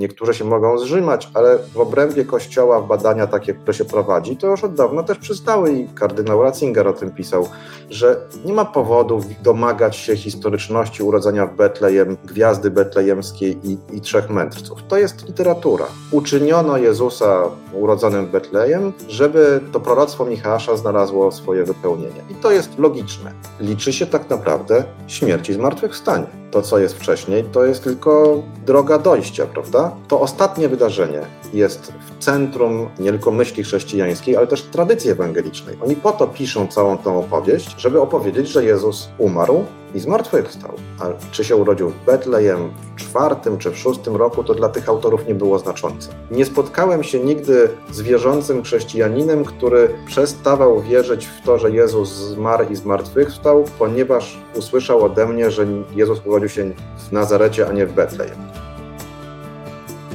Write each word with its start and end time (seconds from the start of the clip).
niektórzy 0.00 0.34
się 0.34 0.44
mogą 0.44 0.78
zrzymać, 0.78 1.28
ale 1.34 1.58
w 1.58 1.78
obrębie 1.80 2.24
Kościoła 2.24 2.80
badania 2.80 3.26
takie, 3.26 3.54
które 3.54 3.74
się 3.74 3.84
prowadzi, 3.84 4.36
to 4.36 4.46
już 4.46 4.64
od 4.64 4.74
dawna 4.74 5.02
też 5.02 5.18
przystały 5.18 5.72
i 5.72 5.88
kardynał 5.88 6.42
Ratzinger 6.42 6.88
o 6.88 6.92
tym 6.92 7.10
pisał, 7.10 7.48
że 7.90 8.20
nie 8.44 8.52
ma 8.52 8.64
powodu 8.64 9.20
domagać 9.42 9.96
się 9.96 10.16
historyczności 10.16 11.02
urodzenia 11.02 11.46
w 11.46 11.56
Betlejem, 11.56 12.16
gwiazdy 12.24 12.70
betlejemskiej 12.70 13.58
i, 13.62 13.96
i 13.96 14.00
trzech 14.00 14.30
mędrców. 14.30 14.78
To 14.88 14.98
jest 14.98 15.28
literatura. 15.28 15.86
Uczyniono 16.10 16.78
Jezusa 16.78 17.42
urodzonym 17.72 18.26
w 18.26 18.30
Betlejem, 18.30 18.92
żeby 19.08 19.60
to 19.72 19.80
proroctwo 19.80 20.24
Michała 20.24 20.58
znalazło 20.76 21.32
swoje 21.32 21.64
wypełnienie. 21.64 22.22
I 22.30 22.34
to 22.34 22.50
jest 22.50 22.78
logiczne. 22.78 23.32
Liczy 23.60 23.92
się 23.92 24.06
tak 24.06 24.30
naprawdę 24.30 24.84
śmierć 25.06 25.50
i 25.50 25.52
zmartwychwstanie. 25.52 26.39
To, 26.50 26.62
co 26.62 26.78
jest 26.78 26.94
wcześniej, 26.94 27.44
to 27.44 27.64
jest 27.64 27.84
tylko 27.84 28.42
droga 28.66 28.98
dojścia, 28.98 29.46
prawda? 29.46 29.96
To 30.08 30.20
ostatnie 30.20 30.68
wydarzenie 30.68 31.20
jest 31.52 31.92
w 32.06 32.24
centrum 32.24 32.88
nie 32.98 33.10
tylko 33.10 33.30
myśli 33.30 33.62
chrześcijańskiej, 33.62 34.36
ale 34.36 34.46
też 34.46 34.62
tradycji 34.62 35.10
ewangelicznej. 35.10 35.76
Oni 35.84 35.96
po 35.96 36.12
to 36.12 36.26
piszą 36.26 36.66
całą 36.66 36.98
tą 36.98 37.18
opowieść, 37.18 37.74
żeby 37.78 38.00
opowiedzieć, 38.00 38.48
że 38.48 38.64
Jezus 38.64 39.08
umarł 39.18 39.64
i 39.94 40.00
zmartwychwstał. 40.00 40.72
A 41.00 41.04
czy 41.30 41.44
się 41.44 41.56
urodził 41.56 41.90
w 41.90 42.04
Betlejem 42.04 42.70
w 42.96 43.00
czwartym 43.00 43.58
czy 43.58 43.70
w 43.70 43.78
szóstym 43.78 44.16
roku, 44.16 44.44
to 44.44 44.54
dla 44.54 44.68
tych 44.68 44.88
autorów 44.88 45.26
nie 45.28 45.34
było 45.34 45.58
znaczące. 45.58 46.10
Nie 46.30 46.44
spotkałem 46.44 47.02
się 47.02 47.20
nigdy 47.20 47.68
z 47.90 48.00
wierzącym 48.00 48.62
chrześcijaninem, 48.62 49.44
który 49.44 49.94
przestawał 50.06 50.82
wierzyć 50.82 51.26
w 51.26 51.44
to, 51.44 51.58
że 51.58 51.70
Jezus 51.70 52.08
zmarł 52.08 52.64
i 52.70 52.76
zmartwychwstał, 52.76 53.64
ponieważ 53.78 54.38
usłyszał 54.54 55.04
ode 55.04 55.26
mnie, 55.26 55.50
że 55.50 55.66
Jezus 55.94 56.20
urodził 56.26 56.48
się 56.48 56.72
w 57.08 57.12
Nazarecie, 57.12 57.68
a 57.68 57.72
nie 57.72 57.86
w 57.86 57.92
Betlejem. 57.92 58.38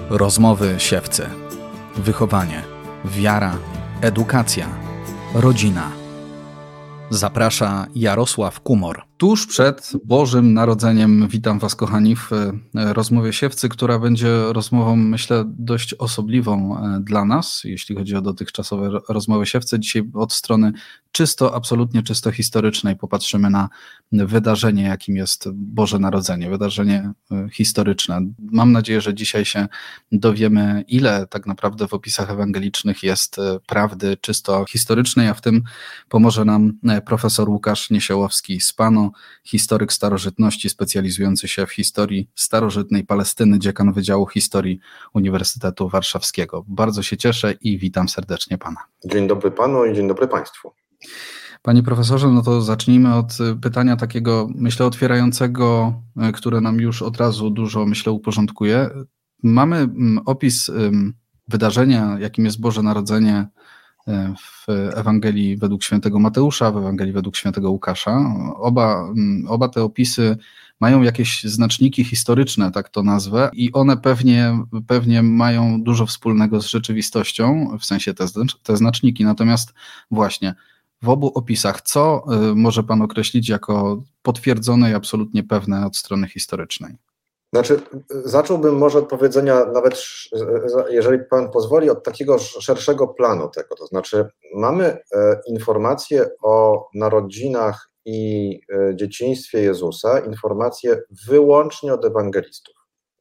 Rozmowy 0.10 0.76
siewcy. 0.78 1.30
Wychowanie. 1.96 2.64
Wiara. 3.06 3.58
Edukacja. 4.02 4.68
Rodzina. 5.36 5.92
Zaprasza 7.10 7.86
Jarosław 7.96 8.60
Kumor. 8.60 9.05
Tuż 9.18 9.48
przed 9.48 9.92
Bożym 10.06 10.54
Narodzeniem 10.54 11.28
witam 11.28 11.60
Was, 11.60 11.76
kochani, 11.76 12.16
w 12.16 12.32
e, 12.32 12.54
rozmowie 12.74 13.34
siewcy, 13.34 13.70
która 13.70 14.00
będzie 14.00 14.54
rozmową, 14.54 14.96
myślę, 14.96 15.44
dość 15.48 15.94
osobliwą 15.94 16.78
e, 16.78 17.00
dla 17.00 17.26
nas, 17.26 17.62
jeśli 17.64 17.96
chodzi 17.96 18.16
o 18.16 18.22
dotychczasowe 18.22 18.90
rozmowy 19.10 19.46
siewcy. 19.46 19.80
Dzisiaj 19.80 20.04
od 20.14 20.34
strony 20.34 20.74
czysto, 21.16 21.56
absolutnie 21.56 22.04
czysto 22.04 22.32
historycznej 22.32 22.96
popatrzymy 22.96 23.50
na 23.50 23.70
wydarzenie, 24.12 24.84
jakim 24.84 25.16
jest 25.16 25.50
Boże 25.54 26.00
Narodzenie, 26.00 26.50
wydarzenie 26.50 27.12
e, 27.32 27.48
historyczne. 27.52 28.22
Mam 28.40 28.72
nadzieję, 28.72 29.02
że 29.02 29.14
dzisiaj 29.14 29.46
się 29.46 29.68
dowiemy, 30.12 30.84
ile 30.88 31.28
tak 31.28 31.46
naprawdę 31.46 31.88
w 31.88 31.94
opisach 31.94 32.30
ewangelicznych 32.32 33.04
jest 33.04 33.38
prawdy 33.68 34.18
czysto 34.22 34.66
historycznej, 34.70 35.28
a 35.28 35.34
w 35.34 35.42
tym 35.42 35.64
pomoże 36.10 36.46
nam 36.46 36.74
profesor 37.06 37.50
Łukasz 37.50 37.90
Niesiołowski 37.90 38.62
z 38.62 38.74
Panu 38.74 39.12
historyk 39.44 39.94
starożytności 39.94 40.70
specjalizujący 40.70 41.48
się 41.48 41.66
w 41.66 41.72
historii 41.72 42.30
starożytnej 42.36 43.04
Palestyny, 43.04 43.60
dziekan 43.60 43.94
Wydziału 43.94 44.28
Historii 44.28 44.80
Uniwersytetu 45.14 45.90
Warszawskiego. 45.90 46.66
Bardzo 46.68 47.04
się 47.04 47.18
cieszę 47.18 47.54
i 47.62 47.78
witam 47.78 48.10
serdecznie 48.10 48.58
Pana. 48.58 48.80
Dzień 49.06 49.28
dobry 49.28 49.52
Panu 49.52 49.86
i 49.86 49.94
dzień 49.94 50.08
dobry 50.08 50.28
Państwu. 50.28 50.85
Panie 51.62 51.84
profesorze, 51.84 52.32
no 52.32 52.42
to 52.42 52.62
zacznijmy 52.62 53.16
od 53.16 53.38
pytania 53.62 53.96
takiego, 53.96 54.50
myślę, 54.56 54.86
otwierającego, 54.86 55.94
które 56.34 56.62
nam 56.62 56.80
już 56.80 57.02
od 57.02 57.18
razu 57.18 57.50
dużo, 57.50 57.86
myślę, 57.86 58.12
uporządkuje. 58.12 58.90
Mamy 59.44 59.78
mm, 59.78 60.20
opis 60.26 60.72
wydarzenia, 61.48 62.18
jakim 62.20 62.46
jest 62.46 62.60
Boże 62.60 62.84
Narodzenie 62.84 63.48
w 64.38 64.66
Ewangelii 64.96 65.58
według 65.58 65.84
świętego 65.84 66.20
Mateusza, 66.20 66.72
w 66.72 66.78
Ewangelii 66.78 67.14
według 67.14 67.36
świętego 67.36 67.72
Łukasza. 67.72 68.36
Oba, 68.58 69.02
mm, 69.18 69.46
oba 69.48 69.70
te 69.70 69.84
opisy 69.84 70.38
mają 70.80 71.02
jakieś 71.02 71.44
znaczniki 71.44 72.04
historyczne, 72.04 72.72
tak 72.72 72.90
to 72.90 73.04
nazwę, 73.04 73.50
i 73.54 73.72
one 73.72 73.98
pewnie, 73.98 74.60
pewnie 74.88 75.24
mają 75.24 75.84
dużo 75.84 76.06
wspólnego 76.06 76.62
z 76.62 76.66
rzeczywistością, 76.66 77.78
w 77.80 77.86
sensie 77.86 78.14
te, 78.14 78.26
te 78.64 78.78
znaczniki. 78.78 79.26
Natomiast 79.26 79.74
właśnie 80.12 80.56
w 81.02 81.10
obu 81.10 81.32
opisach, 81.36 81.82
co 81.82 82.24
y, 82.52 82.56
może 82.56 82.84
Pan 82.84 83.02
określić 83.02 83.50
jako 83.50 84.04
potwierdzone 84.22 84.92
i 84.92 84.94
absolutnie 84.94 85.44
pewne 85.44 85.86
od 85.86 85.98
strony 85.98 86.28
historycznej? 86.28 86.96
Znaczy, 87.54 87.82
zacząłbym 88.10 88.78
może 88.78 89.00
od 89.00 89.10
powiedzenia, 89.10 89.66
nawet 89.66 90.04
jeżeli 90.90 91.20
Pan 91.30 91.52
pozwoli, 91.52 91.90
od 91.90 92.04
takiego 92.04 92.40
szerszego 92.40 93.08
planu 93.08 93.50
tego. 93.50 93.76
To 93.76 93.86
znaczy, 93.86 94.26
mamy 94.56 94.86
e, 94.86 95.42
informacje 95.48 96.30
o 96.44 96.88
narodzinach 96.94 97.92
i 98.06 98.60
e, 98.74 98.96
dzieciństwie 98.96 99.62
Jezusa, 99.62 100.20
informacje 100.20 101.02
wyłącznie 101.28 101.94
od 101.94 102.06
ewangelistów. 102.06 102.76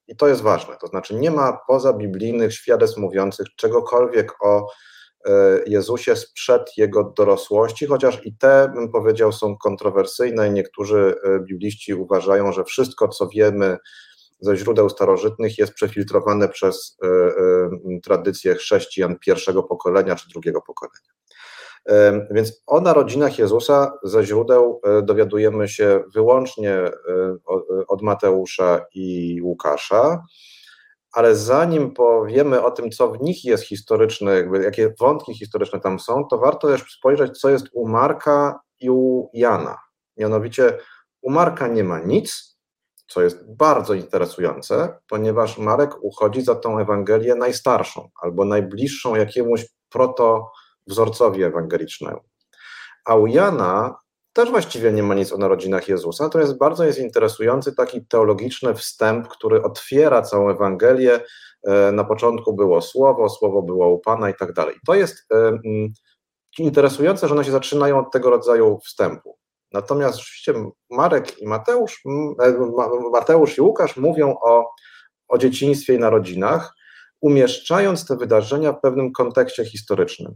I 0.08 0.16
to 0.16 0.28
jest 0.28 0.42
ważne. 0.42 0.76
To 0.80 0.86
znaczy, 0.86 1.14
nie 1.14 1.30
ma 1.30 1.58
poza 1.68 1.92
biblijnych 1.92 2.54
świadectw 2.54 2.96
mówiących 2.96 3.46
czegokolwiek 3.56 4.44
o 4.44 4.66
Jezusie 5.66 6.16
sprzed 6.16 6.78
jego 6.78 7.12
dorosłości, 7.16 7.86
chociaż 7.86 8.26
i 8.26 8.36
te, 8.36 8.72
bym 8.74 8.92
powiedział, 8.92 9.32
są 9.32 9.56
kontrowersyjne. 9.56 10.50
Niektórzy 10.50 11.14
bibliści 11.40 11.94
uważają, 11.94 12.52
że 12.52 12.64
wszystko, 12.64 13.08
co 13.08 13.28
wiemy, 13.28 13.78
ze 14.44 14.56
źródeł 14.56 14.90
starożytnych 14.90 15.58
jest 15.58 15.72
przefiltrowane 15.72 16.48
przez 16.48 16.98
e, 17.02 17.06
e, 17.06 18.00
tradycję 18.02 18.54
chrześcijan 18.54 19.18
pierwszego 19.18 19.62
pokolenia 19.62 20.16
czy 20.16 20.28
drugiego 20.28 20.62
pokolenia. 20.62 21.10
E, 21.88 22.26
więc 22.30 22.62
o 22.66 22.80
narodzinach 22.80 23.38
Jezusa 23.38 23.92
ze 24.02 24.24
źródeł 24.24 24.80
dowiadujemy 25.02 25.68
się 25.68 26.04
wyłącznie 26.14 26.90
od 27.88 28.02
Mateusza 28.02 28.86
i 28.94 29.38
Łukasza, 29.42 30.22
ale 31.14 31.36
zanim 31.36 31.94
powiemy 31.94 32.62
o 32.62 32.70
tym, 32.70 32.90
co 32.90 33.08
w 33.08 33.22
nich 33.22 33.44
jest 33.44 33.64
historyczne, 33.64 34.34
jakby 34.34 34.62
jakie 34.62 34.94
wątki 35.00 35.34
historyczne 35.34 35.80
tam 35.80 36.00
są, 36.00 36.24
to 36.30 36.38
warto 36.38 36.68
też 36.68 36.82
spojrzeć, 36.98 37.38
co 37.38 37.50
jest 37.50 37.66
u 37.72 37.88
Marka 37.88 38.60
i 38.80 38.90
u 38.90 39.30
Jana. 39.32 39.78
Mianowicie 40.16 40.78
u 41.22 41.30
Marka 41.30 41.66
nie 41.66 41.84
ma 41.84 41.98
nic, 41.98 42.58
co 43.06 43.22
jest 43.22 43.56
bardzo 43.56 43.94
interesujące, 43.94 44.98
ponieważ 45.08 45.58
Marek 45.58 45.90
uchodzi 46.02 46.42
za 46.42 46.54
tą 46.54 46.78
Ewangelię 46.78 47.34
najstarszą 47.34 48.08
albo 48.22 48.44
najbliższą 48.44 49.14
jakiemuś 49.14 49.66
protowzorcowi 49.90 51.42
ewangelicznemu. 51.42 52.20
A 53.04 53.14
u 53.14 53.26
Jana 53.26 54.03
też 54.34 54.50
właściwie 54.50 54.92
nie 54.92 55.02
ma 55.02 55.14
nic 55.14 55.32
o 55.32 55.38
narodzinach 55.38 55.88
Jezusa, 55.88 56.24
natomiast 56.24 56.58
bardzo 56.58 56.84
jest 56.84 56.98
interesujący 56.98 57.74
taki 57.74 58.06
teologiczny 58.06 58.74
wstęp, 58.74 59.28
który 59.28 59.62
otwiera 59.62 60.22
całą 60.22 60.50
Ewangelię. 60.50 61.20
E, 61.66 61.92
na 61.92 62.04
początku 62.04 62.54
było 62.54 62.82
słowo, 62.82 63.28
słowo 63.28 63.62
było 63.62 63.88
u 63.88 63.98
Pana 63.98 64.30
i 64.30 64.34
tak 64.34 64.52
dalej. 64.52 64.76
To 64.86 64.94
jest 64.94 65.32
e, 65.32 65.58
interesujące, 66.58 67.28
że 67.28 67.34
one 67.34 67.44
się 67.44 67.50
zaczynają 67.50 67.98
od 67.98 68.12
tego 68.12 68.30
rodzaju 68.30 68.78
wstępu. 68.78 69.38
Natomiast 69.72 70.18
rzeczywiście 70.18 70.54
Marek 70.90 71.38
i 71.38 71.46
Mateusz, 71.46 72.02
e, 72.42 72.52
Mateusz 73.12 73.58
i 73.58 73.60
Łukasz 73.60 73.96
mówią 73.96 74.36
o, 74.42 74.70
o 75.28 75.38
dzieciństwie 75.38 75.94
i 75.94 75.98
narodzinach, 75.98 76.74
umieszczając 77.20 78.06
te 78.06 78.16
wydarzenia 78.16 78.72
w 78.72 78.80
pewnym 78.80 79.12
kontekście 79.12 79.64
historycznym. 79.64 80.34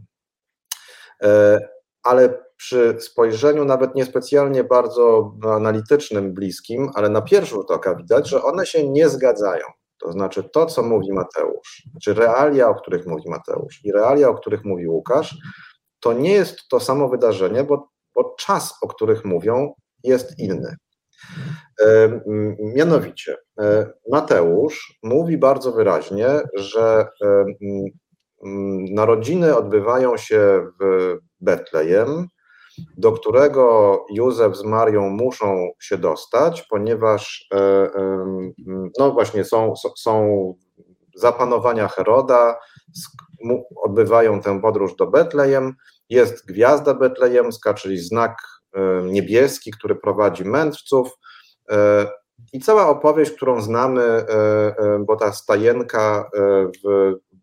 Ale 2.03 2.48
przy 2.59 2.95
spojrzeniu 2.99 3.65
nawet 3.65 3.95
niespecjalnie 3.95 4.63
bardzo 4.63 5.35
analitycznym, 5.43 6.33
bliskim, 6.33 6.89
ale 6.95 7.09
na 7.09 7.21
pierwszy 7.21 7.55
rzut 7.55 7.71
oka 7.71 7.95
widać, 7.95 8.29
że 8.29 8.43
one 8.43 8.65
się 8.65 8.89
nie 8.89 9.09
zgadzają. 9.09 9.65
To 10.01 10.11
znaczy 10.11 10.43
to, 10.53 10.65
co 10.65 10.83
mówi 10.83 11.13
Mateusz, 11.13 11.83
czy 12.03 12.13
realia, 12.13 12.69
o 12.69 12.75
których 12.75 13.07
mówi 13.07 13.29
Mateusz 13.29 13.85
i 13.85 13.91
realia, 13.91 14.29
o 14.29 14.35
których 14.35 14.65
mówi 14.65 14.87
Łukasz, 14.87 15.37
to 15.99 16.13
nie 16.13 16.31
jest 16.31 16.67
to 16.69 16.79
samo 16.79 17.09
wydarzenie, 17.09 17.63
bo 17.63 17.89
bo 18.15 18.35
czas, 18.39 18.73
o 18.81 18.87
których 18.87 19.25
mówią, 19.25 19.73
jest 20.03 20.39
inny. 20.39 20.75
E, 21.81 22.21
mianowicie, 22.59 23.35
e, 23.61 23.93
Mateusz 24.11 24.99
mówi 25.03 25.37
bardzo 25.37 25.71
wyraźnie, 25.71 26.27
że 26.55 27.07
e, 27.23 27.45
narodziny 28.91 29.55
odbywają 29.55 30.17
się 30.17 30.67
w 30.81 31.17
Betlejem, 31.41 32.27
do 32.97 33.11
którego 33.11 34.05
Józef 34.13 34.57
z 34.57 34.63
Marią 34.63 35.09
muszą 35.09 35.69
się 35.79 35.97
dostać, 35.97 36.61
ponieważ 36.69 37.49
no 38.99 39.11
właśnie 39.11 39.43
są, 39.43 39.73
są 39.97 40.53
zapanowania 41.15 41.87
Heroda, 41.87 42.59
odbywają 43.75 44.41
tę 44.41 44.61
podróż 44.61 44.95
do 44.95 45.07
Betlejem 45.07 45.75
jest 46.09 46.45
gwiazda 46.45 46.93
betlejemska, 46.93 47.73
czyli 47.73 47.97
znak 47.97 48.37
e, 48.73 49.01
niebieski, 49.03 49.71
który 49.71 49.95
prowadzi 49.95 50.45
mędrców. 50.45 51.09
E, 51.71 52.07
I 52.53 52.59
cała 52.59 52.87
opowieść, 52.87 53.31
którą 53.31 53.61
znamy, 53.61 54.25
bo 54.99 55.15
ta 55.15 55.33
stajenka 55.33 56.29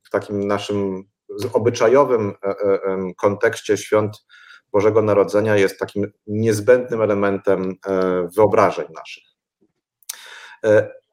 w 0.07 0.11
takim 0.11 0.47
naszym 0.47 1.05
obyczajowym 1.53 2.35
kontekście 3.17 3.77
świąt 3.77 4.27
Bożego 4.77 5.03
Narodzenia 5.03 5.57
jest 5.57 5.79
takim 5.79 6.13
niezbędnym 6.27 7.03
elementem 7.03 7.75
wyobrażeń 8.37 8.87
naszych. 8.95 9.25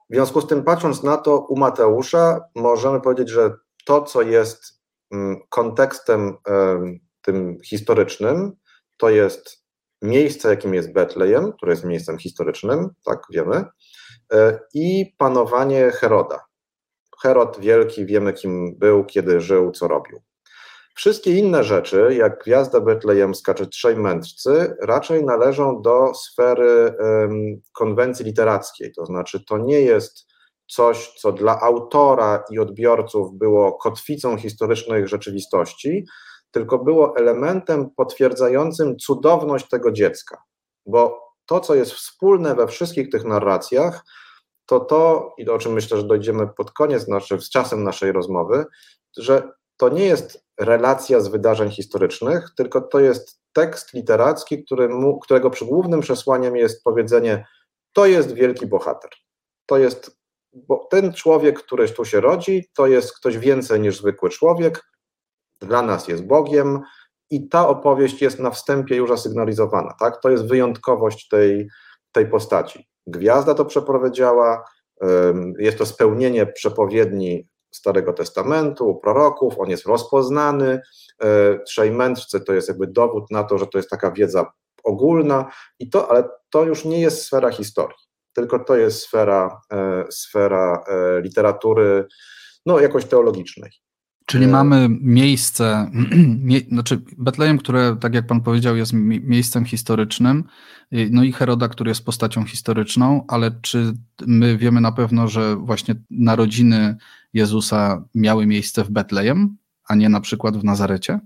W 0.10 0.16
związku 0.16 0.42
z 0.42 0.48
tym, 0.48 0.64
patrząc 0.64 1.04
na 1.04 1.18
to 1.18 1.40
u 1.40 1.58
Mateusza, 1.58 2.42
możemy 2.56 3.02
powiedzieć, 3.02 3.30
że 3.30 3.52
to, 3.86 4.02
co 4.02 4.22
jest 4.22 4.82
mm, 5.12 5.38
kontekstem 5.50 6.38
tym 7.22 7.58
historycznym, 7.66 8.52
to 8.98 9.10
jest 9.10 9.64
miejsce, 10.02 10.50
jakim 10.50 10.74
jest 10.74 10.94
Betlejem, 10.94 11.54
które 11.54 11.72
jest 11.72 11.86
miejscem 11.86 12.18
historycznym, 12.18 12.90
tak 13.06 13.20
wiemy, 13.30 13.66
e, 14.34 14.60
i 14.74 15.16
panowanie 15.18 15.92
Heroda. 15.92 16.46
Herod 17.22 17.60
Wielki, 17.60 18.06
wiemy 18.06 18.34
kim 18.34 18.76
był, 18.78 19.06
kiedy 19.06 19.42
żył, 19.42 19.72
co 19.72 19.88
robił. 19.88 20.22
Wszystkie 20.96 21.38
inne 21.38 21.64
rzeczy, 21.64 22.16
jak 22.18 22.44
gwiazda 22.44 22.82
betlejemska 22.82 23.54
czy 23.54 23.68
trzej 23.68 23.96
mędrcy, 23.96 24.76
raczej 24.82 25.26
należą 25.26 25.82
do 25.82 26.14
sfery 26.14 26.96
um, 27.00 27.62
konwencji 27.74 28.26
literackiej. 28.26 28.94
To 28.94 29.06
znaczy, 29.06 29.46
to 29.46 29.58
nie 29.58 29.82
jest 29.82 30.34
coś, 30.68 31.14
co 31.14 31.32
dla 31.32 31.60
autora 31.62 32.44
i 32.50 32.60
odbiorców 32.60 33.34
było 33.34 33.74
kotwicą 33.74 34.38
historycznej 34.38 35.08
rzeczywistości, 35.08 36.06
tylko 36.52 36.80
było 36.80 37.18
elementem 37.18 37.90
potwierdzającym 37.96 38.98
cudowność 38.98 39.70
tego 39.70 39.92
dziecka. 39.92 40.44
Bo 40.86 41.24
to, 41.46 41.60
co 41.60 41.76
jest 41.76 41.92
wspólne 41.92 42.56
we 42.56 42.68
wszystkich 42.68 43.10
tych 43.10 43.26
narracjach, 43.26 44.06
to 44.66 44.80
to, 44.80 45.34
i 45.38 45.50
o 45.50 45.58
czym 45.58 45.74
myślę, 45.74 45.98
że 45.98 46.04
dojdziemy 46.04 46.48
pod 46.48 46.72
koniec, 46.72 47.04
znaczy 47.04 47.42
z 47.42 47.50
czasem 47.50 47.84
naszej 47.84 48.12
rozmowy, 48.12 48.66
że 49.18 49.52
to 49.78 49.90
nie 49.90 50.06
jest 50.06 50.43
relacja 50.60 51.20
z 51.20 51.28
wydarzeń 51.28 51.72
historycznych, 51.72 52.50
tylko 52.58 52.82
to 52.82 53.00
jest 53.00 53.42
tekst 53.54 53.94
literacki, 53.94 54.64
który 54.64 54.90
mu, 54.90 55.20
którego 55.20 55.52
głównym 55.62 56.02
przesłaniem 56.02 56.56
jest 56.56 56.84
powiedzenie: 56.84 57.46
To 57.94 58.06
jest 58.06 58.34
wielki 58.34 58.68
bohater. 58.68 59.10
To 59.66 59.78
jest, 59.78 60.18
bo 60.54 60.88
ten 60.92 61.14
człowiek, 61.14 61.64
który 61.64 61.90
tu 61.90 62.06
się 62.06 62.22
rodzi, 62.22 62.70
to 62.76 62.88
jest 62.88 63.18
ktoś 63.18 63.38
więcej 63.38 63.80
niż 63.80 63.98
zwykły 63.98 64.30
człowiek, 64.30 64.84
dla 65.62 65.82
nas 65.82 66.08
jest 66.08 66.26
Bogiem, 66.26 66.82
i 67.30 67.50
ta 67.50 67.68
opowieść 67.68 68.22
jest 68.22 68.40
na 68.40 68.52
wstępie 68.52 68.96
już 68.96 69.10
zasygnalizowana. 69.10 69.94
Tak? 70.00 70.22
To 70.22 70.30
jest 70.30 70.48
wyjątkowość 70.48 71.28
tej, 71.28 71.68
tej 72.12 72.28
postaci. 72.28 72.88
Gwiazda 73.08 73.54
to 73.54 73.66
przepowiedziała, 73.66 74.64
jest 75.60 75.78
to 75.78 75.86
spełnienie 75.86 76.46
przepowiedni 76.46 77.48
Starego 77.76 78.14
Testamentu, 78.14 78.96
proroków, 78.96 79.60
on 79.60 79.70
jest 79.70 79.86
rozpoznany. 79.86 80.82
E, 81.24 81.60
trzej 81.60 81.92
mędrcy 81.92 82.42
to 82.42 82.54
jest 82.54 82.68
jakby 82.68 82.88
dowód 82.88 83.32
na 83.32 83.44
to, 83.44 83.58
że 83.58 83.68
to 83.68 83.78
jest 83.78 83.90
taka 83.90 84.12
wiedza 84.12 84.52
ogólna, 84.84 85.52
i 85.80 85.90
to, 85.90 86.12
ale 86.12 86.30
to 86.50 86.64
już 86.64 86.86
nie 86.86 87.02
jest 87.02 87.24
sfera 87.24 87.52
historii, 87.52 87.98
tylko 88.34 88.60
to 88.60 88.76
jest 88.76 89.00
sfera, 89.00 89.62
e, 89.72 90.06
sfera 90.10 90.84
e, 90.88 91.22
literatury, 91.22 92.08
no 92.66 92.80
jakoś 92.80 93.06
teologicznej. 93.06 93.72
Czyli 94.26 94.48
mamy 94.48 94.88
miejsce, 95.02 95.92
mie, 96.44 96.60
znaczy 96.60 97.02
Betlejem, 97.18 97.58
które, 97.58 97.98
tak 98.00 98.14
jak 98.14 98.28
pan 98.28 98.42
powiedział, 98.42 98.76
jest 98.76 98.94
miejscem 98.94 99.66
historycznym, 99.66 100.44
no 101.12 101.24
i 101.24 101.32
Heroda, 101.32 101.68
który 101.68 101.90
jest 101.90 102.06
postacią 102.06 102.46
historyczną, 102.46 103.26
ale 103.28 103.52
czy 103.62 103.94
my 104.28 104.58
wiemy 104.58 104.82
na 104.82 104.92
pewno, 104.92 105.28
że 105.28 105.56
właśnie 105.56 105.96
narodziny 106.10 106.98
Jezusa 107.34 108.04
miały 108.16 108.46
miejsce 108.46 108.84
w 108.84 108.92
Betlejem, 108.92 109.58
a 109.88 109.96
nie 109.96 110.10
na 110.10 110.22
przykład 110.22 110.58
w 110.58 110.64
Nazarecie? 110.64 111.20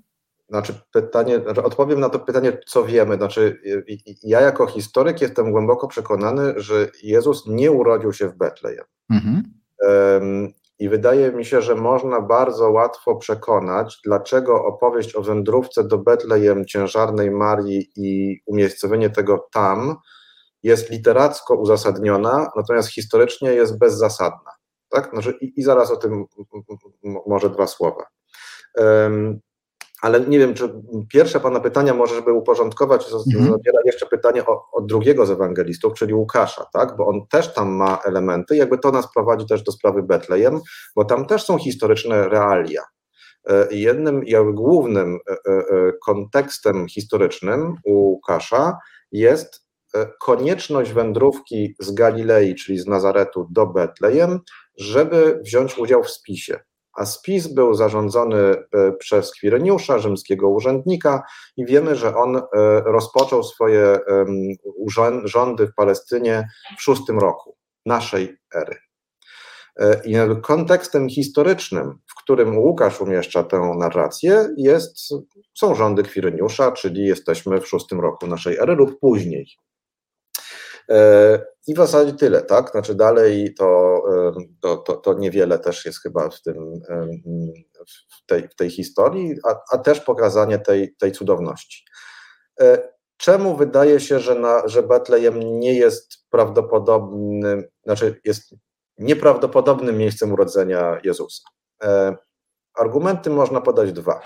Znaczy 0.50 0.74
pytanie, 0.92 1.40
znaczy 1.40 1.64
odpowiem 1.64 2.00
na 2.00 2.10
to 2.10 2.20
pytanie, 2.20 2.58
co 2.66 2.86
wiemy. 2.86 3.16
Znaczy, 3.16 3.62
ja 4.24 4.42
jako 4.42 4.68
historyk 4.68 5.22
jestem 5.22 5.52
głęboko 5.52 5.88
przekonany, 5.88 6.54
że 6.58 6.92
Jezus 7.04 7.48
nie 7.48 7.72
urodził 7.72 8.14
się 8.14 8.30
w 8.30 8.38
Betlejem. 8.38 8.86
Mhm. 9.10 9.44
I 10.80 10.90
wydaje 10.90 11.32
mi 11.32 11.46
się, 11.46 11.62
że 11.62 11.76
można 11.76 12.22
bardzo 12.22 12.72
łatwo 12.72 13.16
przekonać, 13.16 14.00
dlaczego 14.06 14.66
opowieść 14.66 15.16
o 15.16 15.22
wędrówce 15.22 15.84
do 15.84 15.98
Betlejem 15.98 16.66
ciężarnej 16.66 17.32
Marii 17.32 17.92
i 17.96 18.40
umiejscowienie 18.46 19.10
tego 19.10 19.48
tam 19.54 19.96
jest 20.64 20.90
literacko 20.90 21.56
uzasadniona, 21.56 22.52
natomiast 22.56 22.90
historycznie 22.90 23.54
jest 23.54 23.80
bezzasadna. 23.80 24.52
Tak? 24.90 25.10
Znaczy, 25.10 25.38
i, 25.42 25.60
I 25.60 25.64
zaraz 25.64 25.92
o 25.92 25.98
tym 25.98 26.26
może 27.28 27.50
dwa 27.50 27.68
słowa. 27.68 28.06
Ale 30.02 30.20
nie 30.20 30.40
wiem, 30.40 30.54
czy 30.54 30.70
pierwsze 31.10 31.40
Pana 31.40 31.60
pytania 31.60 31.94
może, 31.94 32.16
żeby 32.16 32.34
uporządkować, 32.34 33.06
mhm. 33.06 33.52
zabiera 33.52 33.80
jeszcze 33.86 34.06
pytanie 34.06 34.46
o, 34.46 34.72
o, 34.72 34.82
drugiego 34.82 35.26
z 35.26 35.32
ewangelistów, 35.32 35.94
czyli 35.94 36.14
Łukasza, 36.14 36.66
tak? 36.74 36.98
bo 36.98 37.08
on 37.08 37.28
też 37.28 37.54
tam 37.54 37.70
ma 37.70 38.00
elementy, 38.06 38.56
jakby 38.56 38.78
to 38.78 38.92
nas 38.92 39.14
prowadzi 39.14 39.46
też 39.46 39.64
do 39.64 39.72
sprawy 39.72 40.04
Betlejem, 40.04 40.60
bo 40.96 41.06
tam 41.06 41.26
też 41.26 41.44
są 41.44 41.58
historyczne 41.58 42.30
realia. 42.30 42.84
E, 43.50 43.68
jednym 43.72 44.26
i 44.26 44.34
głównym 44.54 45.20
e, 45.30 45.52
e, 45.52 45.64
kontekstem 46.06 46.88
historycznym 46.88 47.76
u 47.86 47.94
Łukasza 47.94 48.78
jest 49.12 49.68
konieczność 50.20 50.94
wędrówki 50.94 51.76
z 51.80 51.92
Galilei, 51.92 52.56
czyli 52.56 52.80
z 52.80 52.88
Nazaretu 52.88 53.48
do 53.52 53.68
Betlejem, 53.68 54.40
żeby 54.78 55.40
wziąć 55.44 55.78
udział 55.78 56.04
w 56.04 56.10
spisie 56.10 56.60
a 56.98 57.06
spis 57.06 57.48
był 57.48 57.74
zarządzony 57.74 58.38
e, 58.38 58.92
przez 58.92 59.32
Kwireniusza, 59.32 60.00
rzymskiego 60.00 60.50
urzędnika 60.50 61.24
i 61.58 61.66
wiemy, 61.66 61.96
że 61.96 62.16
on 62.16 62.36
e, 62.36 62.42
rozpoczął 62.86 63.44
swoje 63.44 64.00
rządy 65.24 65.68
w 65.68 65.76
Palestynie 65.76 66.48
w 66.78 66.82
szóstym 66.82 67.20
roku 67.20 67.58
naszej 67.86 68.38
ery. 68.56 68.76
E, 69.80 70.02
I 70.06 70.42
kontekstem 70.42 71.10
historycznym, 71.10 72.00
w 72.08 72.16
którym 72.16 72.58
Łukasz 72.58 73.02
umieszcza 73.02 73.44
tę 73.44 73.76
narrację, 73.80 74.50
jest, 74.58 74.98
są 75.58 75.76
rządy 75.76 76.04
Kwireniusza, 76.04 76.72
czyli 76.72 77.06
jesteśmy 77.06 77.62
w 77.62 77.68
szóstym 77.68 78.00
roku 78.00 78.28
naszej 78.28 78.58
ery 78.58 78.76
lub 78.76 79.00
później. 79.00 79.48
I 81.68 81.74
w 81.74 81.78
zasadzie 81.78 82.14
tyle, 82.14 82.42
tak? 82.42 82.72
Znaczy 82.72 82.96
dalej 82.96 83.54
to, 83.54 84.02
to, 84.62 84.78
to, 84.78 84.98
to 84.98 85.14
niewiele 85.14 85.60
też 85.60 85.86
jest 85.86 86.02
chyba 86.02 86.30
w, 86.30 86.42
tym, 86.42 86.82
w, 87.88 88.26
tej, 88.26 88.50
w 88.50 88.56
tej 88.56 88.70
historii, 88.70 89.36
a, 89.46 89.56
a 89.72 89.78
też 89.78 90.00
pokazanie 90.00 90.60
tej, 90.60 90.96
tej 90.96 91.12
cudowności. 91.12 91.86
E, 92.62 92.92
czemu 93.18 93.56
wydaje 93.56 94.00
się, 94.00 94.20
że, 94.20 94.36
na, 94.36 94.68
że 94.68 94.84
Betlejem 94.84 95.60
nie 95.60 95.74
jest 95.74 96.30
prawdopodobnym, 96.30 97.64
znaczy 97.84 98.22
jest 98.26 98.56
nieprawdopodobnym 98.98 99.98
miejscem 99.98 100.32
urodzenia 100.32 101.00
Jezusa? 101.04 101.44
E, 101.84 102.16
argumenty 102.74 103.30
można 103.30 103.62
podać 103.62 103.92
dwa. 103.92 104.22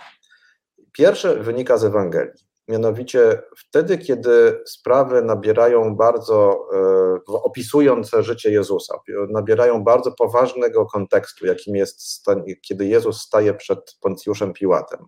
Pierwsze 0.91 1.35
wynika 1.35 1.77
z 1.77 1.83
Ewangelii. 1.83 2.50
Mianowicie 2.71 3.41
wtedy, 3.57 3.97
kiedy 3.97 4.61
sprawy 4.65 5.21
nabierają 5.21 5.95
bardzo, 5.95 6.67
e, 6.73 7.33
opisujące 7.33 8.23
życie 8.23 8.51
Jezusa, 8.51 8.97
nabierają 9.29 9.83
bardzo 9.83 10.11
poważnego 10.11 10.85
kontekstu, 10.85 11.45
jakim 11.45 11.75
jest, 11.75 12.25
kiedy 12.61 12.85
Jezus 12.85 13.21
staje 13.21 13.53
przed 13.53 13.97
Poncjuszem 14.01 14.53
Piłatem. 14.53 15.07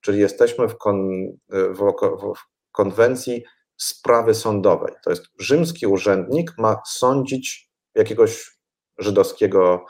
Czyli 0.00 0.18
jesteśmy 0.18 0.68
w, 0.68 0.76
kon, 0.76 1.10
w, 1.50 1.92
w 2.34 2.72
konwencji 2.72 3.44
sprawy 3.76 4.34
sądowej. 4.34 4.94
To 5.04 5.10
jest 5.10 5.24
rzymski 5.38 5.86
urzędnik 5.86 6.52
ma 6.58 6.82
sądzić 6.86 7.70
jakiegoś 7.94 8.58
żydowskiego 8.98 9.84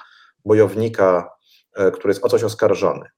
bojownika, 0.44 1.30
e, 1.76 1.90
który 1.90 2.10
jest 2.10 2.24
o 2.24 2.28
coś 2.28 2.44
oskarżony. 2.44 3.08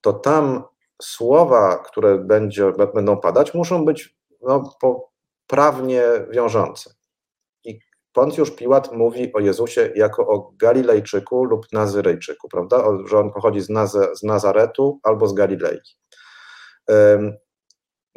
To 0.00 0.12
tam 0.12 0.64
słowa, 1.02 1.78
które 1.78 2.18
będzie, 2.18 2.72
będą 2.94 3.16
padać, 3.16 3.54
muszą 3.54 3.84
być 3.84 4.16
no, 4.42 4.70
prawnie 5.46 6.02
wiążące. 6.30 6.94
I 7.64 7.78
Poncjusz 8.12 8.50
Piłat 8.50 8.92
mówi 8.92 9.32
o 9.32 9.40
Jezusie 9.40 9.92
jako 9.94 10.26
o 10.26 10.52
Galilejczyku 10.56 11.44
lub 11.44 11.66
Nazyrejczyku, 11.72 12.48
prawda? 12.48 12.84
Że 13.06 13.18
on 13.18 13.32
pochodzi 13.32 13.60
z, 13.60 13.70
Naze, 13.70 14.16
z 14.16 14.22
Nazaretu 14.22 15.00
albo 15.02 15.28
z 15.28 15.34
Galilei. 15.34 15.78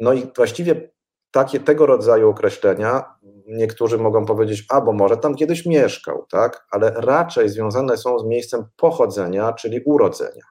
No 0.00 0.12
i 0.12 0.32
właściwie 0.36 0.90
takie, 1.30 1.60
tego 1.60 1.86
rodzaju 1.86 2.30
określenia 2.30 3.14
niektórzy 3.46 3.98
mogą 3.98 4.26
powiedzieć, 4.26 4.64
a 4.68 4.80
bo 4.80 4.92
może 4.92 5.16
tam 5.16 5.34
kiedyś 5.34 5.66
mieszkał, 5.66 6.26
tak? 6.30 6.66
Ale 6.70 6.90
raczej 6.90 7.48
związane 7.48 7.96
są 7.96 8.18
z 8.18 8.24
miejscem 8.24 8.64
pochodzenia, 8.76 9.52
czyli 9.52 9.80
urodzenia. 9.84 10.42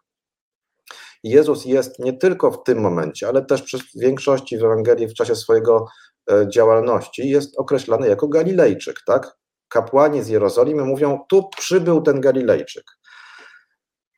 Jezus 1.23 1.65
jest 1.65 1.99
nie 1.99 2.13
tylko 2.13 2.51
w 2.51 2.63
tym 2.63 2.79
momencie, 2.79 3.27
ale 3.27 3.45
też 3.45 3.61
przez 3.61 3.81
większości 3.95 4.57
w 4.57 4.63
Ewangelii 4.63 5.07
w 5.07 5.13
czasie 5.13 5.35
swojego 5.35 5.85
e, 6.31 6.49
działalności 6.49 7.29
jest 7.29 7.59
określany 7.59 8.07
jako 8.07 8.27
Galilejczyk, 8.27 8.95
tak? 9.05 9.37
kapłani 9.69 10.23
z 10.23 10.27
Jerozolimy 10.27 10.83
mówią, 10.83 11.19
tu 11.29 11.49
przybył 11.57 12.01
ten 12.01 12.21
Galilejczyk. 12.21 12.83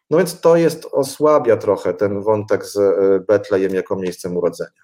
No 0.09 0.17
więc 0.17 0.41
to 0.41 0.55
jest, 0.55 0.87
osłabia 0.91 1.57
trochę 1.57 1.93
ten 1.93 2.21
wątek 2.21 2.65
z 2.65 2.77
e, 2.77 3.19
Betlejem 3.27 3.75
jako 3.75 3.95
miejscem 3.95 4.37
urodzenia. 4.37 4.81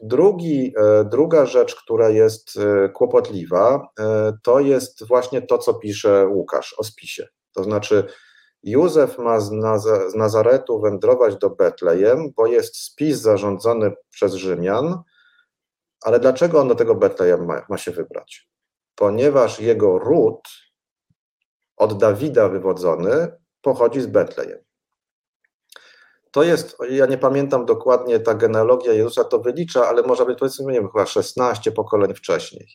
Drugi, 0.00 0.74
e, 0.78 1.04
druga 1.04 1.46
rzecz, 1.46 1.76
która 1.76 2.08
jest 2.08 2.58
kłopotliwa, 2.94 3.88
to 4.42 4.60
jest 4.60 5.06
właśnie 5.06 5.42
to, 5.42 5.58
co 5.58 5.74
pisze 5.74 6.26
Łukasz 6.26 6.74
o 6.78 6.84
spisie. 6.84 7.28
To 7.54 7.64
znaczy, 7.64 8.06
Józef 8.62 9.18
ma 9.18 9.40
z, 9.40 9.50
Naz- 9.50 10.10
z 10.10 10.14
Nazaretu 10.14 10.80
wędrować 10.80 11.36
do 11.36 11.50
Betlejem, 11.50 12.32
bo 12.36 12.46
jest 12.46 12.76
spis 12.76 13.18
zarządzony 13.18 13.92
przez 14.10 14.34
Rzymian, 14.34 15.02
ale 16.02 16.20
dlaczego 16.20 16.60
on 16.60 16.68
do 16.68 16.74
tego 16.74 16.94
Betlejem 16.94 17.46
ma, 17.46 17.66
ma 17.68 17.78
się 17.78 17.90
wybrać? 17.90 18.48
Ponieważ 18.94 19.60
jego 19.60 19.98
ród, 19.98 20.48
od 21.76 21.98
Dawida 21.98 22.48
wywodzony, 22.48 23.32
pochodzi 23.62 24.00
z 24.00 24.06
Betlejem. 24.06 24.58
To 26.30 26.42
jest, 26.42 26.76
ja 26.90 27.06
nie 27.06 27.18
pamiętam 27.18 27.66
dokładnie, 27.66 28.20
ta 28.20 28.34
genealogia 28.34 28.92
Jezusa 28.92 29.24
to 29.24 29.38
wylicza, 29.38 29.88
ale 29.88 30.02
może 30.02 30.26
być 30.26 30.38
powiedzmy, 30.38 30.72
nie 30.72 30.80
wiem, 30.80 30.88
chyba 30.90 31.06
16 31.06 31.72
pokoleń 31.72 32.14
wcześniej. 32.14 32.68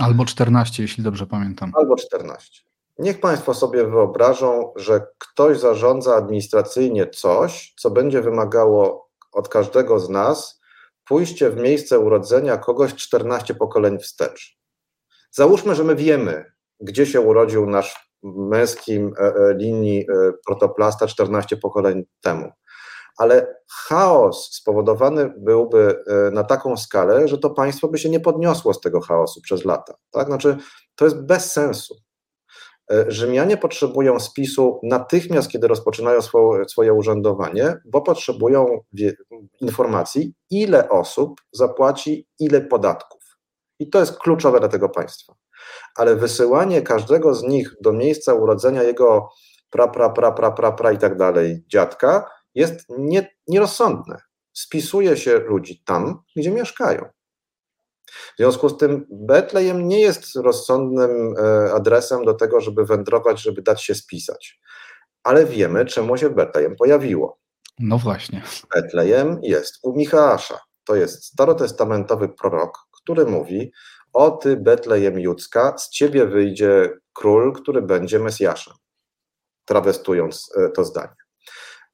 Albo 0.00 0.24
14, 0.24 0.82
jeśli 0.82 1.04
dobrze 1.04 1.26
pamiętam. 1.26 1.72
Albo 1.76 1.96
14. 1.96 2.62
Niech 2.98 3.20
Państwo 3.20 3.54
sobie 3.54 3.86
wyobrażą, 3.86 4.72
że 4.76 5.06
ktoś 5.18 5.58
zarządza 5.58 6.16
administracyjnie 6.16 7.06
coś, 7.06 7.74
co 7.78 7.90
będzie 7.90 8.22
wymagało 8.22 9.10
od 9.32 9.48
każdego 9.48 10.00
z 10.00 10.10
nas 10.10 10.60
pójście 11.04 11.50
w 11.50 11.56
miejsce 11.56 11.98
urodzenia 11.98 12.56
kogoś 12.56 12.94
14 12.94 13.54
pokoleń 13.54 13.98
wstecz. 13.98 14.58
Załóżmy, 15.30 15.74
że 15.74 15.84
my 15.84 15.96
wiemy, 15.96 16.52
gdzie 16.80 17.06
się 17.06 17.20
urodził 17.20 17.66
nasz 17.66 18.12
męskim 18.22 19.14
e, 19.18 19.22
e, 19.22 19.54
linii 19.54 20.00
e, 20.00 20.32
protoplasta 20.46 21.06
14 21.06 21.56
pokoleń 21.56 22.04
temu. 22.20 22.52
Ale 23.16 23.54
chaos 23.88 24.50
spowodowany 24.52 25.34
byłby 25.38 26.04
na 26.32 26.44
taką 26.44 26.76
skalę, 26.76 27.28
że 27.28 27.38
to 27.38 27.50
państwo 27.50 27.88
by 27.88 27.98
się 27.98 28.10
nie 28.10 28.20
podniosło 28.20 28.74
z 28.74 28.80
tego 28.80 29.00
chaosu 29.00 29.40
przez 29.40 29.64
lata. 29.64 29.94
Tak? 30.10 30.26
Znaczy, 30.26 30.56
to 30.94 31.04
jest 31.04 31.20
bez 31.20 31.52
sensu. 31.52 31.96
Rzymianie 33.08 33.56
potrzebują 33.56 34.20
spisu 34.20 34.80
natychmiast, 34.82 35.48
kiedy 35.48 35.68
rozpoczynają 35.68 36.22
swoje, 36.66 36.92
urzędowanie, 36.92 37.74
bo 37.84 38.02
potrzebują 38.02 38.66
informacji, 39.60 40.34
ile 40.50 40.88
osób 40.88 41.40
zapłaci 41.52 42.28
ile 42.38 42.60
podatków. 42.60 43.22
I 43.78 43.90
to 43.90 44.00
jest 44.00 44.18
kluczowe 44.18 44.60
dla 44.60 44.68
tego 44.68 44.88
państwa 44.88 45.34
ale 45.96 46.16
wysyłanie 46.16 46.82
każdego 46.82 47.34
z 47.34 47.42
nich 47.42 47.74
do 47.80 47.92
miejsca 47.92 48.34
urodzenia 48.34 48.82
jego 48.82 49.28
pra, 49.70 49.88
pra, 49.88 50.10
pra, 50.10 50.32
pra, 50.32 50.50
pra, 50.50 50.72
pra 50.72 50.92
i 50.92 50.98
tak 50.98 51.16
dalej 51.16 51.64
dziadka 51.68 52.30
jest 52.54 52.84
nie, 52.98 53.30
nierozsądne. 53.48 54.16
Spisuje 54.52 55.16
się 55.16 55.38
ludzi 55.38 55.82
tam, 55.84 56.22
gdzie 56.36 56.50
mieszkają. 56.50 57.08
W 58.12 58.36
związku 58.38 58.68
z 58.68 58.76
tym 58.76 59.06
Betlejem 59.10 59.88
nie 59.88 60.00
jest 60.00 60.36
rozsądnym 60.36 61.34
e, 61.38 61.72
adresem 61.72 62.24
do 62.24 62.34
tego, 62.34 62.60
żeby 62.60 62.84
wędrować, 62.84 63.42
żeby 63.42 63.62
dać 63.62 63.84
się 63.84 63.94
spisać. 63.94 64.60
Ale 65.22 65.46
wiemy, 65.46 65.84
czemu 65.84 66.16
się 66.16 66.30
Betlejem 66.30 66.76
pojawiło. 66.76 67.38
No 67.78 67.98
właśnie. 67.98 68.42
Betlejem 68.74 69.38
jest 69.42 69.78
u 69.82 69.96
Michała. 69.96 70.38
To 70.84 70.96
jest 70.96 71.24
starotestamentowy 71.24 72.28
prorok, 72.28 72.78
który 72.92 73.24
mówi 73.24 73.72
o 74.12 74.30
ty, 74.30 74.56
Betlejem 74.56 75.20
Judzka, 75.20 75.78
z 75.78 75.90
ciebie 75.90 76.26
wyjdzie 76.26 76.90
król, 77.12 77.52
który 77.52 77.82
będzie 77.82 78.18
Mesjaszem, 78.18 78.74
trawestując 79.64 80.52
e, 80.56 80.68
to 80.68 80.84
zdanie. 80.84 81.16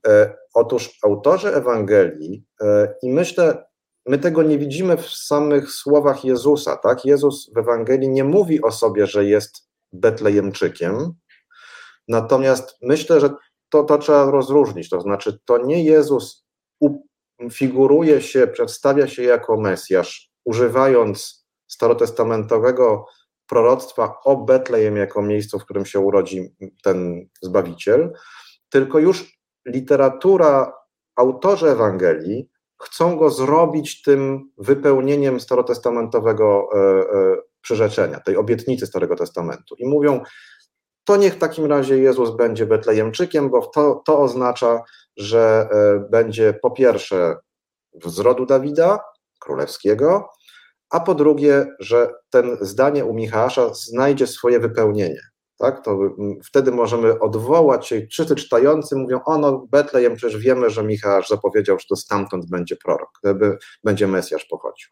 E, 0.07 0.37
otóż 0.55 0.99
autorzy 1.03 1.55
Ewangelii, 1.55 2.45
i 3.03 3.11
myślę, 3.11 3.69
my 4.09 4.19
tego 4.19 4.43
nie 4.43 4.59
widzimy 4.59 4.97
w 4.97 5.07
samych 5.07 5.71
słowach 5.71 6.25
Jezusa, 6.25 6.77
tak? 6.77 7.05
Jezus 7.05 7.51
w 7.55 7.59
Ewangelii 7.59 8.09
nie 8.09 8.25
mówi 8.25 8.63
o 8.63 8.73
sobie, 8.73 9.07
że 9.07 9.25
jest 9.25 9.69
Betlejemczykiem, 9.93 11.13
natomiast 12.09 12.77
myślę, 12.83 13.21
że 13.21 13.31
to, 13.69 13.85
to 13.85 13.99
trzeba 13.99 14.31
rozróżnić, 14.31 14.89
to 14.89 15.01
znaczy 15.01 15.39
to 15.45 15.59
nie 15.59 15.85
Jezus 15.85 16.45
figuruje 17.53 18.21
się, 18.21 18.47
przedstawia 18.47 19.09
się 19.09 19.23
jako 19.23 19.61
Mesjasz, 19.61 20.31
używając 20.45 21.47
starotestamentowego 21.67 23.07
proroctwa 23.47 24.15
o 24.25 24.37
Betlejem 24.37 24.97
jako 24.97 25.23
miejscu, 25.23 25.59
w 25.59 25.65
którym 25.65 25.87
się 25.87 26.01
urodzi 26.01 26.55
ten 26.83 27.29
Zbawiciel, 27.43 28.13
tylko 28.69 28.99
już 28.99 29.39
literatura, 29.67 30.73
autorzy 31.17 31.71
Ewangelii 31.71 32.49
chcą 32.83 33.17
go 33.17 33.31
zrobić 33.31 34.03
tym 34.03 34.51
wypełnieniem 34.59 35.41
starotestamentowego 35.41 36.69
e, 36.73 36.79
e, 36.79 37.37
przyrzeczenia, 37.61 38.21
tej 38.21 38.37
obietnicy 38.37 38.87
Starego 38.87 39.17
Testamentu. 39.17 39.75
I 39.79 39.87
mówią, 39.87 40.21
to 41.05 41.17
niech 41.17 41.35
w 41.35 41.39
takim 41.39 41.67
razie 41.67 41.99
Jezus 41.99 42.37
będzie 42.37 42.67
Betlejemczykiem, 42.67 43.51
bo 43.51 43.67
to, 43.67 44.03
to 44.07 44.21
oznacza, 44.21 44.83
że 45.17 45.69
e, 45.71 46.09
będzie 46.11 46.53
po 46.63 46.71
pierwsze 46.71 47.37
z 48.05 48.19
rodu 48.19 48.47
Dawida, 48.47 49.01
królewskiego, 49.41 50.29
a 50.91 51.01
po 51.01 51.15
drugie, 51.15 51.67
że 51.79 52.15
ten 52.31 52.57
zdanie 52.61 53.05
u 53.05 53.15
Michała 53.15 53.75
znajdzie 53.75 54.27
swoje 54.27 54.61
wypełnienie. 54.61 55.21
Tak? 55.59 55.85
To 55.85 55.99
wtedy 56.45 56.73
możemy 56.73 57.19
odwołać 57.19 57.87
się, 57.87 58.07
wszyscy 58.11 58.35
czytający 58.35 58.97
mówią, 58.97 59.21
o 59.25 59.39
no 59.39 59.67
Betlejem, 59.71 60.17
przecież 60.17 60.41
wiemy, 60.41 60.71
że 60.71 60.85
Michał 60.85 61.23
zapowiedział, 61.23 61.79
że 61.79 61.85
to 61.89 61.97
stamtąd 61.97 62.51
będzie 62.51 62.77
prorok, 62.77 63.21
będzie 63.85 64.07
Mesjasz 64.07 64.45
pochodził. 64.45 64.89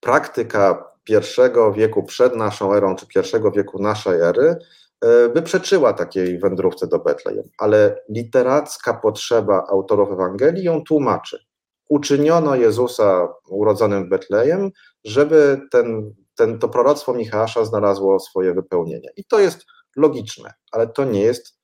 Praktyka 0.00 0.92
pierwszego 1.04 1.72
wieku 1.72 2.02
przed 2.02 2.36
naszą 2.36 2.74
erą, 2.74 2.96
czy 2.96 3.06
pierwszego 3.06 3.50
wieku 3.50 3.82
naszej 3.82 4.20
ery, 4.20 4.56
e, 5.00 5.28
by 5.28 5.42
przeczyła 5.42 5.92
takiej 5.92 6.38
wędrówce 6.38 6.86
do 6.86 6.98
Betlejem, 6.98 7.44
ale 7.58 8.02
literacka 8.08 8.94
potrzeba 8.94 9.66
autorów 9.68 10.12
Ewangelii 10.12 10.64
ją 10.64 10.82
tłumaczy 10.84 11.46
uczyniono 11.88 12.56
Jezusa 12.56 13.28
urodzonym 13.48 14.04
w 14.04 14.08
Betlejem, 14.08 14.70
żeby 15.04 15.60
ten, 15.70 16.14
ten, 16.36 16.58
to 16.58 16.68
proroctwo 16.68 17.14
Michała 17.14 17.46
znalazło 17.46 18.20
swoje 18.20 18.54
wypełnienie. 18.54 19.10
I 19.16 19.24
to 19.24 19.38
jest 19.40 19.66
logiczne, 19.96 20.52
ale 20.72 20.86
to 20.86 21.04
nie 21.04 21.20
jest 21.20 21.58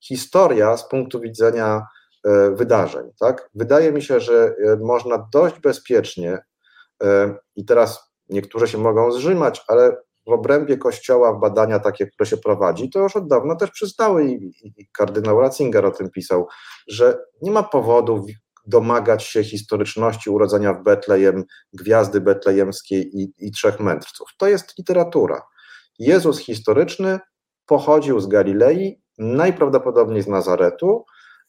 historia 0.00 0.76
z 0.76 0.88
punktu 0.88 1.20
widzenia 1.20 1.86
e, 2.24 2.50
wydarzeń. 2.50 3.10
Tak? 3.20 3.50
Wydaje 3.54 3.92
mi 3.92 4.02
się, 4.02 4.20
że 4.20 4.54
e, 4.64 4.76
można 4.76 5.28
dość 5.32 5.60
bezpiecznie, 5.60 6.38
e, 7.02 7.34
i 7.56 7.64
teraz 7.64 8.12
niektórzy 8.28 8.68
się 8.68 8.78
mogą 8.78 9.12
zrzymać, 9.12 9.64
ale 9.68 9.96
w 10.26 10.32
obrębie 10.32 10.78
Kościoła 10.78 11.34
badania 11.34 11.78
takie, 11.78 12.06
które 12.06 12.26
się 12.26 12.36
prowadzi, 12.36 12.90
to 12.90 12.98
już 12.98 13.16
od 13.16 13.28
dawna 13.28 13.56
też 13.56 13.70
przyznały 13.70 14.24
i, 14.24 14.52
i 14.76 14.88
kardynał 14.92 15.40
Ratzinger 15.40 15.86
o 15.86 15.90
tym 15.90 16.10
pisał, 16.10 16.46
że 16.88 17.18
nie 17.42 17.50
ma 17.50 17.62
powodu 17.62 18.26
domagać 18.66 19.22
się 19.22 19.44
historyczności 19.44 20.30
urodzenia 20.30 20.72
w 20.72 20.82
Betlejem, 20.82 21.44
gwiazdy 21.72 22.20
betlejemskiej 22.20 23.16
i, 23.20 23.32
i 23.38 23.50
trzech 23.52 23.80
mędrców. 23.80 24.28
To 24.38 24.48
jest 24.48 24.78
literatura. 24.78 25.42
Jezus 25.98 26.38
historyczny 26.38 27.18
pochodził 27.66 28.20
z 28.20 28.26
Galilei, 28.26 29.02
najprawdopodobniej 29.18 30.22
z 30.22 30.28
Nazaretu, 30.28 31.04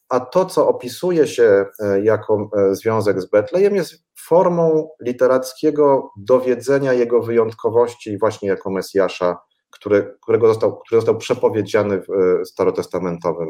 a 0.08 0.20
to, 0.20 0.46
co 0.46 0.68
opisuje 0.68 1.26
się 1.26 1.66
e, 1.80 2.00
jako 2.00 2.50
e, 2.56 2.74
związek 2.74 3.20
z 3.20 3.30
Betlejem, 3.30 3.74
jest 3.74 3.94
formą 4.18 4.88
literackiego 5.00 6.10
dowiedzenia 6.16 6.92
jego 6.92 7.22
wyjątkowości 7.22 8.18
właśnie 8.18 8.48
jako 8.48 8.70
Mesjasza, 8.70 9.38
który, 9.70 10.16
którego 10.22 10.48
został, 10.48 10.78
który 10.78 11.00
został 11.00 11.18
przepowiedziany 11.18 12.00
w 12.00 12.10
e, 12.10 12.44
starotestamentowym 12.44 13.48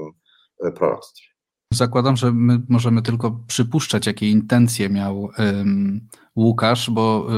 proroctwie. 0.74 1.37
Zakładam, 1.72 2.16
że 2.16 2.32
my 2.32 2.60
możemy 2.68 3.02
tylko 3.02 3.30
przypuszczać, 3.46 4.06
jakie 4.06 4.30
intencje 4.30 4.88
miał 4.88 5.30
Łukasz, 6.36 6.90
bo 6.90 7.28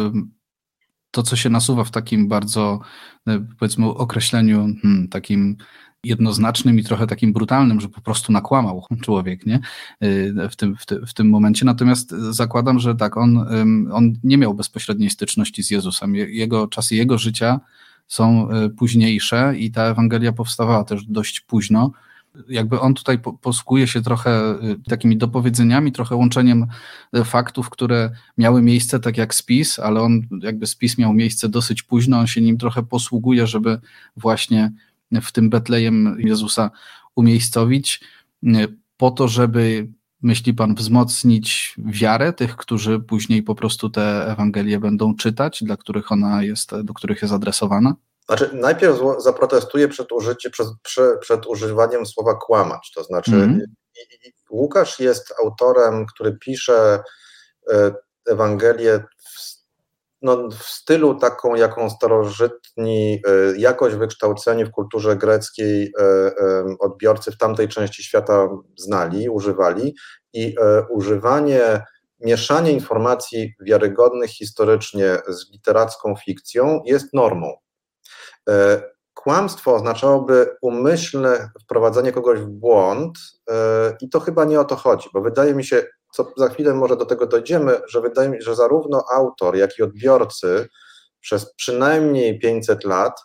to, 1.10 1.22
co 1.22 1.36
się 1.36 1.50
nasuwa 1.50 1.84
w 1.84 1.90
takim 1.90 2.28
bardzo, 2.28 2.80
e, 3.28 3.46
powiedzmy, 3.58 3.86
określeniu 3.86 4.68
hmm, 4.82 5.08
takim 5.08 5.56
jednoznacznym 6.04 6.78
i 6.78 6.84
trochę 6.84 7.06
takim 7.06 7.32
brutalnym, 7.32 7.80
że 7.80 7.88
po 7.88 8.00
prostu 8.00 8.32
nakłamał 8.32 8.84
człowiek 9.04 9.46
nie? 9.46 9.60
E, 10.00 10.48
w, 10.48 10.56
tym, 10.56 10.76
w, 10.76 10.86
ty, 10.86 11.06
w 11.06 11.14
tym 11.14 11.30
momencie. 11.30 11.64
Natomiast 11.64 12.10
zakładam, 12.10 12.78
że 12.78 12.94
tak, 12.94 13.16
on, 13.16 13.46
on 13.92 14.12
nie 14.24 14.38
miał 14.38 14.54
bezpośredniej 14.54 15.10
styczności 15.10 15.62
z 15.62 15.70
Jezusem. 15.70 16.14
Jego 16.14 16.68
czasy 16.68 16.96
jego 16.96 17.18
życia 17.18 17.60
są 18.06 18.50
e, 18.50 18.68
późniejsze 18.68 19.54
i 19.56 19.70
ta 19.70 19.82
Ewangelia 19.82 20.32
powstawała 20.32 20.84
też 20.84 21.04
dość 21.04 21.40
późno 21.40 21.92
jakby 22.48 22.80
on 22.80 22.94
tutaj 22.94 23.18
posługuje 23.40 23.86
się 23.86 24.02
trochę 24.02 24.54
y, 24.62 24.76
takimi 24.88 25.16
dopowiedzeniami, 25.16 25.92
trochę 25.92 26.16
łączeniem 26.16 26.66
y, 27.16 27.24
faktów, 27.24 27.70
które 27.70 28.10
miały 28.38 28.62
miejsce, 28.62 29.00
tak 29.00 29.16
jak 29.16 29.34
spis, 29.34 29.78
ale 29.78 30.00
on 30.00 30.22
jakby 30.42 30.66
spis 30.66 30.98
miał 30.98 31.12
miejsce 31.14 31.48
dosyć 31.48 31.82
późno, 31.82 32.18
on 32.18 32.26
się 32.26 32.40
nim 32.40 32.58
trochę 32.58 32.82
posługuje, 32.82 33.46
żeby 33.46 33.80
właśnie 34.16 34.72
w 35.22 35.32
tym 35.32 35.50
Betlejem 35.50 36.16
Jezusa 36.18 36.70
umiejscowić, 37.14 38.00
y, 38.44 38.48
po 38.96 39.10
to, 39.10 39.28
żeby 39.28 39.88
myśli 40.22 40.54
Pan 40.54 40.74
wzmocnić 40.74 41.74
wiarę 41.78 42.32
tych, 42.32 42.56
którzy 42.56 43.00
później 43.00 43.42
po 43.42 43.54
prostu 43.54 43.90
te 43.90 44.32
Ewangelie 44.32 44.80
będą 44.80 45.14
czytać, 45.14 45.64
dla 45.64 45.76
których 45.76 46.12
ona 46.12 46.42
jest, 46.42 46.72
do 46.84 46.94
których 46.94 47.22
jest 47.22 47.34
adresowana? 47.34 47.94
Znaczy, 48.30 48.50
najpierw 48.52 48.98
zaprotestuję 49.18 49.88
przed, 49.88 50.12
użycie, 50.12 50.50
przed, 50.50 50.68
przed 51.20 51.46
używaniem 51.46 52.06
słowa 52.06 52.34
kłamać. 52.34 52.92
To 52.94 53.04
znaczy, 53.04 53.30
mm. 53.30 53.60
Łukasz 54.50 55.00
jest 55.00 55.34
autorem, 55.44 56.06
który 56.06 56.38
pisze 56.38 57.02
e, 57.72 57.94
Ewangelię 58.26 58.98
w, 58.98 59.60
no, 60.22 60.48
w 60.48 60.62
stylu 60.62 61.14
taką, 61.14 61.54
jaką 61.54 61.90
starożytni, 61.90 63.22
e, 63.26 63.58
jakoś 63.58 63.94
wykształceni 63.94 64.64
w 64.64 64.70
kulturze 64.70 65.16
greckiej 65.16 65.92
e, 65.98 66.32
odbiorcy 66.78 67.32
w 67.32 67.38
tamtej 67.38 67.68
części 67.68 68.04
świata 68.04 68.48
znali, 68.76 69.28
używali. 69.28 69.94
I 70.32 70.56
używanie 70.90 71.84
mieszanie 72.20 72.72
informacji 72.72 73.54
wiarygodnych 73.60 74.30
historycznie 74.30 75.18
z 75.28 75.52
literacką 75.52 76.14
fikcją 76.16 76.82
jest 76.84 77.14
normą. 77.14 77.56
E, 78.48 78.82
kłamstwo 79.14 79.74
oznaczałoby 79.74 80.56
umyślne 80.62 81.50
wprowadzenie 81.62 82.12
kogoś 82.12 82.40
w 82.40 82.48
błąd, 82.48 83.18
e, 83.50 83.96
i 84.00 84.08
to 84.08 84.20
chyba 84.20 84.44
nie 84.44 84.60
o 84.60 84.64
to 84.64 84.76
chodzi, 84.76 85.08
bo 85.14 85.20
wydaje 85.20 85.54
mi 85.54 85.64
się, 85.64 85.86
co 86.12 86.32
za 86.36 86.48
chwilę 86.48 86.74
może 86.74 86.96
do 86.96 87.06
tego 87.06 87.26
dojdziemy, 87.26 87.80
że 87.88 88.00
wydaje 88.00 88.28
mi 88.28 88.36
się, 88.36 88.42
że 88.42 88.54
zarówno 88.54 89.04
autor, 89.14 89.56
jak 89.56 89.78
i 89.78 89.82
odbiorcy 89.82 90.68
przez 91.20 91.54
przynajmniej 91.54 92.38
500 92.38 92.84
lat 92.84 93.20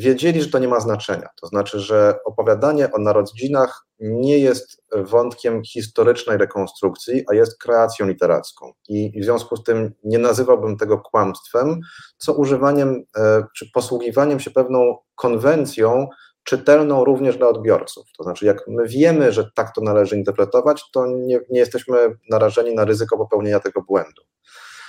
wiedzieli, 0.00 0.42
że 0.42 0.48
to 0.48 0.58
nie 0.58 0.68
ma 0.68 0.80
znaczenia. 0.80 1.28
To 1.40 1.46
znaczy, 1.46 1.80
że 1.80 2.14
opowiadanie 2.24 2.92
o 2.92 2.98
narodzinach 2.98 3.86
nie 4.00 4.38
jest 4.38 4.82
wątkiem 4.94 5.64
historycznej 5.64 6.38
rekonstrukcji, 6.38 7.24
a 7.30 7.34
jest 7.34 7.58
kreacją 7.58 8.06
literacką. 8.06 8.72
I 8.88 9.20
w 9.20 9.24
związku 9.24 9.56
z 9.56 9.64
tym 9.64 9.92
nie 10.04 10.18
nazywałbym 10.18 10.76
tego 10.76 10.98
kłamstwem, 10.98 11.80
co 12.16 12.34
używaniem 12.34 13.04
e, 13.16 13.44
czy 13.56 13.70
posługiwaniem 13.74 14.40
się 14.40 14.50
pewną 14.50 14.96
konwencją 15.14 16.08
czytelną 16.44 17.04
również 17.04 17.36
dla 17.36 17.48
odbiorców. 17.48 18.06
To 18.18 18.24
znaczy, 18.24 18.46
jak 18.46 18.68
my 18.68 18.88
wiemy, 18.88 19.32
że 19.32 19.50
tak 19.54 19.74
to 19.74 19.80
należy 19.80 20.16
interpretować, 20.16 20.82
to 20.92 21.06
nie, 21.06 21.40
nie 21.50 21.60
jesteśmy 21.60 21.98
narażeni 22.30 22.74
na 22.74 22.84
ryzyko 22.84 23.18
popełnienia 23.18 23.60
tego 23.60 23.82
błędu. 23.82 24.22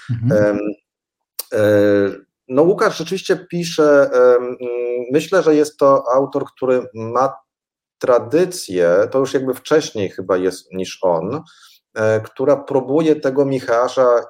Mhm. 0.10 0.60
E, 1.53 2.31
no 2.51 2.62
Łukasz 2.62 2.98
rzeczywiście 2.98 3.46
pisze, 3.51 4.10
myślę, 5.12 5.43
że 5.43 5.55
jest 5.55 5.77
to 5.77 6.03
autor, 6.13 6.46
który 6.46 6.84
ma 6.93 7.34
tradycję, 8.01 9.08
to 9.12 9.20
już 9.20 9.34
jakby 9.34 9.53
wcześniej 9.53 10.10
chyba 10.10 10.38
jest 10.38 10.72
niż 10.74 11.00
on, 11.01 11.41
e, 11.96 12.22
która 12.22 12.58
próbuje 12.58 13.15
tego 13.15 13.46
Michała 13.46 13.88
e, 14.20 14.25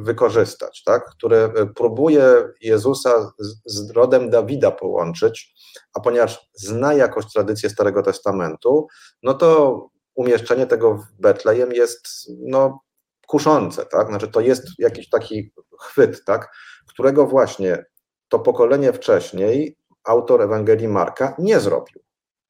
wykorzystać, 0.00 0.82
tak? 0.84 1.10
który 1.10 1.36
e, 1.36 1.66
próbuje 1.66 2.24
Jezusa 2.60 3.32
z 3.64 3.90
rodem 3.90 4.30
Dawida 4.30 4.70
połączyć, 4.70 5.54
a 5.94 6.00
ponieważ 6.00 6.50
zna 6.54 6.94
jakoś 6.94 7.32
tradycję 7.32 7.70
Starego 7.70 8.02
Testamentu, 8.02 8.86
no 9.22 9.34
to 9.34 9.80
umieszczenie 10.14 10.66
tego 10.66 10.94
w 10.94 11.20
Betlejem 11.20 11.72
jest 11.72 12.08
no, 12.38 12.80
kuszące, 13.26 13.86
tak? 13.86 14.08
Znaczy 14.08 14.28
to 14.28 14.40
jest 14.40 14.66
jakiś 14.78 15.08
taki 15.08 15.52
chwyt, 15.80 16.24
tak? 16.24 16.50
którego 16.86 17.26
właśnie 17.26 17.84
to 18.28 18.38
pokolenie 18.38 18.92
wcześniej 18.92 19.78
autor 20.04 20.42
Ewangelii 20.42 20.88
Marka 20.88 21.34
nie 21.38 21.60
zrobił. 21.60 22.02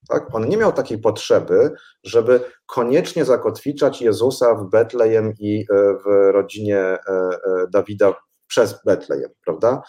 Tak? 0.08 0.34
On 0.34 0.48
nie 0.48 0.56
miał 0.56 0.72
takiej 0.72 0.98
potrzeby, 0.98 1.72
żeby 2.04 2.40
koniecznie 2.66 3.24
zakotwiczać 3.24 4.02
Jezusa 4.02 4.54
w 4.54 4.70
Betlejem 4.70 5.32
i 5.38 5.60
e, 5.60 5.94
w 6.04 6.32
rodzinie 6.32 6.78
e, 6.78 6.98
e, 7.08 7.38
Dawida 7.70 8.14
przez 8.46 8.84
Betlejem, 8.84 9.30
prawda? 9.44 9.82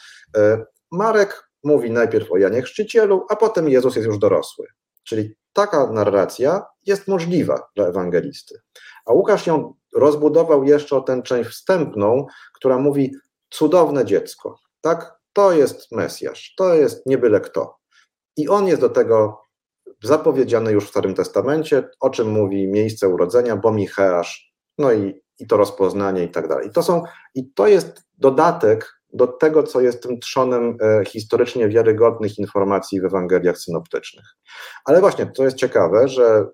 Marek 0.91 1.49
mówi 1.63 1.91
najpierw 1.91 2.31
o 2.31 2.37
Janie 2.37 2.61
Chrzcicielu, 2.61 3.25
a 3.29 3.35
potem 3.35 3.69
Jezus 3.69 3.95
jest 3.95 4.07
już 4.07 4.17
dorosły. 4.17 4.67
Czyli 5.03 5.35
taka 5.53 5.91
narracja 5.91 6.65
jest 6.85 7.07
możliwa 7.07 7.69
dla 7.75 7.87
ewangelisty. 7.87 8.59
A 9.05 9.13
Łukasz 9.13 9.47
ją 9.47 9.73
rozbudował 9.95 10.63
jeszcze 10.63 10.95
o 10.95 11.01
tę 11.01 11.21
część 11.21 11.49
wstępną, 11.49 12.25
która 12.53 12.77
mówi 12.77 13.15
cudowne 13.49 14.05
dziecko, 14.05 14.59
tak? 14.81 15.15
To 15.33 15.51
jest 15.51 15.91
Mesjasz, 15.91 16.53
to 16.57 16.73
jest 16.73 17.05
nie 17.05 17.17
byle 17.17 17.41
kto. 17.41 17.77
I 18.37 18.49
on 18.49 18.67
jest 18.67 18.81
do 18.81 18.89
tego 18.89 19.41
zapowiedziany 20.03 20.71
już 20.71 20.85
w 20.85 20.89
Starym 20.89 21.13
Testamencie, 21.13 21.89
o 21.99 22.09
czym 22.09 22.29
mówi 22.29 22.67
miejsce 22.67 23.09
urodzenia, 23.09 23.55
bo 23.55 23.71
Micheasz, 23.71 24.53
no 24.77 24.93
i, 24.93 25.21
i 25.39 25.47
to 25.47 25.57
rozpoznanie 25.57 26.23
i 26.23 26.29
tak 26.29 26.47
dalej. 26.47 26.67
I 26.67 26.71
to, 26.71 26.83
są, 26.83 27.03
I 27.35 27.51
to 27.53 27.67
jest 27.67 28.01
dodatek 28.17 28.95
do 29.13 29.27
tego, 29.27 29.63
co 29.63 29.81
jest 29.81 30.03
tym 30.03 30.19
trzonem 30.19 30.77
e, 30.81 31.05
historycznie 31.05 31.69
wiarygodnych 31.69 32.37
informacji 32.37 33.01
w 33.01 33.05
Ewangeliach 33.05 33.57
synoptycznych. 33.57 34.25
Ale 34.85 34.99
właśnie, 34.99 35.25
to 35.25 35.43
jest 35.43 35.57
ciekawe, 35.57 36.07
że 36.07 36.45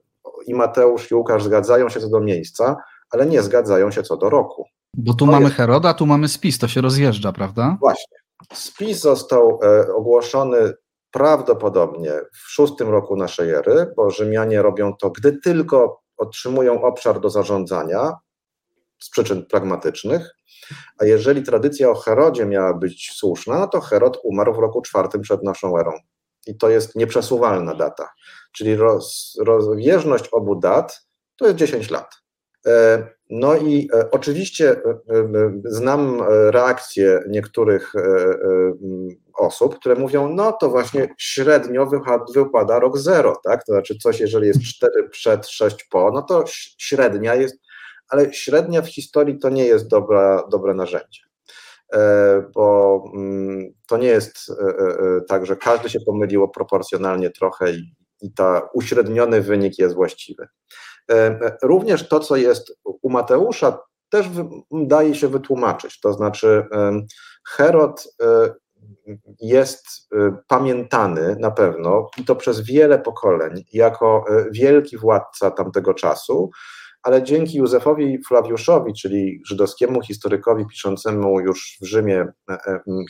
i 0.45 0.56
Mateusz, 0.56 1.12
i 1.12 1.15
Łukasz 1.15 1.43
zgadzają 1.43 1.89
się 1.89 1.99
co 1.99 2.10
do 2.10 2.19
miejsca, 2.19 2.75
ale 3.12 3.26
nie 3.26 3.41
zgadzają 3.41 3.91
się 3.91 4.04
co 4.04 4.17
do 4.17 4.30
roku. 4.30 4.65
Bo 4.93 5.13
tu 5.13 5.26
to 5.26 5.32
mamy 5.32 5.45
jest... 5.45 5.56
Heroda, 5.56 5.93
tu 5.93 6.06
mamy 6.06 6.28
spis, 6.28 6.60
to 6.60 6.67
się 6.67 6.82
rozjeżdża, 6.82 7.32
prawda? 7.32 7.78
Właśnie. 7.80 8.17
Spis 8.54 9.00
został 9.00 9.60
e, 9.63 9.93
ogłoszony 9.93 10.74
prawdopodobnie 11.12 12.12
w 12.34 12.52
szóstym 12.52 12.89
roku 12.89 13.15
naszej 13.15 13.50
ery, 13.50 13.93
bo 13.97 14.12
Rzymianie 14.12 14.62
robią 14.62 14.93
to, 15.00 15.10
gdy 15.10 15.38
tylko 15.38 16.02
otrzymują 16.17 16.82
obszar 16.82 17.19
do 17.19 17.30
zarządzania 17.30 18.13
z 19.00 19.10
przyczyn 19.10 19.45
pragmatycznych, 19.45 20.36
a 21.00 21.06
jeżeli 21.06 21.43
tradycja 21.43 21.89
o 21.89 21.95
Herodzie 21.95 22.45
miała 22.45 22.74
być 22.74 23.12
słuszna, 23.12 23.60
no 23.60 23.67
to 23.67 23.82
Herod 23.82 24.19
umarł 24.24 24.54
w 24.54 24.60
roku 24.60 24.82
czwartym 24.82 25.21
przed 25.21 25.43
naszą 25.43 25.78
erą. 25.78 25.91
I 26.47 26.58
to 26.58 26.69
jest 26.69 26.95
nieprzesuwalna 26.95 27.76
data. 27.76 28.10
Czyli 28.52 28.76
roz, 28.76 29.38
rozbieżność 29.45 30.28
obu 30.32 30.56
dat 30.56 31.02
to 31.36 31.45
jest 31.45 31.58
10 31.58 31.89
lat. 31.89 32.21
E, 32.67 33.08
no 33.30 33.56
i 33.56 33.89
e, 33.93 34.12
oczywiście 34.12 34.71
e, 34.71 34.82
znam 35.65 36.21
reakcje 36.30 37.24
niektórych 37.30 37.93
osób, 39.34 39.80
które 39.80 39.95
mówią, 39.95 40.30
no 40.30 40.52
to 40.52 40.69
właśnie 40.69 41.08
średnio 41.17 41.89
wypada 42.36 42.80
rok 42.80 42.97
zero, 42.97 43.41
tak? 43.43 43.63
To 43.63 43.74
znaczy 43.74 43.97
coś, 43.97 44.19
jeżeli 44.19 44.47
jest 44.47 44.62
4 44.62 45.10
przed, 45.10 45.47
6 45.47 45.84
po, 45.84 46.12
no 46.12 46.21
to 46.21 46.43
średnia 46.78 47.36
jest, 47.36 47.56
ale 48.10 48.34
średnia 48.34 48.82
w 48.82 48.88
historii 48.88 49.39
to 49.39 49.50
nie 49.50 49.65
jest 49.65 49.88
dobra, 49.88 50.47
dobre 50.52 50.74
narzędzie. 50.74 51.21
Bo 52.54 53.04
mm, 53.15 53.74
to 53.88 53.97
nie 53.97 54.08
jest 54.08 54.52
tak, 55.28 55.45
że 55.45 55.56
każdy 55.56 55.89
się 55.89 56.00
pomyliło 56.06 56.47
proporcjonalnie 56.47 57.30
trochę 57.30 57.71
i, 57.71 57.95
i 58.21 58.34
ta 58.34 58.69
uśredniony 58.74 59.41
wynik 59.41 59.80
jest 59.80 59.95
właściwy. 59.95 60.47
E, 61.12 61.39
również 61.63 62.08
to, 62.08 62.19
co 62.19 62.36
jest 62.36 62.74
u 62.84 63.10
Mateusza, 63.10 63.80
też 64.10 64.26
daje 64.71 65.15
się 65.15 65.28
wytłumaczyć. 65.28 66.00
To 66.00 66.13
znaczy, 66.13 66.65
Herod 67.47 68.08
e, 68.21 68.54
jest 69.41 69.86
e, 70.15 70.38
pamiętany 70.47 71.36
na 71.39 71.52
pewno 71.52 72.10
i 72.17 72.26
to 72.26 72.36
przez 72.36 72.62
wiele 72.62 73.00
pokoleń 73.00 73.63
jako 73.74 74.26
wielki 74.52 74.97
władca 74.97 75.52
tamtego 75.52 75.93
czasu, 75.93 76.50
ale 77.04 77.24
dzięki 77.24 77.58
Józefowi 77.58 78.19
Flawiuszowi, 78.28 78.93
czyli 78.93 79.41
żydowskiemu 79.47 80.02
historykowi 80.02 80.65
piszącemu 80.67 81.39
już 81.39 81.78
w 81.82 81.86
Rzymie 81.86 82.28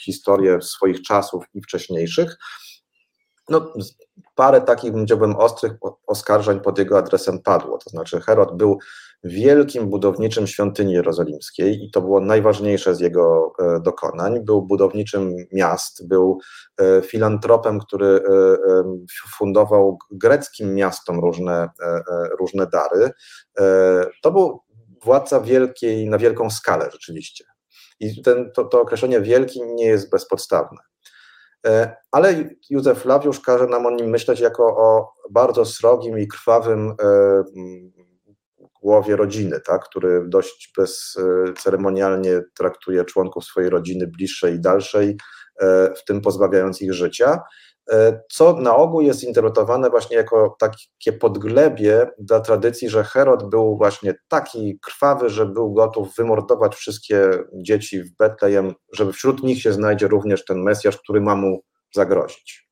historię 0.04 0.62
swoich 0.62 1.02
czasów 1.02 1.44
i 1.54 1.62
wcześniejszych, 1.62 2.38
no, 3.52 3.74
parę 4.36 4.62
takich, 4.62 4.92
powiedziałbym, 4.92 5.36
ostrych 5.36 5.74
oskarżeń 6.08 6.60
pod 6.60 6.80
jego 6.80 6.98
adresem 6.98 7.40
padło. 7.40 7.78
To 7.78 7.90
znaczy, 7.90 8.22
Herod 8.22 8.58
był 8.58 8.78
wielkim 9.24 9.90
budowniczym 9.90 10.48
świątyni 10.48 10.94
jerozolimskiej 10.94 11.84
i 11.84 11.92
to 11.92 12.02
było 12.02 12.22
najważniejsze 12.22 12.96
z 12.96 13.00
jego 13.00 13.54
e, 13.60 13.80
dokonań. 13.80 14.46
Był 14.46 14.62
budowniczym 14.62 15.36
miast, 15.54 16.08
był 16.08 16.40
e, 16.78 17.02
filantropem, 17.02 17.80
który 17.80 18.08
e, 18.08 18.22
fundował 19.38 19.98
greckim 20.12 20.76
miastom 20.76 21.20
różne, 21.20 21.70
różne 22.40 22.68
dary. 22.68 23.12
To 24.22 24.32
był 24.32 24.60
władca 25.04 25.42
wielkiej, 25.42 26.10
na 26.10 26.18
wielką 26.18 26.50
skalę 26.50 26.90
rzeczywiście. 26.92 27.46
I 28.00 28.22
ten, 28.22 28.52
to, 28.52 28.66
to 28.66 28.82
określenie 28.82 29.22
wielki 29.22 29.62
nie 29.64 29.86
jest 29.86 30.10
bezpodstawne. 30.12 30.78
Ale 32.12 32.50
Józef 32.70 33.02
Flawiusz 33.02 33.40
każe 33.40 33.68
nam 33.68 33.86
o 33.86 33.92
nim 33.92 34.10
myśleć 34.10 34.40
jako 34.40 34.64
o 34.78 35.14
bardzo 35.32 35.66
srogim 35.66 36.20
i 36.20 36.28
krwawym 36.28 36.94
głowie 38.82 39.16
rodziny, 39.16 39.60
tak, 39.66 39.84
który 39.84 40.24
dość 40.28 40.74
bezceremonialnie 40.78 42.42
traktuje 42.58 43.06
członków 43.06 43.46
swojej 43.46 43.70
rodziny 43.70 44.08
bliższej 44.08 44.56
i 44.56 44.62
dalszej, 44.62 45.18
w 45.98 46.06
tym 46.08 46.22
pozbawiając 46.22 46.82
ich 46.82 46.94
życia. 46.94 47.40
E, 47.90 48.22
co 48.32 48.54
na 48.54 48.76
ogół 48.76 49.02
jest 49.02 49.24
interpretowane 49.24 49.90
właśnie 49.90 50.18
jako 50.18 50.56
takie 50.60 51.14
podglebie 51.14 52.08
dla 52.18 52.40
tradycji, 52.40 52.90
że 52.90 53.04
Herod 53.04 53.50
był 53.50 53.78
właśnie 53.78 54.16
taki 54.28 54.80
krwawy, 54.80 55.30
że 55.30 55.46
był 55.46 55.74
gotów 55.74 56.16
wymordować 56.16 56.76
wszystkie 56.76 57.30
dzieci 57.54 58.04
w 58.04 58.16
Betlejem, 58.18 58.74
żeby 58.94 59.14
wśród 59.14 59.44
nich 59.44 59.62
się 59.62 59.74
znajdzie 59.74 60.08
również 60.08 60.46
ten 60.46 60.64
Mesjasz, 60.64 60.98
który 60.98 61.22
ma 61.22 61.36
mu 61.36 61.64
zagrozić. 61.96 62.70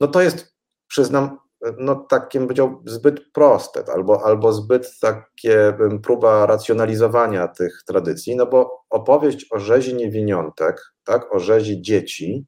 No 0.00 0.08
to 0.08 0.20
jest, 0.20 0.54
przyznam, 0.88 1.38
no 1.78 1.94
takie 1.94 2.38
bym 2.38 2.48
powiedział 2.48 2.82
zbyt 2.86 3.32
proste, 3.32 3.84
albo, 3.94 4.26
albo 4.26 4.52
zbyt 4.52 5.00
takie 5.00 5.76
próba 6.02 6.46
racjonalizowania 6.46 7.48
tych 7.48 7.82
tradycji, 7.86 8.36
no 8.36 8.46
bo 8.46 8.84
opowieść 8.90 9.46
o 9.50 9.58
rzezi 9.58 9.94
niewiniątek, 9.94 10.82
tak, 11.04 11.34
o 11.34 11.38
rzezi 11.38 11.82
dzieci, 11.82 12.46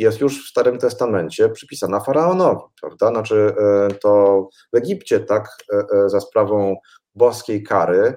jest 0.00 0.20
już 0.20 0.44
w 0.44 0.48
Starym 0.48 0.78
Testamencie 0.78 1.48
przypisana 1.48 2.00
faraonowi, 2.00 2.62
prawda? 2.80 3.08
Znaczy 3.08 3.54
e, 3.58 3.94
to 3.94 4.48
w 4.72 4.76
Egipcie, 4.76 5.20
tak, 5.20 5.48
e, 5.72 5.76
e, 5.76 6.08
za 6.08 6.20
sprawą 6.20 6.76
boskiej 7.14 7.62
kary, 7.62 8.16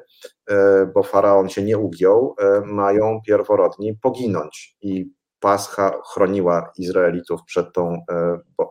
bo 0.93 1.04
faraon 1.04 1.50
się 1.50 1.63
nie 1.63 1.78
ugiął, 1.78 2.36
mają 2.65 3.19
pierworodni 3.28 3.98
poginąć 4.02 4.78
i 4.82 5.12
Pascha 5.39 6.02
chroniła 6.13 6.72
Izraelitów 6.78 7.41
przed 7.46 7.74
tą 7.74 7.98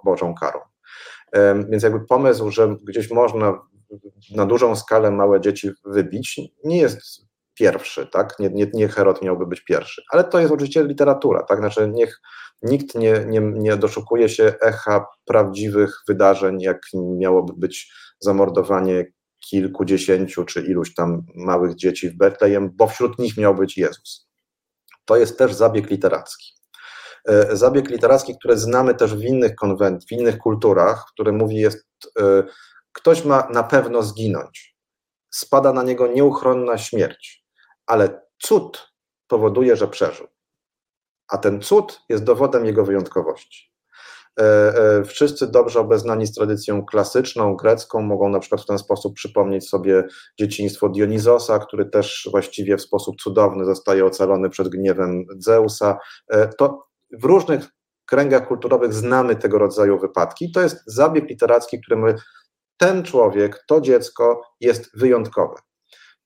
Bożą 0.05 0.35
karą. 0.35 0.61
Więc 1.69 1.83
jakby 1.83 2.07
pomysł, 2.07 2.51
że 2.51 2.77
gdzieś 2.85 3.11
można 3.11 3.59
na 4.35 4.47
dużą 4.47 4.77
skalę 4.77 5.11
małe 5.11 5.41
dzieci 5.41 5.71
wybić, 5.85 6.41
nie 6.65 6.79
jest 6.79 7.27
pierwszy, 7.63 8.07
tak? 8.07 8.39
Nie, 8.39 8.49
nie, 8.49 8.67
nie 8.75 8.89
Herod 8.89 9.23
miałby 9.23 9.47
być 9.47 9.61
pierwszy, 9.61 10.03
ale 10.11 10.25
to 10.25 10.41
jest 10.41 10.53
oczywiście 10.53 10.85
literatura, 10.85 11.43
tak? 11.43 11.59
Znaczy 11.59 11.91
niech 11.95 12.21
nikt 12.63 12.95
nie, 12.95 13.25
nie, 13.29 13.41
nie 13.41 13.77
doszukuje 13.77 14.29
się 14.29 14.55
echa 14.61 15.07
prawdziwych 15.25 15.97
wydarzeń, 16.09 16.61
jak 16.61 16.81
miałoby 16.95 17.53
być 17.57 17.93
zamordowanie 18.21 19.07
kilkudziesięciu 19.41 20.45
czy 20.45 20.63
iluś 20.63 20.95
tam 20.95 21.23
małych 21.35 21.75
dzieci 21.75 22.11
w 22.11 22.17
Betlejem, 22.17 22.71
bo 22.75 22.87
wśród 22.87 23.19
nich 23.19 23.37
miał 23.37 23.55
być 23.55 23.79
Jezus. 23.79 24.29
To 25.05 25.17
jest 25.17 25.39
też 25.39 25.55
zabieg 25.55 25.91
literacki. 25.91 26.53
E, 27.29 27.57
zabieg 27.57 27.91
literacki, 27.91 28.39
który 28.39 28.59
znamy 28.59 28.95
też 28.95 29.15
w 29.15 29.23
innych 29.23 29.55
konwent, 29.55 30.05
w 30.05 30.13
innych 30.13 30.39
kulturach, 30.39 31.05
który 31.13 31.33
mówi 31.33 31.57
jest, 31.57 31.87
e, 32.21 32.43
ktoś 32.93 33.25
ma 33.25 33.49
na 33.53 33.63
pewno 33.63 34.03
zginąć. 34.03 34.77
Spada 35.31 35.73
na 35.73 35.83
niego 35.83 36.07
nieuchronna 36.07 36.79
śmierć, 36.79 37.42
ale 37.93 38.23
cud 38.39 38.93
powoduje, 39.29 39.77
że 39.77 39.89
przeżył 39.89 40.27
a 41.33 41.39
ten 41.39 41.61
cud 41.61 42.01
jest 42.09 42.25
dowodem 42.25 42.67
jego 42.67 42.85
wyjątkowości. 42.85 43.73
E, 44.41 44.45
e, 44.45 45.05
wszyscy 45.05 45.47
dobrze 45.47 45.81
obeznani 45.81 46.27
z 46.27 46.35
tradycją 46.35 46.85
klasyczną, 46.85 47.57
grecką, 47.57 48.03
mogą 48.03 48.29
na 48.29 48.41
przykład 48.41 48.63
w 48.63 48.67
ten 48.67 48.79
sposób 48.79 49.15
przypomnieć 49.15 49.69
sobie 49.69 50.05
dzieciństwo 50.39 50.89
Dionizosa, 50.89 51.59
który 51.59 51.85
też 51.85 52.29
właściwie 52.31 52.77
w 52.77 52.83
sposób 52.83 53.17
cudowny 53.23 53.65
zostaje 53.65 54.07
ocalony 54.07 54.51
przed 54.51 54.69
gniewem 54.69 55.25
Zeusa. 55.39 55.99
E, 56.29 56.49
to 56.49 56.87
w 57.13 57.25
różnych 57.25 57.65
kręgach 58.07 58.49
kulturowych 58.49 58.95
znamy 58.95 59.37
tego 59.37 59.59
rodzaju 59.59 59.99
wypadki. 59.99 60.53
To 60.53 60.61
jest 60.61 60.83
zabieg 60.87 61.29
literacki, 61.29 61.81
który 61.81 61.97
my, 62.01 62.15
ten 62.77 63.03
człowiek, 63.03 63.65
to 63.69 63.81
dziecko 63.81 64.43
jest 64.61 64.99
wyjątkowe. 64.99 65.55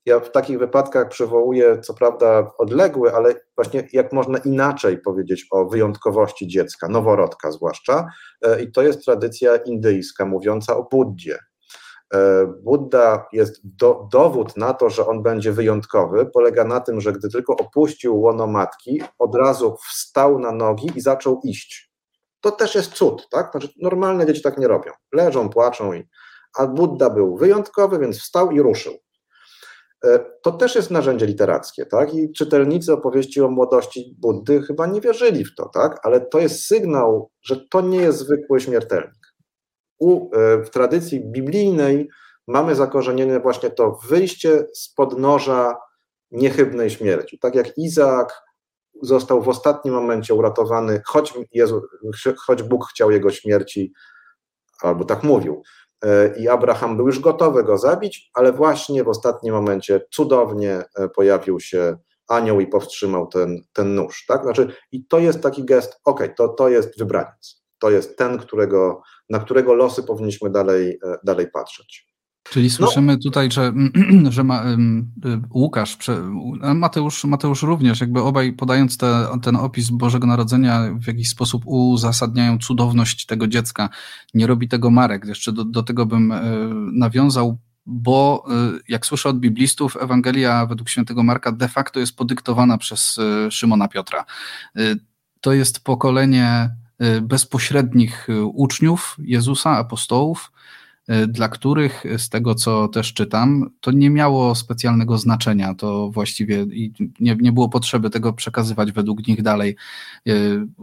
Ja 0.07 0.21
w 0.21 0.31
takich 0.31 0.59
wypadkach 0.59 1.09
przywołuję, 1.09 1.81
co 1.81 1.95
prawda 1.95 2.53
odległy, 2.59 3.15
ale 3.15 3.35
właśnie 3.57 3.89
jak 3.93 4.13
można 4.13 4.39
inaczej 4.39 4.99
powiedzieć 4.99 5.47
o 5.51 5.65
wyjątkowości 5.65 6.47
dziecka, 6.49 6.89
noworodka 6.89 7.51
zwłaszcza, 7.51 8.07
e, 8.43 8.63
i 8.63 8.73
to 8.73 8.83
jest 8.83 9.05
tradycja 9.05 9.57
indyjska 9.57 10.27
mówiąca 10.27 10.77
o 10.77 10.83
Buddzie. 10.83 11.39
E, 12.15 12.47
Buddha 12.47 13.27
jest 13.33 13.61
do, 13.65 14.09
dowód 14.13 14.57
na 14.57 14.75
to, 14.75 14.91
że 14.91 15.07
on 15.07 15.23
będzie 15.23 15.53
wyjątkowy, 15.53 16.27
polega 16.27 16.65
na 16.65 16.81
tym, 16.81 17.01
że 17.01 17.13
gdy 17.13 17.29
tylko 17.29 17.57
opuścił 17.57 18.21
łono 18.21 18.47
matki, 18.47 19.03
od 19.19 19.35
razu 19.35 19.77
wstał 19.89 20.39
na 20.39 20.53
nogi 20.53 20.91
i 20.95 21.01
zaczął 21.01 21.41
iść. 21.45 21.93
To 22.41 22.51
też 22.51 22.75
jest 22.75 22.93
cud, 22.93 23.29
tak? 23.31 23.51
Znaczy, 23.51 23.69
normalne 23.83 24.27
dzieci 24.27 24.43
tak 24.43 24.59
nie 24.59 24.69
robią. 24.69 24.93
Leżą, 25.13 25.49
płaczą, 25.49 25.93
i... 25.93 26.09
a 26.59 26.67
Buddha 26.67 27.11
był 27.11 27.37
wyjątkowy, 27.37 27.99
więc 27.99 28.19
wstał 28.19 28.51
i 28.51 28.61
ruszył. 28.61 29.06
E, 30.07 30.19
to 30.43 30.53
też 30.53 30.75
jest 30.75 30.91
narzędzie 30.91 31.27
literackie, 31.27 31.87
tak? 31.87 32.15
I 32.15 32.33
czytelnicy 32.33 32.93
opowieści 32.93 33.41
o 33.41 33.49
młodości 33.49 34.17
Buddy 34.19 34.63
chyba 34.63 34.87
nie 34.87 35.01
wierzyli 35.01 35.45
w 35.45 35.55
to, 35.55 35.69
tak? 35.69 36.01
Ale 36.03 36.21
to 36.21 36.39
jest 36.39 36.67
sygnał, 36.67 37.31
że 37.43 37.57
to 37.71 37.81
nie 37.81 37.99
jest 37.99 38.19
zwykły 38.19 38.61
śmiertelnik. 38.61 39.35
U, 39.99 40.37
e, 40.37 40.65
w 40.65 40.71
tradycji 40.71 41.21
biblijnej 41.25 42.09
mamy 42.49 42.75
zakorzenione 42.75 43.41
właśnie 43.41 43.71
to 43.71 43.99
wyjście 44.09 44.67
z 44.75 44.95
podnoża 44.95 45.77
niechybnej 46.31 46.91
śmierci. 46.91 47.39
Tak 47.39 47.55
jak 47.55 47.79
Izaak 47.79 48.43
został 49.03 49.43
w 49.43 49.49
ostatnim 49.49 49.95
momencie 49.95 50.35
uratowany, 50.35 51.03
choć, 51.07 51.35
Jezu, 51.53 51.83
choć 52.47 52.63
Bóg 52.63 52.87
chciał 52.87 53.11
jego 53.11 53.31
śmierci, 53.31 53.93
albo 54.83 55.05
tak 55.05 55.23
mówił. 55.23 55.63
E, 56.05 56.39
i 56.39 56.49
Abraham 56.49 56.97
był 56.97 57.07
już 57.07 57.21
gotowy 57.21 57.65
go 57.65 57.79
zabić, 57.79 58.31
ale 58.35 58.53
właśnie 58.53 59.05
w 59.05 59.09
ostatnim 59.09 59.55
momencie 59.55 60.01
cudownie 60.11 60.83
e, 60.97 61.09
pojawił 61.09 61.61
się 61.61 61.97
anioł 62.29 62.61
i 62.61 62.67
powstrzymał 62.67 63.27
ten, 63.27 63.63
ten 63.73 63.95
nóż, 63.95 64.25
tak? 64.29 64.43
Znaczy, 64.43 64.73
i 64.93 65.07
to 65.07 65.19
jest 65.19 65.41
taki 65.41 65.65
gest, 65.65 66.01
ok, 66.05 66.23
to, 66.37 66.49
to 66.49 66.69
jest 66.69 66.99
wybraniec, 66.99 67.65
to 67.79 67.91
jest 67.91 68.19
ten, 68.19 68.39
którego, 68.39 69.03
na 69.31 69.39
którego 69.39 69.75
losy 69.75 70.03
powinniśmy 70.03 70.51
dalej, 70.51 70.99
e, 71.05 71.17
dalej 71.25 71.51
patrzeć. 71.51 72.06
Czyli 72.51 72.69
no. 72.69 72.75
słyszymy 72.75 73.13
no. 73.13 73.19
tutaj, 73.23 73.51
że, 73.51 73.73
że 74.31 74.45
ma, 74.45 74.65
y, 74.65 74.77
Łukasz, 75.51 75.99
Mateusz, 76.75 77.25
Mateusz 77.25 77.63
również, 77.63 78.01
jakby 78.01 78.23
obaj 78.23 78.53
podając 78.53 78.97
te, 78.97 79.27
ten 79.43 79.57
opis 79.57 79.91
Bożego 79.91 80.27
Narodzenia 80.27 80.81
w 81.01 81.07
jakiś 81.07 81.29
sposób 81.29 81.63
uzasadniają 81.67 82.59
cudowność 82.59 83.27
tego 83.27 83.47
dziecka. 83.47 83.89
Nie 84.35 84.47
robi 84.47 84.69
tego 84.69 84.91
Marek. 84.91 85.25
Jeszcze 85.25 85.53
do, 85.53 85.65
do 85.65 85.83
tego 85.83 86.07
bym 86.07 86.33
e, 86.33 86.43
nawiązał, 86.93 87.59
bo 87.87 88.45
e, 88.49 88.79
jak 88.89 89.07
słyszę 89.07 89.29
od 89.29 89.39
biblistów, 89.39 89.97
Ewangelia 90.01 90.67
według 90.67 90.89
świętego 90.89 91.23
Marka 91.23 91.53
de 91.53 91.69
facto 91.69 92.01
jest 92.01 92.17
podyktowana 92.17 92.79
przez 92.79 93.19
e, 93.19 93.51
Szymona 93.51 93.89
Piotra. 93.89 94.25
To 95.41 95.53
jest 95.53 95.85
pokolenie 95.85 96.71
bezpośrednich 97.23 98.29
uczniów 98.55 99.17
Jezusa, 99.19 99.71
apostołów, 99.71 100.53
dla 101.29 101.49
których 101.49 102.05
z 102.19 102.29
tego, 102.29 102.55
co 102.55 102.89
też 102.89 103.15
czytam, 103.15 103.71
to 103.81 103.91
nie 103.91 104.11
miało 104.11 104.55
specjalnego 104.55 105.19
znaczenia. 105.19 105.75
To 105.75 106.11
właściwie 106.11 106.67
nie, 107.21 107.37
nie 107.41 107.53
było 107.53 107.69
potrzeby 107.69 108.11
tego 108.11 108.33
przekazywać 108.33 108.93
według 108.93 109.27
nich 109.27 109.43
dalej. 109.43 109.77
E, 110.29 110.33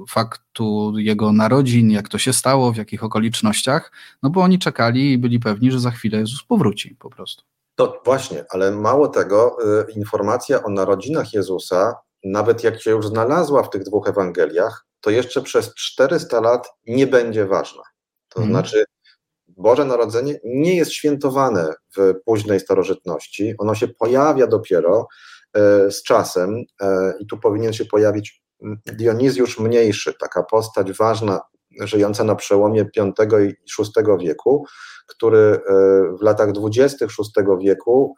faktu 0.10 0.94
jego 0.98 1.32
narodzin, 1.32 1.92
jak 1.92 2.10
to 2.10 2.18
się 2.18 2.34
stało, 2.34 2.72
w 2.72 2.78
jakich 2.78 3.04
okolicznościach, 3.04 3.92
no 4.24 4.30
bo 4.30 4.42
oni 4.42 4.60
czekali 4.60 5.12
i 5.12 5.18
byli 5.18 5.40
pewni, 5.40 5.72
że 5.72 5.80
za 5.80 5.92
chwilę 5.92 6.18
Jezus 6.18 6.44
powróci 6.44 6.96
po 7.00 7.10
prostu. 7.10 7.44
To 7.76 8.02
właśnie, 8.06 8.46
ale 8.50 8.72
mało 8.72 9.08
tego, 9.08 9.58
e, 9.90 9.92
informacja 9.92 10.64
o 10.64 10.70
narodzinach 10.70 11.34
Jezusa, 11.34 11.96
nawet 12.24 12.64
jak 12.64 12.82
się 12.82 12.92
już 12.92 13.08
znalazła 13.08 13.64
w 13.64 13.70
tych 13.70 13.84
dwóch 13.84 14.08
Ewangeliach, 14.08 14.86
to 15.02 15.10
jeszcze 15.10 15.42
przez 15.42 15.74
400 15.74 16.42
lat 16.42 16.68
nie 16.88 17.08
będzie 17.08 17.46
ważna. 17.46 17.84
To 18.30 18.40
hmm. 18.40 18.54
znaczy, 18.54 18.86
Boże 19.58 19.86
Narodzenie 19.86 20.40
nie 20.44 20.76
jest 20.76 20.92
świętowane 20.92 21.74
w 21.98 22.14
późnej 22.26 22.60
starożytności. 22.60 23.54
Ono 23.58 23.76
się 23.76 23.88
pojawia 23.88 24.48
dopiero 24.48 25.08
e, 25.54 25.92
z 25.92 26.04
czasem 26.04 26.64
e, 26.82 27.14
i 27.20 27.28
tu 27.28 27.38
powinien 27.38 27.74
się 27.74 27.86
pojawić 27.86 28.44
Dionizjusz 28.86 29.60
Mniejszy, 29.60 30.14
taka 30.20 30.44
postać 30.44 30.92
ważna, 30.92 31.42
żyjąca 31.80 32.24
na 32.24 32.36
przełomie 32.36 32.84
V 32.84 33.14
i 33.46 33.54
VI 33.80 34.18
wieku, 34.20 34.66
który 35.08 35.40
e, 35.40 35.60
w 36.20 36.22
latach 36.22 36.50
XX 36.50 37.16
VI 37.20 37.44
wieku 37.62 38.16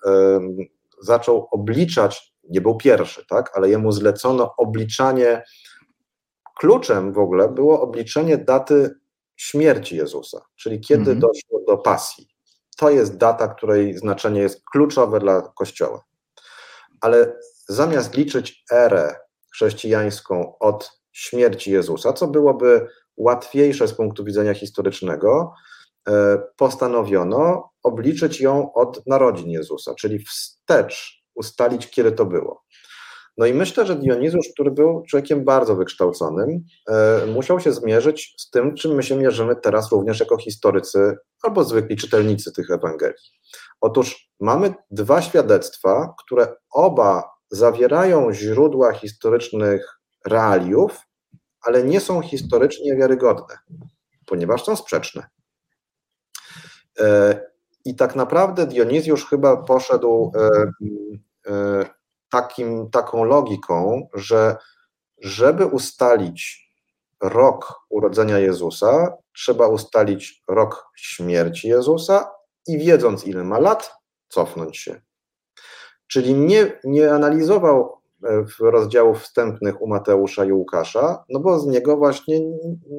zaczął 1.02 1.48
obliczać, 1.52 2.34
nie 2.50 2.62
był 2.62 2.78
pierwszy, 2.78 3.26
tak, 3.30 3.52
ale 3.54 3.70
jemu 3.70 3.92
zlecono 3.92 4.54
obliczanie, 4.58 5.44
kluczem 6.58 7.14
w 7.14 7.18
ogóle 7.18 7.50
było 7.50 7.82
obliczenie 7.82 8.38
daty 8.38 8.96
śmierci 9.36 9.98
Jezusa, 9.98 10.46
czyli 10.56 10.80
kiedy 10.80 11.12
mhm. 11.12 11.20
doszło 11.20 11.60
do 11.68 11.78
pasji. 11.78 12.28
To 12.78 12.90
jest 12.90 13.18
data, 13.18 13.48
której 13.48 13.98
znaczenie 13.98 14.42
jest 14.42 14.62
kluczowe 14.72 15.20
dla 15.20 15.42
Kościoła. 15.42 16.04
Ale 17.02 17.40
zamiast 17.68 18.16
liczyć 18.18 18.64
erę 18.72 19.16
chrześcijańską 19.54 20.58
od 20.60 20.92
śmierci 21.12 21.72
Jezusa, 21.72 22.14
co 22.14 22.28
byłoby 22.28 22.88
łatwiejsze 23.18 23.88
z 23.88 23.94
punktu 23.94 24.24
widzenia 24.24 24.54
historycznego, 24.54 25.54
e, 26.08 26.38
postanowiono 26.58 27.70
obliczyć 27.84 28.42
ją 28.42 28.74
od 28.74 29.08
narodzin 29.08 29.50
Jezusa, 29.50 29.96
czyli 29.96 30.20
wstecz 30.20 31.24
ustalić, 31.36 31.90
kiedy 31.90 32.12
to 32.12 32.26
było. 32.26 32.64
No 33.38 33.46
i 33.46 33.54
myślę, 33.54 33.86
że 33.86 33.96
Dionizusz, 33.96 34.50
który 34.54 34.72
był 34.72 35.04
człowiekiem 35.10 35.44
bardzo 35.46 35.76
wykształconym, 35.76 36.64
e, 36.90 37.26
musiał 37.26 37.60
się 37.60 37.74
zmierzyć 37.74 38.36
z 38.38 38.50
tym, 38.50 38.76
czym 38.76 38.96
my 38.96 39.04
się 39.04 39.16
mierzymy 39.16 39.56
teraz 39.56 39.92
również 39.92 40.20
jako 40.20 40.38
historycy 40.38 41.18
albo 41.44 41.64
zwykli 41.64 41.96
czytelnicy 41.96 42.54
tych 42.54 42.70
Ewangelii. 42.70 43.32
Otóż 43.82 44.30
mamy 44.40 44.74
dwa 44.92 45.22
świadectwa, 45.22 46.14
które 46.26 46.56
oba 46.72 47.24
zawierają 47.52 48.34
źródła 48.34 48.94
historycznych 48.94 50.00
realiów, 50.26 51.00
ale 51.62 51.84
nie 51.84 52.00
są 52.00 52.22
historycznie 52.22 52.96
wiarygodne, 52.96 53.58
ponieważ 54.26 54.64
są 54.64 54.76
sprzeczne. 54.76 55.28
E, 57.00 57.40
I 57.86 57.96
tak 57.96 58.16
naprawdę 58.16 58.68
Dionizjusz 58.68 59.26
chyba 59.26 59.58
poszedł 59.58 60.32
e, 61.48 61.86
takim, 62.36 62.90
taką 62.90 63.24
logiką, 63.24 64.08
że 64.14 64.58
żeby 65.22 65.66
ustalić 65.66 66.72
rok 67.22 67.82
urodzenia 67.90 68.40
Jezusa, 68.40 69.18
trzeba 69.34 69.68
ustalić 69.68 70.44
rok 70.48 70.86
śmierci 70.96 71.68
Jezusa 71.68 72.32
i 72.68 72.78
wiedząc, 72.78 73.28
ile 73.28 73.44
ma 73.44 73.60
lat, 73.60 73.92
cofnąć 74.30 74.78
się. 74.78 75.02
Czyli 76.08 76.34
nie, 76.34 76.80
nie 76.84 77.14
analizował 77.14 78.02
e, 78.24 78.46
rozdziałów 78.60 79.22
wstępnych 79.22 79.82
u 79.82 79.88
Mateusza 79.88 80.46
i 80.46 80.52
Łukasza, 80.52 81.24
no 81.30 81.40
bo 81.40 81.60
z 81.60 81.68
niego 81.68 81.98
właśnie 81.98 82.40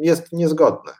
jest 0.00 0.32
niezgodne 0.32 0.92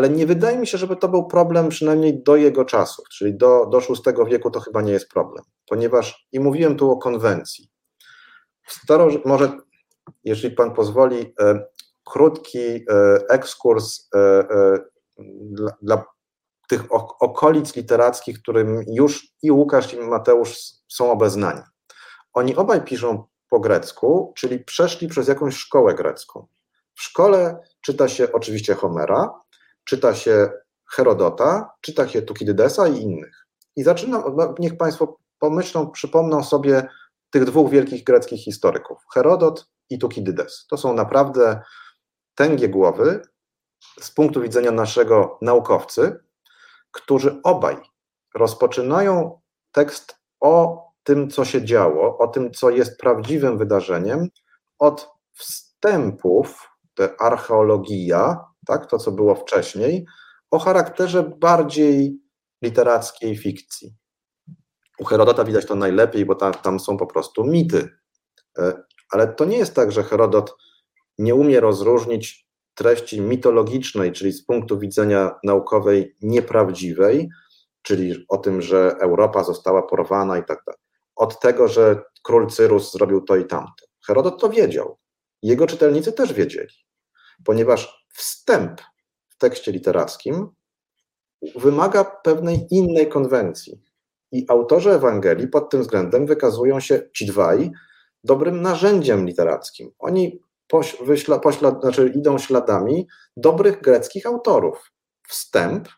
ale 0.00 0.08
nie 0.08 0.26
wydaje 0.26 0.58
mi 0.58 0.66
się, 0.66 0.78
żeby 0.78 0.96
to 0.96 1.08
był 1.08 1.26
problem 1.26 1.68
przynajmniej 1.68 2.22
do 2.22 2.36
jego 2.36 2.64
czasów, 2.64 3.04
czyli 3.08 3.36
do, 3.36 3.66
do 3.66 3.80
VI 3.80 4.30
wieku 4.30 4.50
to 4.50 4.60
chyba 4.60 4.82
nie 4.82 4.92
jest 4.92 5.08
problem, 5.08 5.44
ponieważ, 5.68 6.28
i 6.32 6.40
mówiłem 6.40 6.76
tu 6.76 6.90
o 6.90 6.96
konwencji, 6.96 7.70
staro, 8.66 9.08
może, 9.24 9.52
jeśli 10.24 10.50
pan 10.50 10.74
pozwoli, 10.74 11.34
e, 11.40 11.64
krótki 12.04 12.58
e, 12.58 12.82
ekskurs 13.28 14.08
e, 14.14 14.44
dla, 15.40 15.72
dla 15.82 16.04
tych 16.68 16.82
okolic 17.20 17.76
literackich, 17.76 18.42
którym 18.42 18.84
już 18.86 19.28
i 19.42 19.50
Łukasz, 19.50 19.94
i 19.94 19.98
Mateusz 19.98 20.58
są 20.88 21.12
obeznani. 21.12 21.62
Oni 22.32 22.56
obaj 22.56 22.84
piszą 22.84 23.24
po 23.50 23.60
grecku, 23.60 24.32
czyli 24.36 24.64
przeszli 24.64 25.08
przez 25.08 25.28
jakąś 25.28 25.56
szkołę 25.56 25.94
grecką. 25.94 26.46
W 26.94 27.02
szkole 27.02 27.62
czyta 27.80 28.08
się 28.08 28.32
oczywiście 28.32 28.74
Homera, 28.74 29.40
czyta 29.84 30.14
się 30.14 30.50
Herodota, 30.90 31.70
czyta 31.80 32.08
się 32.08 32.22
Tukidydesa 32.22 32.88
i 32.88 33.02
innych. 33.02 33.46
I 33.76 33.82
zaczynam, 33.82 34.22
no, 34.36 34.54
niech 34.58 34.76
Państwo 34.76 35.16
pomyślą, 35.38 35.90
przypomną 35.90 36.44
sobie 36.44 36.88
tych 37.30 37.44
dwóch 37.44 37.70
wielkich 37.70 38.04
greckich 38.04 38.44
historyków, 38.44 38.98
Herodot 39.14 39.68
i 39.90 39.98
Tukidydes. 39.98 40.66
To 40.70 40.76
są 40.76 40.94
naprawdę 40.94 41.60
tęgie 42.34 42.68
głowy 42.68 43.22
z 44.00 44.10
punktu 44.10 44.40
widzenia 44.40 44.70
naszego 44.70 45.38
naukowcy, 45.42 46.20
którzy 46.90 47.40
obaj 47.42 47.76
rozpoczynają 48.34 49.40
tekst 49.72 50.16
o 50.40 50.84
tym, 51.02 51.30
co 51.30 51.44
się 51.44 51.64
działo, 51.64 52.18
o 52.18 52.28
tym, 52.28 52.50
co 52.52 52.70
jest 52.70 53.00
prawdziwym 53.00 53.58
wydarzeniem, 53.58 54.28
od 54.78 55.10
wstępów, 55.32 56.70
te 56.94 57.20
archeologia, 57.20 58.44
tak, 58.66 58.86
to 58.86 58.98
co 58.98 59.12
było 59.12 59.34
wcześniej, 59.34 60.06
o 60.50 60.58
charakterze 60.58 61.22
bardziej 61.22 62.20
literackiej 62.62 63.36
fikcji. 63.36 63.94
U 64.98 65.04
Herodota 65.04 65.44
widać 65.44 65.66
to 65.66 65.74
najlepiej, 65.74 66.26
bo 66.26 66.34
tam, 66.34 66.54
tam 66.54 66.80
są 66.80 66.96
po 66.96 67.06
prostu 67.06 67.44
mity. 67.44 67.88
E, 68.58 68.82
ale 69.10 69.28
to 69.28 69.44
nie 69.44 69.58
jest 69.58 69.74
tak, 69.74 69.92
że 69.92 70.02
Herodot 70.02 70.56
nie 71.18 71.34
umie 71.34 71.60
rozróżnić 71.60 72.46
treści 72.74 73.20
mitologicznej, 73.20 74.12
czyli 74.12 74.32
z 74.32 74.46
punktu 74.46 74.78
widzenia 74.78 75.30
naukowej 75.44 76.16
nieprawdziwej, 76.22 77.28
czyli 77.82 78.24
o 78.28 78.38
tym, 78.38 78.62
że 78.62 78.96
Europa 79.00 79.44
została 79.44 79.82
porwana 79.82 80.38
i 80.38 80.44
tak 80.44 80.62
dalej, 80.66 80.80
od 81.16 81.40
tego, 81.40 81.68
że 81.68 82.02
król 82.22 82.46
Cyrus 82.46 82.92
zrobił 82.92 83.20
to 83.20 83.36
i 83.36 83.44
tamto. 83.44 83.86
Herodot 84.06 84.40
to 84.40 84.48
wiedział. 84.48 84.98
Jego 85.42 85.66
czytelnicy 85.66 86.12
też 86.12 86.32
wiedzieli 86.32 86.89
ponieważ 87.44 88.06
wstęp 88.14 88.80
w 89.28 89.38
tekście 89.38 89.72
literackim 89.72 90.48
wymaga 91.56 92.04
pewnej 92.04 92.66
innej 92.70 93.08
konwencji. 93.08 93.82
I 94.32 94.44
autorzy 94.48 94.90
Ewangelii 94.90 95.48
pod 95.48 95.70
tym 95.70 95.80
względem 95.80 96.26
wykazują 96.26 96.80
się 96.80 97.10
ci 97.14 97.26
dwaj 97.26 97.70
dobrym 98.24 98.62
narzędziem 98.62 99.26
literackim. 99.26 99.90
Oni 99.98 100.40
poś, 100.68 100.96
wyśla, 101.02 101.38
poślad, 101.38 101.80
znaczy 101.80 102.12
idą 102.16 102.38
śladami 102.38 103.06
dobrych 103.36 103.80
greckich 103.80 104.26
autorów. 104.26 104.92
Wstęp 105.28 105.88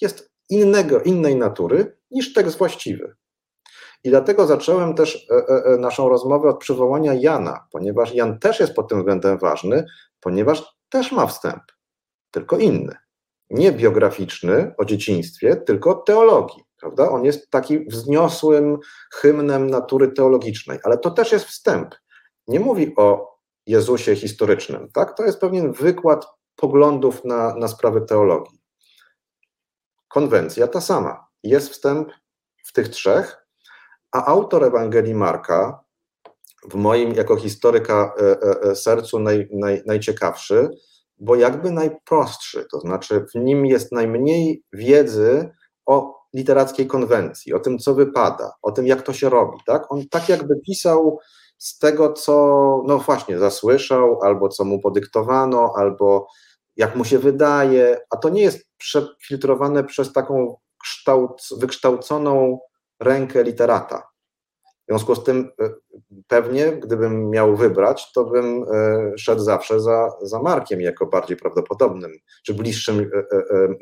jest 0.00 0.30
innego, 0.48 1.00
innej 1.00 1.36
natury 1.36 1.96
niż 2.10 2.32
tekst 2.32 2.58
właściwy. 2.58 3.16
I 4.04 4.10
dlatego 4.10 4.46
zacząłem 4.46 4.94
też 4.94 5.28
e, 5.30 5.34
e, 5.34 5.64
e, 5.64 5.78
naszą 5.78 6.08
rozmowę 6.08 6.48
od 6.48 6.58
przywołania 6.58 7.14
Jana, 7.14 7.66
ponieważ 7.72 8.14
Jan 8.14 8.38
też 8.38 8.60
jest 8.60 8.74
pod 8.74 8.88
tym 8.88 8.98
względem 8.98 9.38
ważny, 9.38 9.84
ponieważ 10.20 10.76
też 10.92 11.12
ma 11.12 11.26
wstęp, 11.26 11.62
tylko 12.30 12.58
inny. 12.58 12.96
Nie 13.50 13.72
biograficzny 13.72 14.74
o 14.78 14.84
dzieciństwie, 14.84 15.56
tylko 15.56 15.90
o 15.90 15.94
teologii. 15.94 16.64
Prawda? 16.80 17.10
On 17.10 17.24
jest 17.24 17.50
taki 17.50 17.86
wzniosłym 17.86 18.78
hymnem 19.12 19.70
natury 19.70 20.12
teologicznej, 20.12 20.78
ale 20.84 20.98
to 20.98 21.10
też 21.10 21.32
jest 21.32 21.44
wstęp. 21.44 21.94
Nie 22.48 22.60
mówi 22.60 22.96
o 22.96 23.36
Jezusie 23.66 24.16
historycznym. 24.16 24.88
Tak? 24.94 25.16
To 25.16 25.24
jest 25.24 25.40
pewien 25.40 25.72
wykład 25.72 26.26
poglądów 26.56 27.24
na, 27.24 27.54
na 27.54 27.68
sprawy 27.68 28.00
teologii. 28.00 28.58
Konwencja 30.08 30.66
ta 30.68 30.80
sama. 30.80 31.26
Jest 31.42 31.70
wstęp 31.70 32.12
w 32.64 32.72
tych 32.72 32.88
trzech, 32.88 33.46
a 34.12 34.26
autor 34.26 34.64
Ewangelii 34.64 35.14
Marka 35.14 35.84
w 36.70 36.74
moim 36.74 37.12
jako 37.12 37.36
historyka 37.36 38.14
e, 38.18 38.22
e, 38.22 38.70
e, 38.70 38.76
sercu 38.76 39.18
naj, 39.18 39.48
naj, 39.52 39.82
najciekawszy, 39.86 40.70
bo 41.18 41.34
jakby 41.34 41.70
najprostszy, 41.70 42.66
to 42.70 42.80
znaczy 42.80 43.26
w 43.34 43.38
nim 43.38 43.66
jest 43.66 43.92
najmniej 43.92 44.62
wiedzy 44.72 45.50
o 45.86 46.22
literackiej 46.34 46.86
konwencji, 46.86 47.54
o 47.54 47.60
tym, 47.60 47.78
co 47.78 47.94
wypada, 47.94 48.52
o 48.62 48.72
tym, 48.72 48.86
jak 48.86 49.02
to 49.02 49.12
się 49.12 49.28
robi. 49.28 49.58
Tak? 49.66 49.92
On 49.92 50.08
tak 50.10 50.28
jakby 50.28 50.60
pisał 50.66 51.18
z 51.58 51.78
tego, 51.78 52.12
co, 52.12 52.34
no 52.86 52.98
właśnie, 52.98 53.38
zasłyszał, 53.38 54.22
albo 54.22 54.48
co 54.48 54.64
mu 54.64 54.80
podyktowano, 54.80 55.72
albo 55.76 56.26
jak 56.76 56.96
mu 56.96 57.04
się 57.04 57.18
wydaje, 57.18 58.00
a 58.10 58.16
to 58.16 58.28
nie 58.28 58.42
jest 58.42 58.66
przefiltrowane 58.78 59.84
przez 59.84 60.12
taką 60.12 60.56
kształt, 60.82 61.42
wykształconą 61.58 62.58
rękę 63.00 63.42
literata. 63.42 64.11
W 64.82 64.84
związku 64.88 65.14
z 65.14 65.24
tym 65.24 65.50
e, 65.60 65.70
pewnie, 66.28 66.72
gdybym 66.72 67.30
miał 67.30 67.56
wybrać, 67.56 68.12
to 68.12 68.24
bym 68.24 68.64
e, 68.72 69.12
szedł 69.18 69.42
zawsze 69.42 69.80
za, 69.80 70.08
za 70.22 70.42
Markiem 70.42 70.80
jako 70.80 71.06
bardziej 71.06 71.36
prawdopodobnym, 71.36 72.12
czy 72.44 72.54
bliższym 72.54 73.10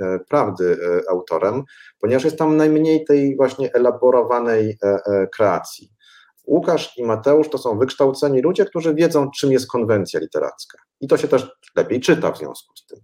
e, 0.01 0.19
prawdy 0.29 0.79
autorem, 1.09 1.63
ponieważ 2.01 2.25
jest 2.25 2.39
tam 2.39 2.57
najmniej 2.57 3.05
tej 3.05 3.37
właśnie 3.37 3.73
elaborowanej 3.75 4.79
kreacji. 5.35 5.91
Łukasz 6.47 6.99
i 6.99 7.05
Mateusz 7.05 7.49
to 7.49 7.59
są 7.59 7.79
wykształceni 7.79 8.43
ludzie, 8.43 8.65
którzy 8.65 8.95
wiedzą, 8.95 9.31
czym 9.31 9.53
jest 9.53 9.71
konwencja 9.71 10.21
literacka. 10.21 10.79
I 11.01 11.09
to 11.09 11.17
się 11.17 11.29
też 11.29 11.57
lepiej 11.77 12.01
czyta 12.01 12.33
w 12.33 12.39
związku 12.39 12.77
z 12.77 12.87
tym. 12.87 12.99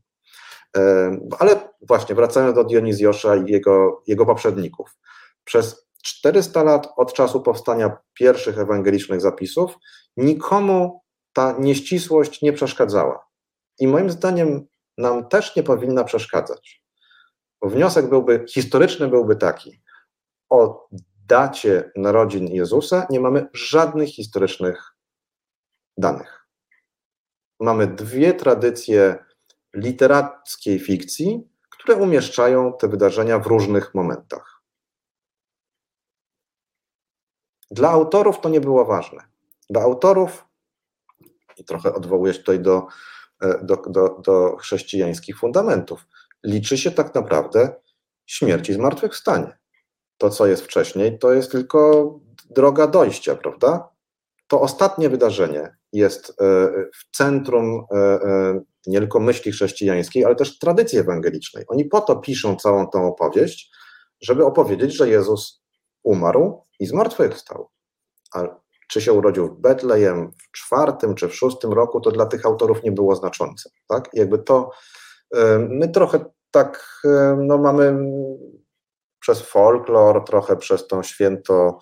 Ale 1.39 1.69
właśnie, 1.89 2.15
wracając 2.15 2.55
do 2.55 2.65
Dionizjosza 2.65 3.37
i 3.37 3.53
jego, 3.53 4.03
jego 4.07 4.27
poprzedników. 4.27 4.97
Przez 5.45 5.86
400 6.07 6.63
lat 6.63 6.89
od 6.97 7.13
czasu 7.13 7.41
powstania 7.41 7.97
pierwszych 8.15 8.59
ewangelicznych 8.59 9.21
zapisów, 9.21 9.75
nikomu 10.17 11.03
ta 11.33 11.57
nieścisłość 11.59 12.43
nie 12.43 12.53
przeszkadzała. 12.53 13.27
I 13.79 13.87
moim 13.87 14.11
zdaniem 14.11 14.67
nam 14.99 15.29
też 15.29 15.57
nie 15.57 15.63
powinna 15.63 16.05
przeszkadzać. 16.05 16.85
Wniosek 17.63 18.09
byłby, 18.09 18.45
historyczny 18.49 19.09
byłby 19.09 19.37
taki. 19.37 19.83
O 20.49 20.89
dacie 21.27 21.93
narodzin 21.97 22.47
Jezusa 22.47 23.07
nie 23.11 23.21
mamy 23.21 23.49
żadnych 23.53 24.09
historycznych 24.09 24.97
danych. 25.99 26.47
Mamy 27.61 27.87
dwie 27.87 28.35
tradycje 28.35 29.25
literackiej 29.75 30.79
fikcji, 30.79 31.49
które 31.71 31.97
umieszczają 31.97 32.73
te 32.73 32.89
wydarzenia 32.89 33.39
w 33.39 33.47
różnych 33.47 33.95
momentach. 33.95 34.56
Dla 37.71 37.91
autorów 37.91 38.41
to 38.41 38.49
nie 38.49 38.61
było 38.61 38.85
ważne. 38.85 39.23
Dla 39.71 39.83
autorów 39.83 40.45
i 41.57 41.65
trochę 41.65 41.95
odwołuję 41.95 42.33
się 42.33 42.39
tutaj 42.39 42.61
do, 42.61 42.87
do, 43.63 43.77
do, 43.77 44.21
do 44.25 44.57
chrześcijańskich 44.57 45.39
fundamentów. 45.39 46.07
Liczy 46.45 46.79
się 46.79 46.91
tak 46.91 47.15
naprawdę 47.15 47.75
śmierć 48.27 48.69
i 48.69 48.75
zmartwychwstanie. 48.75 49.59
To, 50.19 50.31
co 50.31 50.47
jest 50.47 50.63
wcześniej, 50.63 51.19
to 51.19 51.33
jest 51.33 51.53
tylko 51.53 52.11
droga 52.51 52.87
dojścia, 52.87 53.37
prawda? 53.37 53.89
To 54.47 54.61
ostatnie 54.61 55.09
wydarzenie 55.09 55.77
jest 55.93 56.37
w 56.95 57.17
centrum 57.17 57.85
nie 58.87 58.99
tylko 58.99 59.21
myśli 59.21 59.53
chrześcijańskiej, 59.53 60.25
ale 60.25 60.35
też 60.35 60.59
tradycji 60.59 60.99
ewangelicznej. 60.99 61.65
Oni 61.69 61.85
po 61.85 62.01
to 62.01 62.17
piszą 62.17 62.57
całą 62.57 62.87
tą 62.87 63.07
opowieść, 63.07 63.71
żeby 64.21 64.45
opowiedzieć, 64.45 64.97
że 64.97 65.09
Jezus 65.09 65.63
umarł 66.03 66.66
i 66.81 66.87
zmartwychwstał. 66.87 67.69
A 68.35 68.45
czy 68.89 69.01
się 69.01 69.13
urodził 69.13 69.49
w 69.49 69.61
Betlejem 69.61 70.33
w 70.33 70.51
czwartym 70.53 71.15
czy 71.15 71.29
w 71.29 71.35
szóstym 71.35 71.73
roku, 71.73 72.01
to 72.01 72.11
dla 72.11 72.27
tych 72.27 72.47
autorów 72.47 72.83
nie 72.83 72.93
było 72.93 73.17
znaczące. 73.17 73.71
Tak? 73.89 74.09
Jakby 74.13 74.39
to 74.39 74.71
my 75.59 75.89
trochę 75.89 76.25
tak 76.51 77.03
no, 77.39 77.59
mamy 77.59 77.99
przez 79.21 79.43
folklor, 79.43 80.25
trochę 80.25 80.57
przez 80.57 80.87
tą 80.87 81.03
święto 81.03 81.79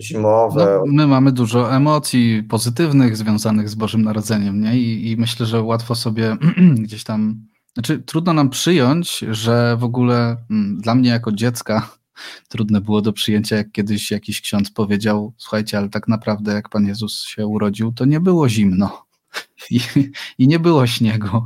zimowe. 0.00 0.80
No, 0.86 0.92
my 0.92 1.06
mamy 1.06 1.32
dużo 1.32 1.74
emocji 1.74 2.42
pozytywnych 2.42 3.16
związanych 3.16 3.68
z 3.68 3.74
Bożym 3.74 4.02
Narodzeniem, 4.02 4.60
nie? 4.60 4.76
I, 4.76 5.10
i 5.10 5.16
myślę, 5.16 5.46
że 5.46 5.62
łatwo 5.62 5.94
sobie 5.94 6.36
gdzieś 6.84 7.04
tam. 7.04 7.46
Znaczy, 7.74 7.98
trudno 7.98 8.32
nam 8.32 8.50
przyjąć, 8.50 9.18
że 9.30 9.76
w 9.76 9.84
ogóle 9.84 10.36
mm, 10.50 10.78
dla 10.80 10.94
mnie 10.94 11.10
jako 11.10 11.32
dziecka 11.32 11.88
trudne 12.48 12.80
było 12.80 13.02
do 13.02 13.12
przyjęcia, 13.12 13.56
jak 13.56 13.72
kiedyś 13.72 14.10
jakiś 14.10 14.40
ksiądz 14.40 14.70
powiedział: 14.70 15.32
Słuchajcie, 15.36 15.78
ale 15.78 15.88
tak 15.88 16.08
naprawdę, 16.08 16.52
jak 16.52 16.68
Pan 16.68 16.86
Jezus 16.86 17.20
się 17.20 17.46
urodził, 17.46 17.92
to 17.92 18.04
nie 18.04 18.20
było 18.20 18.48
zimno. 18.48 19.04
I, 19.70 19.80
i 20.38 20.48
nie 20.48 20.58
było 20.58 20.86
śniegu. 20.86 21.42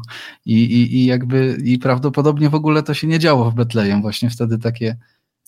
I, 0.46 0.64
i, 0.64 0.96
I 0.96 1.06
jakby 1.06 1.56
i 1.64 1.78
prawdopodobnie 1.78 2.50
w 2.50 2.54
ogóle 2.54 2.82
to 2.82 2.94
się 2.94 3.06
nie 3.06 3.18
działo 3.18 3.50
w 3.50 3.54
Betlejem. 3.54 4.02
Właśnie 4.02 4.30
wtedy 4.30 4.58
takie 4.58 4.96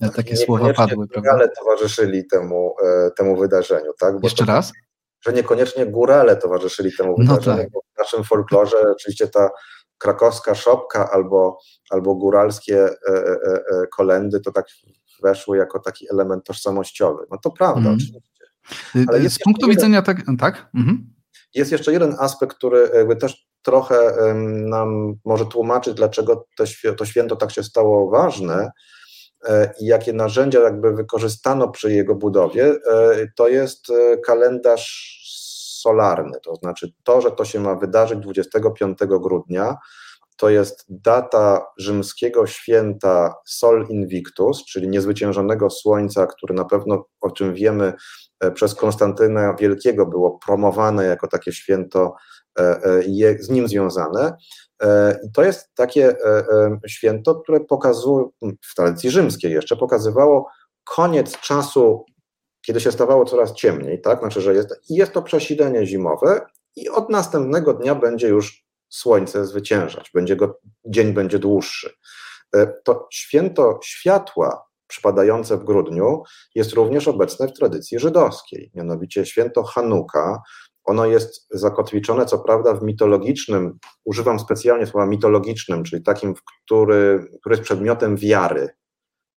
tak, 0.00 0.14
takie 0.14 0.37
słowa 0.37 0.74
padły, 0.74 1.08
prawda? 1.08 1.30
Górale 1.30 1.48
towarzyszyli 1.58 2.26
temu, 2.26 2.74
e, 2.84 3.10
temu 3.10 3.37
wydarzeniu, 3.37 3.92
tak? 3.98 4.20
Bo 4.20 4.26
Jeszcze 4.26 4.46
to, 4.46 4.52
raz? 4.52 4.72
Że 5.20 5.32
niekoniecznie 5.32 5.87
górale 5.87 6.37
towarzyszyli 6.37 6.96
temu 6.96 7.14
no 7.18 7.34
wydarzeniu, 7.34 7.70
tak. 7.70 7.82
w 7.94 7.98
naszym 7.98 8.24
folklorze 8.24 8.76
oczywiście 8.90 9.28
ta 9.28 9.50
krakowska 9.98 10.54
szopka 10.54 11.10
albo, 11.10 11.58
albo 11.90 12.14
góralskie 12.14 12.84
e, 12.84 13.12
e, 13.12 13.87
kolendy 13.96 14.40
to 14.40 14.52
tak 14.52 14.66
weszły 15.24 15.56
jako 15.56 15.78
taki 15.78 16.06
element 16.12 16.44
tożsamościowy. 16.44 17.24
No 17.30 17.38
to 17.38 17.50
prawda, 17.50 17.80
mm. 17.80 17.94
oczywiście. 17.94 18.44
Ale 19.08 19.30
z 19.30 19.38
punktu 19.38 19.66
jeden, 19.66 19.76
widzenia 19.76 20.02
tak, 20.02 20.22
tak? 20.38 20.68
Mhm. 20.74 21.14
Jest 21.54 21.72
jeszcze 21.72 21.92
jeden 21.92 22.16
aspekt, 22.18 22.56
który 22.56 22.90
jakby 22.94 23.16
też 23.16 23.48
trochę 23.62 23.96
nam 24.68 25.14
może 25.24 25.46
tłumaczyć, 25.46 25.94
dlaczego 25.94 26.46
to 26.98 27.04
święto 27.04 27.37
tak 27.37 27.50
się 27.50 27.62
stało 27.62 28.10
ważne, 28.10 28.70
E, 29.48 29.72
i 29.80 29.87
jakie 29.87 30.12
narzędzia 30.12 30.60
jakby 30.60 30.94
wykorzystano 30.94 31.68
przy 31.68 31.92
jego 31.92 32.14
budowie, 32.14 32.66
e, 32.66 33.26
to 33.37 33.48
jest 33.48 33.90
e, 33.90 34.18
kalendarz 34.18 35.20
solarny, 35.80 36.38
to 36.42 36.54
znaczy 36.54 36.92
to, 37.04 37.20
że 37.20 37.30
to 37.30 37.44
się 37.44 37.60
ma 37.60 37.74
wydarzyć 37.74 38.18
25 38.18 38.98
grudnia, 39.06 39.76
to 40.36 40.50
jest 40.50 40.84
data 40.88 41.66
rzymskiego 41.78 42.46
święta 42.46 43.34
Sol 43.46 43.86
Invictus, 43.88 44.64
czyli 44.64 44.88
niezwyciężonego 44.88 45.70
słońca, 45.70 46.26
który 46.26 46.54
na 46.54 46.64
pewno, 46.64 47.06
o 47.20 47.30
czym 47.30 47.54
wiemy, 47.54 47.92
przez 48.54 48.74
Konstantyna 48.74 49.54
Wielkiego 49.54 50.06
było 50.06 50.38
promowane 50.46 51.04
jako 51.04 51.28
takie 51.28 51.52
święto 51.52 52.14
z 53.40 53.48
nim 53.48 53.68
związane. 53.68 54.36
E, 54.82 55.18
I 55.24 55.32
to 55.32 55.42
jest 55.42 55.74
takie 55.74 56.08
e, 56.08 56.38
e, 56.38 56.78
święto, 56.86 57.34
które 57.34 57.60
pokazuje, 57.60 58.24
w 58.42 58.74
tradycji 58.74 59.10
rzymskiej 59.10 59.52
jeszcze, 59.52 59.76
pokazywało 59.76 60.48
koniec 60.84 61.40
czasu, 61.40 62.04
kiedy 62.66 62.80
się 62.80 62.92
stawało 62.92 63.24
coraz 63.24 63.52
ciemniej, 63.52 64.00
tak? 64.00 64.18
Znaczy, 64.18 64.40
że 64.40 64.54
jest, 64.54 64.68
jest 64.90 65.12
to 65.12 65.22
przesilenie 65.22 65.86
zimowe 65.86 66.46
i 66.76 66.88
od 66.88 67.10
następnego 67.10 67.74
dnia 67.74 67.94
będzie 67.94 68.28
już 68.28 68.63
słońce 68.88 69.46
zwyciężać, 69.46 70.10
będzie 70.14 70.36
go, 70.36 70.60
dzień 70.86 71.12
będzie 71.12 71.38
dłuższy. 71.38 71.94
To 72.84 73.08
święto 73.12 73.78
światła 73.82 74.64
przypadające 74.86 75.56
w 75.56 75.64
grudniu 75.64 76.22
jest 76.54 76.72
również 76.72 77.08
obecne 77.08 77.48
w 77.48 77.52
tradycji 77.52 77.98
żydowskiej, 77.98 78.70
mianowicie 78.74 79.26
święto 79.26 79.62
Hanuka, 79.62 80.42
ono 80.84 81.06
jest 81.06 81.46
zakotwiczone, 81.50 82.26
co 82.26 82.38
prawda, 82.38 82.74
w 82.74 82.82
mitologicznym, 82.82 83.78
używam 84.04 84.38
specjalnie 84.38 84.86
słowa 84.86 85.06
mitologicznym, 85.06 85.84
czyli 85.84 86.02
takim, 86.02 86.34
który, 86.64 87.26
który 87.40 87.52
jest 87.52 87.62
przedmiotem 87.62 88.16
wiary, 88.16 88.68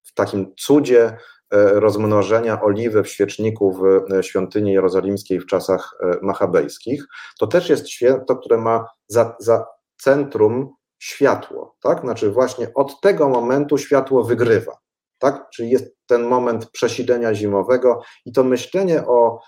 w 0.03 0.13
takim 0.13 0.53
cudzie 0.55 1.05
e, 1.05 1.17
rozmnożenia 1.51 2.61
oliwy 2.61 3.03
w 3.03 3.09
świeczniku 3.09 3.71
w 3.71 4.11
e, 4.13 4.23
świątyni 4.23 4.73
jerozolimskiej 4.73 5.39
w 5.39 5.45
czasach 5.45 5.97
e, 6.01 6.17
machabejskich. 6.21 7.05
To 7.39 7.47
też 7.47 7.69
jest 7.69 7.89
święto, 7.89 8.35
które 8.35 8.57
ma 8.57 8.85
za, 9.07 9.35
za 9.39 9.65
centrum 9.97 10.73
światło, 10.99 11.75
tak? 11.81 12.01
Znaczy 12.01 12.31
właśnie 12.31 12.73
od 12.73 13.01
tego 13.01 13.29
momentu 13.29 13.77
światło 13.77 14.23
wygrywa, 14.23 14.77
tak? 15.19 15.49
Czyli 15.53 15.69
jest 15.69 15.95
ten 16.07 16.23
moment 16.23 16.71
przesilenia 16.71 17.33
zimowego 17.33 18.01
i 18.25 18.31
to 18.31 18.43
myślenie 18.43 19.05
o 19.07 19.39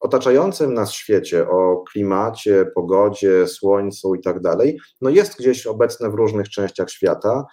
otaczającym 0.00 0.74
nas 0.74 0.92
świecie, 0.92 1.48
o 1.48 1.84
klimacie, 1.92 2.66
pogodzie, 2.74 3.46
słońcu 3.46 4.14
i 4.14 4.20
tak 4.20 4.40
dalej, 4.40 4.78
no 5.00 5.10
jest 5.10 5.38
gdzieś 5.38 5.66
obecne 5.66 6.10
w 6.10 6.14
różnych 6.14 6.48
częściach 6.48 6.90
świata. 6.90 7.44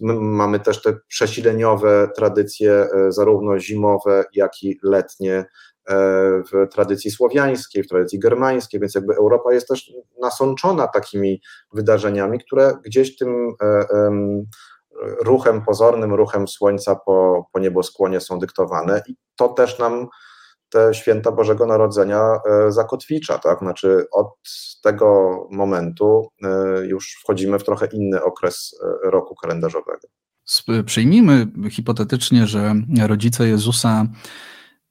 My 0.00 0.14
mamy 0.20 0.60
też 0.60 0.82
te 0.82 0.96
przesileniowe 1.08 2.08
tradycje, 2.16 2.72
e, 2.72 3.12
zarówno 3.12 3.58
zimowe, 3.58 4.24
jak 4.34 4.62
i 4.62 4.78
letnie 4.82 5.34
e, 5.34 5.44
w 6.52 6.68
tradycji 6.72 7.10
słowiańskiej, 7.10 7.82
w 7.82 7.88
tradycji 7.88 8.18
germańskiej, 8.18 8.80
więc 8.80 8.94
jakby 8.94 9.14
Europa 9.14 9.52
jest 9.52 9.68
też 9.68 9.92
nasączona 10.20 10.88
takimi 10.88 11.40
wydarzeniami, 11.72 12.38
które 12.38 12.74
gdzieś 12.84 13.16
tym 13.16 13.54
e, 13.62 13.86
ruchem, 15.20 15.64
pozornym 15.64 16.14
ruchem 16.14 16.48
słońca 16.48 16.96
po, 17.06 17.46
po 17.52 17.58
nieboskłonie 17.58 18.20
są 18.20 18.38
dyktowane 18.38 19.02
i 19.08 19.16
to 19.36 19.48
też 19.48 19.78
nam 19.78 20.08
te 20.74 20.94
święta 20.94 21.32
Bożego 21.32 21.66
Narodzenia 21.66 22.38
e, 22.46 22.72
zakotwicza, 22.72 23.38
tak? 23.38 23.58
Znaczy 23.58 24.06
od 24.12 24.28
tego 24.82 25.38
momentu 25.50 26.28
e, 26.42 26.48
już 26.86 27.18
wchodzimy 27.22 27.58
w 27.58 27.64
trochę 27.64 27.86
inny 27.86 28.22
okres 28.22 28.80
e, 29.06 29.10
roku 29.10 29.34
kalendarzowego. 29.34 30.08
Przyjmijmy 30.86 31.46
hipotetycznie, 31.70 32.46
że 32.46 32.74
rodzice 33.06 33.48
Jezusa 33.48 34.06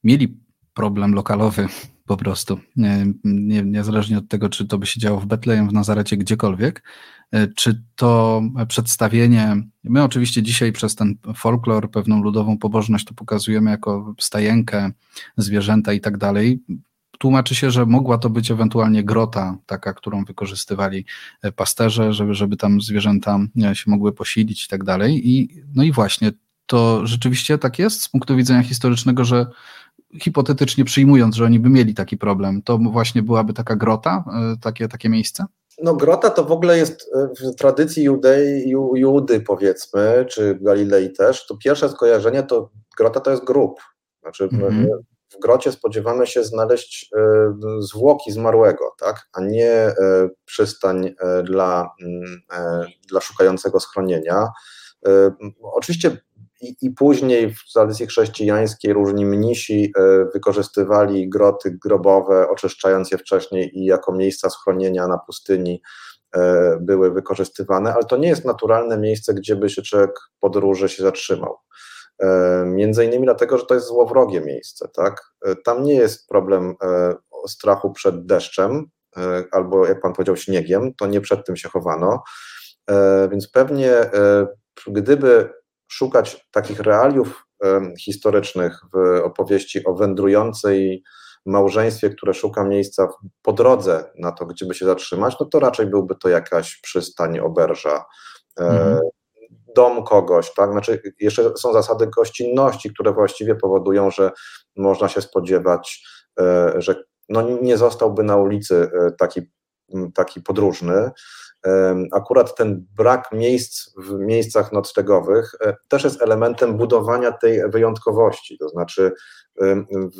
mieli 0.03 0.41
problem 0.73 1.13
lokalowy 1.13 1.67
po 2.05 2.17
prostu, 2.17 2.59
nie, 2.75 3.63
niezależnie 3.63 4.17
od 4.17 4.27
tego, 4.27 4.49
czy 4.49 4.67
to 4.67 4.77
by 4.77 4.85
się 4.85 4.99
działo 4.99 5.19
w 5.19 5.25
Betlejem, 5.25 5.69
w 5.69 5.73
Nazarecie, 5.73 6.17
gdziekolwiek, 6.17 6.83
e, 7.31 7.47
czy 7.47 7.83
to 7.95 8.41
przedstawienie, 8.67 9.55
my 9.83 10.03
oczywiście 10.03 10.43
dzisiaj 10.43 10.71
przez 10.71 10.95
ten 10.95 11.15
folklor, 11.35 11.91
pewną 11.91 12.23
ludową 12.23 12.57
pobożność 12.57 13.05
to 13.05 13.13
pokazujemy 13.13 13.71
jako 13.71 14.15
stajenkę, 14.19 14.91
zwierzęta 15.37 15.93
i 15.93 16.01
tak 16.01 16.17
dalej, 16.17 16.59
tłumaczy 17.23 17.55
się, 17.55 17.71
że 17.71 17.85
mogła 17.85 18.17
to 18.17 18.29
być 18.29 18.51
ewentualnie 18.51 19.03
grota, 19.03 19.57
taka, 19.65 19.93
którą 19.93 20.25
wykorzystywali 20.25 21.05
e, 21.41 21.51
pasterze, 21.51 22.13
żeby, 22.13 22.33
żeby 22.33 22.57
tam 22.57 22.81
zwierzęta 22.81 23.39
e, 23.63 23.75
się 23.75 23.91
mogły 23.91 24.13
posilić 24.13 24.65
i 24.65 24.67
tak 24.67 24.83
dalej. 24.83 25.29
I, 25.29 25.49
no 25.75 25.83
i 25.83 25.91
właśnie 25.91 26.31
to 26.65 27.07
rzeczywiście 27.07 27.57
tak 27.57 27.79
jest 27.79 28.01
z 28.01 28.09
punktu 28.09 28.35
widzenia 28.35 28.63
historycznego, 28.63 29.25
że 29.25 29.47
hipotetycznie 30.21 30.85
przyjmując, 30.85 31.35
że 31.35 31.45
oni 31.45 31.59
by 31.59 31.69
mieli 31.69 31.93
taki 31.93 32.17
problem, 32.17 32.61
to 32.61 32.77
właśnie 32.77 33.23
byłaby 33.23 33.53
taka 33.53 33.75
grota, 33.75 34.23
e, 34.27 34.55
takie, 34.61 34.87
takie 34.87 35.09
miejsce? 35.09 35.45
No 35.81 35.93
grota 35.95 36.29
to 36.29 36.43
w 36.43 36.51
ogóle 36.51 36.77
jest 36.77 37.11
e, 37.15 37.29
w 37.51 37.55
tradycji 37.55 38.03
Judei, 38.03 38.69
Ju, 38.69 38.95
Judy 38.95 39.39
powiedzmy, 39.39 40.25
czy 40.29 40.57
Galilei 40.61 41.13
też, 41.13 41.47
to 41.47 41.57
pierwsze 41.57 41.89
skojarzenie 41.89 42.43
to 42.43 42.69
grota 42.97 43.19
to 43.19 43.31
jest 43.31 43.43
grób. 43.43 43.79
Znaczy 44.21 44.43
mhm. 44.43 44.87
w 45.29 45.39
grocie 45.39 45.71
spodziewamy 45.71 46.27
się 46.27 46.43
znaleźć 46.43 47.09
e, 47.15 47.19
zwłoki 47.79 48.31
zmarłego, 48.31 48.95
tak, 48.99 49.27
a 49.33 49.41
nie 49.41 49.93
przystań 50.45 51.15
dla, 51.43 51.89
mm, 52.01 52.41
dla 53.09 53.21
szukającego 53.21 53.79
schronienia. 53.79 54.47
Oczywiście 55.61 56.17
i, 56.63 56.75
I, 56.81 56.91
później 56.91 57.53
w 57.53 57.73
tradycji 57.73 58.07
chrześcijańskiej 58.07 58.93
różni 58.93 59.25
mnisi 59.25 59.93
e, 59.97 60.25
wykorzystywali 60.33 61.29
groty 61.29 61.77
grobowe, 61.83 62.49
oczyszczając 62.49 63.11
je 63.11 63.17
wcześniej 63.17 63.79
i 63.79 63.85
jako 63.85 64.13
miejsca 64.13 64.49
schronienia 64.49 65.07
na 65.07 65.17
pustyni 65.17 65.81
e, 66.35 66.77
były 66.81 67.11
wykorzystywane, 67.11 67.93
ale 67.93 68.03
to 68.03 68.17
nie 68.17 68.27
jest 68.27 68.45
naturalne 68.45 68.97
miejsce, 68.97 69.33
gdzie 69.33 69.55
by 69.55 69.69
się 69.69 69.81
człowiek 69.81 70.11
podróży 70.39 70.89
się 70.89 71.03
zatrzymał. 71.03 71.57
E, 72.19 72.63
między 72.65 73.05
innymi 73.05 73.25
dlatego, 73.25 73.57
że 73.57 73.65
to 73.65 73.73
jest 73.73 73.87
złowrogie 73.87 74.41
miejsce, 74.41 74.87
tak? 74.95 75.21
Tam 75.65 75.83
nie 75.83 75.95
jest 75.95 76.27
problem 76.27 76.75
strachu 77.47 77.91
przed 77.91 78.25
deszczem, 78.25 78.85
albo 79.51 79.85
jak 79.87 80.01
pan 80.01 80.13
powiedział, 80.13 80.35
śniegiem, 80.35 80.93
to 80.99 81.07
nie 81.07 81.21
przed 81.21 81.45
tym 81.45 81.55
się 81.55 81.69
chowano. 81.69 82.23
Więc 83.31 83.51
pewnie 83.51 84.09
gdyby 84.87 85.49
szukać 85.93 86.47
takich 86.51 86.79
realiów 86.79 87.45
historycznych 87.99 88.79
w 88.93 89.21
opowieści 89.23 89.85
o 89.85 89.93
wędrującej 89.93 91.03
małżeństwie, 91.45 92.09
które 92.09 92.33
szuka 92.33 92.63
miejsca 92.63 93.07
po 93.41 93.53
drodze 93.53 94.11
na 94.19 94.31
to, 94.31 94.45
gdzie 94.45 94.65
by 94.65 94.73
się 94.73 94.85
zatrzymać, 94.85 95.35
no 95.39 95.45
to 95.45 95.59
raczej 95.59 95.85
byłby 95.85 96.15
to 96.15 96.29
jakaś 96.29 96.81
przystań 96.81 97.39
oberża, 97.39 98.05
mhm. 98.59 98.99
dom 99.75 100.03
kogoś, 100.03 100.53
tak? 100.53 100.71
Znaczy, 100.71 101.01
jeszcze 101.19 101.57
są 101.57 101.73
zasady 101.73 102.07
gościnności, 102.07 102.93
które 102.93 103.13
właściwie 103.13 103.55
powodują, 103.55 104.11
że 104.11 104.31
można 104.75 105.09
się 105.09 105.21
spodziewać, 105.21 106.03
e, 106.39 106.73
że 106.77 107.03
no 107.29 107.41
nie 107.61 107.77
zostałby 107.77 108.23
na 108.23 108.37
ulicy 108.37 108.91
e, 108.93 109.11
taki, 109.11 109.41
taki 110.15 110.41
podróżny. 110.41 111.11
Akurat 112.11 112.55
ten 112.55 112.85
brak 112.95 113.31
miejsc 113.31 113.89
w 113.97 114.19
miejscach 114.19 114.71
noclegowych 114.71 115.51
e, 115.61 115.75
też 115.87 116.03
jest 116.03 116.21
elementem 116.21 116.77
budowania 116.77 117.31
tej 117.31 117.69
wyjątkowości. 117.69 118.57
To 118.57 118.69
znaczy, 118.69 119.11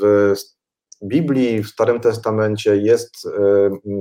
w 0.01 0.33
Biblii, 1.03 1.63
w 1.63 1.67
Starym 1.67 1.99
Testamencie 1.99 2.77
jest 2.77 3.27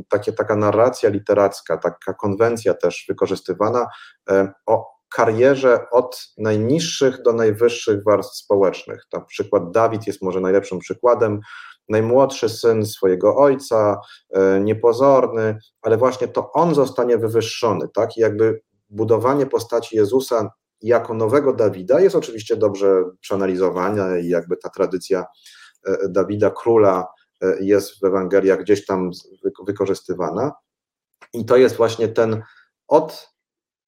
takie, 0.09 0.32
taka 0.32 0.57
narracja 0.57 1.11
literacka, 1.11 1.76
taka 1.76 2.14
konwencja 2.14 2.74
też 2.74 3.05
wykorzystywana 3.09 3.86
o 4.66 4.93
karierze 5.14 5.90
od 5.90 6.28
najniższych 6.38 7.22
do 7.22 7.32
najwyższych 7.32 8.05
warstw 8.05 8.36
społecznych. 8.36 9.03
Na 9.12 9.20
przykład 9.20 9.70
Dawid 9.70 10.07
jest 10.07 10.22
może 10.22 10.40
najlepszym 10.40 10.78
przykładem, 10.78 11.40
najmłodszy 11.89 12.49
syn 12.49 12.87
swojego 12.87 13.37
ojca, 13.37 14.01
e, 14.30 14.61
niepozorny, 14.61 15.59
ale 15.83 15.97
właśnie 15.97 16.28
to 16.28 16.53
on 16.53 16.74
zostanie 16.74 17.18
wywyższony, 17.18 17.89
tak? 17.95 18.16
I 18.16 18.20
jakby 18.20 18.61
budowanie 18.91 19.47
postaci 19.47 19.97
Jezusa 19.97 20.51
jako 20.83 21.14
nowego 21.14 21.53
Dawida 21.53 22.01
jest 22.01 22.16
oczywiście 22.16 22.57
dobrze 22.57 23.05
przeanalizowana 23.20 24.18
i 24.18 24.28
jakby 24.28 24.57
ta 24.57 24.68
tradycja 24.68 25.24
e, 25.87 26.09
Dawida 26.09 26.51
króla 26.51 27.07
e, 27.43 27.57
jest 27.61 28.01
w 28.01 28.05
Ewangeliach 28.05 28.61
gdzieś 28.61 28.87
tam 28.87 29.11
wykorzystywana. 29.66 30.53
I 31.33 31.45
to 31.45 31.57
jest 31.57 31.76
właśnie 31.76 32.09
ten 32.09 32.43
od 32.89 33.32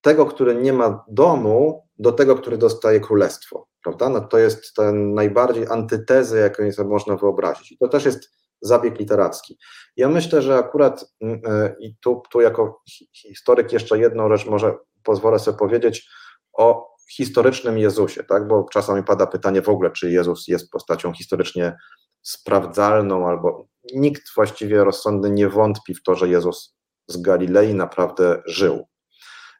tego, 0.05 0.27
który 0.27 0.55
nie 0.55 0.73
ma 0.73 1.05
domu, 1.09 1.89
do 1.99 2.13
tego, 2.13 2.37
który 2.37 2.59
dostaje 2.59 3.01
królestwo, 3.01 3.69
prawda? 3.83 4.09
No 4.09 4.21
to 4.21 4.39
jest 4.39 4.75
ten 4.75 5.15
najbardziej 5.15 5.67
antytezy, 5.71 6.39
jaką 6.39 6.73
sobie 6.73 6.89
można 6.89 7.17
wyobrazić. 7.17 7.73
I 7.73 7.79
to 7.79 7.89
też 7.89 8.05
jest 8.05 8.31
zabieg 8.61 8.99
literacki. 8.99 9.59
Ja 9.97 10.09
myślę, 10.09 10.43
że 10.43 10.57
akurat 10.57 11.05
mm, 11.21 11.41
e, 11.47 11.75
i 11.81 11.97
tu, 11.97 12.23
tu 12.31 12.41
jako 12.41 12.83
historyk 13.13 13.73
jeszcze 13.73 13.99
jedną 13.99 14.29
rzecz 14.29 14.47
może 14.47 14.77
pozwolę 15.03 15.39
sobie 15.39 15.59
powiedzieć 15.59 16.09
o 16.53 16.95
historycznym 17.11 17.79
Jezusie, 17.79 18.25
tak? 18.25 18.49
Bo 18.49 18.67
czasami 18.73 19.03
pada 19.03 19.27
pytanie 19.27 19.63
w 19.63 19.69
ogóle, 19.69 19.91
czy 19.91 20.11
Jezus 20.11 20.49
jest 20.49 20.71
postacią 20.71 21.13
historycznie 21.13 21.77
sprawdzalną, 22.23 23.29
albo 23.29 23.67
nikt 23.95 24.23
właściwie 24.35 24.85
rozsądny 24.85 25.31
nie 25.31 25.49
wątpi 25.49 25.95
w 25.95 26.03
to, 26.03 26.15
że 26.15 26.29
Jezus 26.29 26.77
z 27.07 27.23
Galilei 27.23 27.75
naprawdę 27.75 28.43
żył. 28.47 28.87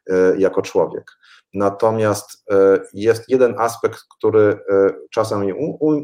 E, 0.09 0.37
jako 0.37 0.61
człowiek. 0.61 1.11
Natomiast 1.53 2.43
e, 2.51 2.79
jest 2.93 3.29
jeden 3.29 3.59
aspekt, 3.59 3.99
który 4.17 4.59
e, 4.69 4.93
czasem 5.11 5.41
mi 5.41 5.53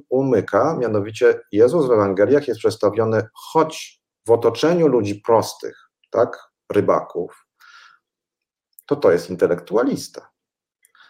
umyka, 0.09 0.77
mianowicie 0.79 1.41
Jezus 1.51 1.87
w 1.87 1.91
Ewangeliach 1.91 2.47
jest 2.47 2.59
przedstawiony 2.59 3.27
choć 3.33 4.01
w 4.27 4.31
otoczeniu 4.31 4.87
ludzi 4.87 5.15
prostych, 5.15 5.77
tak, 6.09 6.39
rybaków, 6.71 7.47
to 8.85 8.95
to 8.95 9.11
jest 9.11 9.29
intelektualista. 9.29 10.29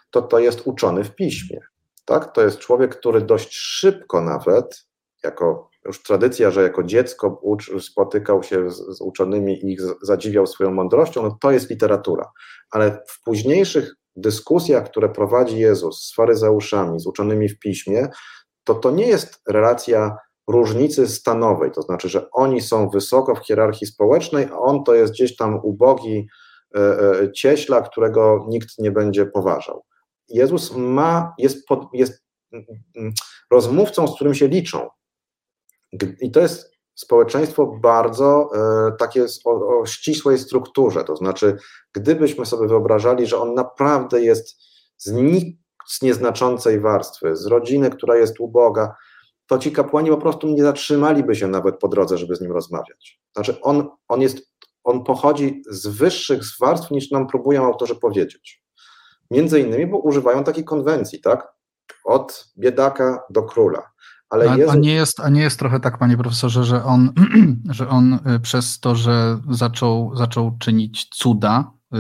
To 0.10 0.22
to 0.22 0.40
jest 0.40 0.62
uczony 0.68 1.04
w 1.04 1.16
piśmie. 1.16 1.60
Tak? 2.06 2.32
To 2.32 2.42
jest 2.42 2.60
człowiek, 2.60 2.96
który 2.96 3.22
dość 3.22 3.56
szybko 3.56 4.22
nawet, 4.22 4.86
jako 5.24 5.71
już 5.86 6.04
tradycja, 6.04 6.52
że 6.52 6.64
jako 6.64 6.84
dziecko 6.84 7.40
ucz, 7.42 7.72
spotykał 7.84 8.44
się 8.44 8.72
z, 8.72 8.98
z, 8.98 9.02
uczonymi 9.02 9.54
i 9.54 9.74
ich 9.74 9.80
zadziwiał 10.02 10.48
swoją 10.48 10.72
mądrością, 10.72 11.24
no 11.24 11.38
to 11.42 11.52
jest 11.52 11.70
literatura. 11.70 12.32
Ale 12.72 13.04
w 13.08 13.24
późniejszych 13.24 13.96
dyskusjach, 14.16 14.90
które 14.90 15.10
prowadzi 15.10 15.60
Jezus 15.60 16.04
z 16.04 16.16
faryzeuszami, 16.16 17.00
z 17.00 17.08
uczonymi 17.08 17.50
w 17.50 17.60
piśmie, 17.60 18.08
to 18.64 18.76
to 18.76 18.92
nie 18.92 19.08
jest 19.08 19.42
relacja 19.50 20.18
różnicy 20.48 21.08
stanowej, 21.08 21.72
to 21.72 21.82
znaczy, 21.82 22.10
że 22.10 22.32
oni 22.32 22.62
są 22.62 22.90
wysoko 22.90 23.36
w 23.36 23.46
hierarchii 23.46 23.88
społecznej, 23.88 24.46
a 24.52 24.58
on 24.58 24.84
to 24.84 24.96
jest 24.96 25.14
gdzieś 25.14 25.36
tam 25.36 25.60
ubogi 25.64 26.28
e, 26.76 26.80
e, 26.80 27.32
cieśla, 27.32 27.82
którego 27.82 28.46
nikt 28.50 28.70
nie 28.80 28.92
będzie 28.92 29.26
poważał. 29.26 29.84
Jezus 30.30 30.76
ma, 30.76 31.34
jest, 31.38 31.68
pod, 31.68 31.88
jest 31.94 32.24
mm, 32.54 32.66
mm, 32.96 33.14
rozmówcą, 33.52 34.08
z 34.08 34.16
którym 34.16 34.34
się 34.34 34.48
liczą, 34.48 34.90
i 36.22 36.32
to 36.32 36.40
jest 36.40 36.72
społeczeństwo 36.96 37.66
bardzo 37.82 38.50
e, 38.56 38.92
takie 38.92 39.26
o, 39.46 39.80
o 39.80 39.86
ścisłej 39.86 40.40
strukturze. 40.40 41.04
To 41.04 41.16
znaczy, 41.16 41.58
gdybyśmy 41.94 42.46
sobie 42.46 42.68
wyobrażali, 42.68 43.28
że 43.28 43.38
on 43.38 43.54
naprawdę 43.54 44.22
jest 44.22 44.62
z 44.98 45.12
nic 45.12 45.58
nieznaczącej 46.02 46.80
warstwy, 46.80 47.36
z 47.36 47.46
rodziny, 47.46 47.90
która 47.90 48.16
jest 48.16 48.40
uboga, 48.40 48.96
to 49.48 49.60
ci 49.60 49.72
kapłani 49.72 50.10
po 50.10 50.18
prostu 50.18 50.48
nie 50.48 50.64
zatrzymaliby 50.64 51.36
się 51.36 51.48
nawet 51.48 51.80
po 51.80 51.88
drodze, 51.88 52.18
żeby 52.18 52.36
z 52.36 52.42
nim 52.42 52.52
rozmawiać. 52.52 53.22
Znaczy, 53.34 53.62
on, 53.62 53.90
on, 54.08 54.22
jest, 54.22 54.38
on 54.84 55.04
pochodzi 55.04 55.64
z 55.70 55.88
wyższych 55.88 56.42
warstw, 56.60 56.92
niż 56.92 57.12
nam 57.12 57.28
próbują 57.28 57.66
autorzy 57.66 57.96
powiedzieć. 57.96 58.64
Między 59.32 59.60
innymi, 59.60 59.88
bo 59.88 59.98
używają 59.98 60.44
takiej 60.44 60.64
konwencji, 60.64 61.22
tak? 61.22 61.48
Od 62.06 62.52
biedaka 62.58 63.24
do 63.30 63.44
króla. 63.44 63.91
Ale 64.32 64.52
a, 64.52 64.58
Jezus... 64.58 64.74
a, 64.74 64.78
nie 64.78 64.94
jest, 64.94 65.20
a 65.20 65.30
nie 65.30 65.42
jest 65.42 65.60
trochę 65.60 65.80
tak, 65.80 65.98
panie 65.98 66.18
profesorze, 66.18 66.64
że 66.64 66.84
on, 66.84 67.14
że 67.70 67.90
on 67.90 68.14
y, 68.14 68.40
przez 68.40 68.80
to, 68.80 68.96
że 68.96 69.40
zaczął, 69.50 70.16
zaczął 70.16 70.58
czynić 70.60 71.06
cuda, 71.06 71.72
y, 71.96 71.98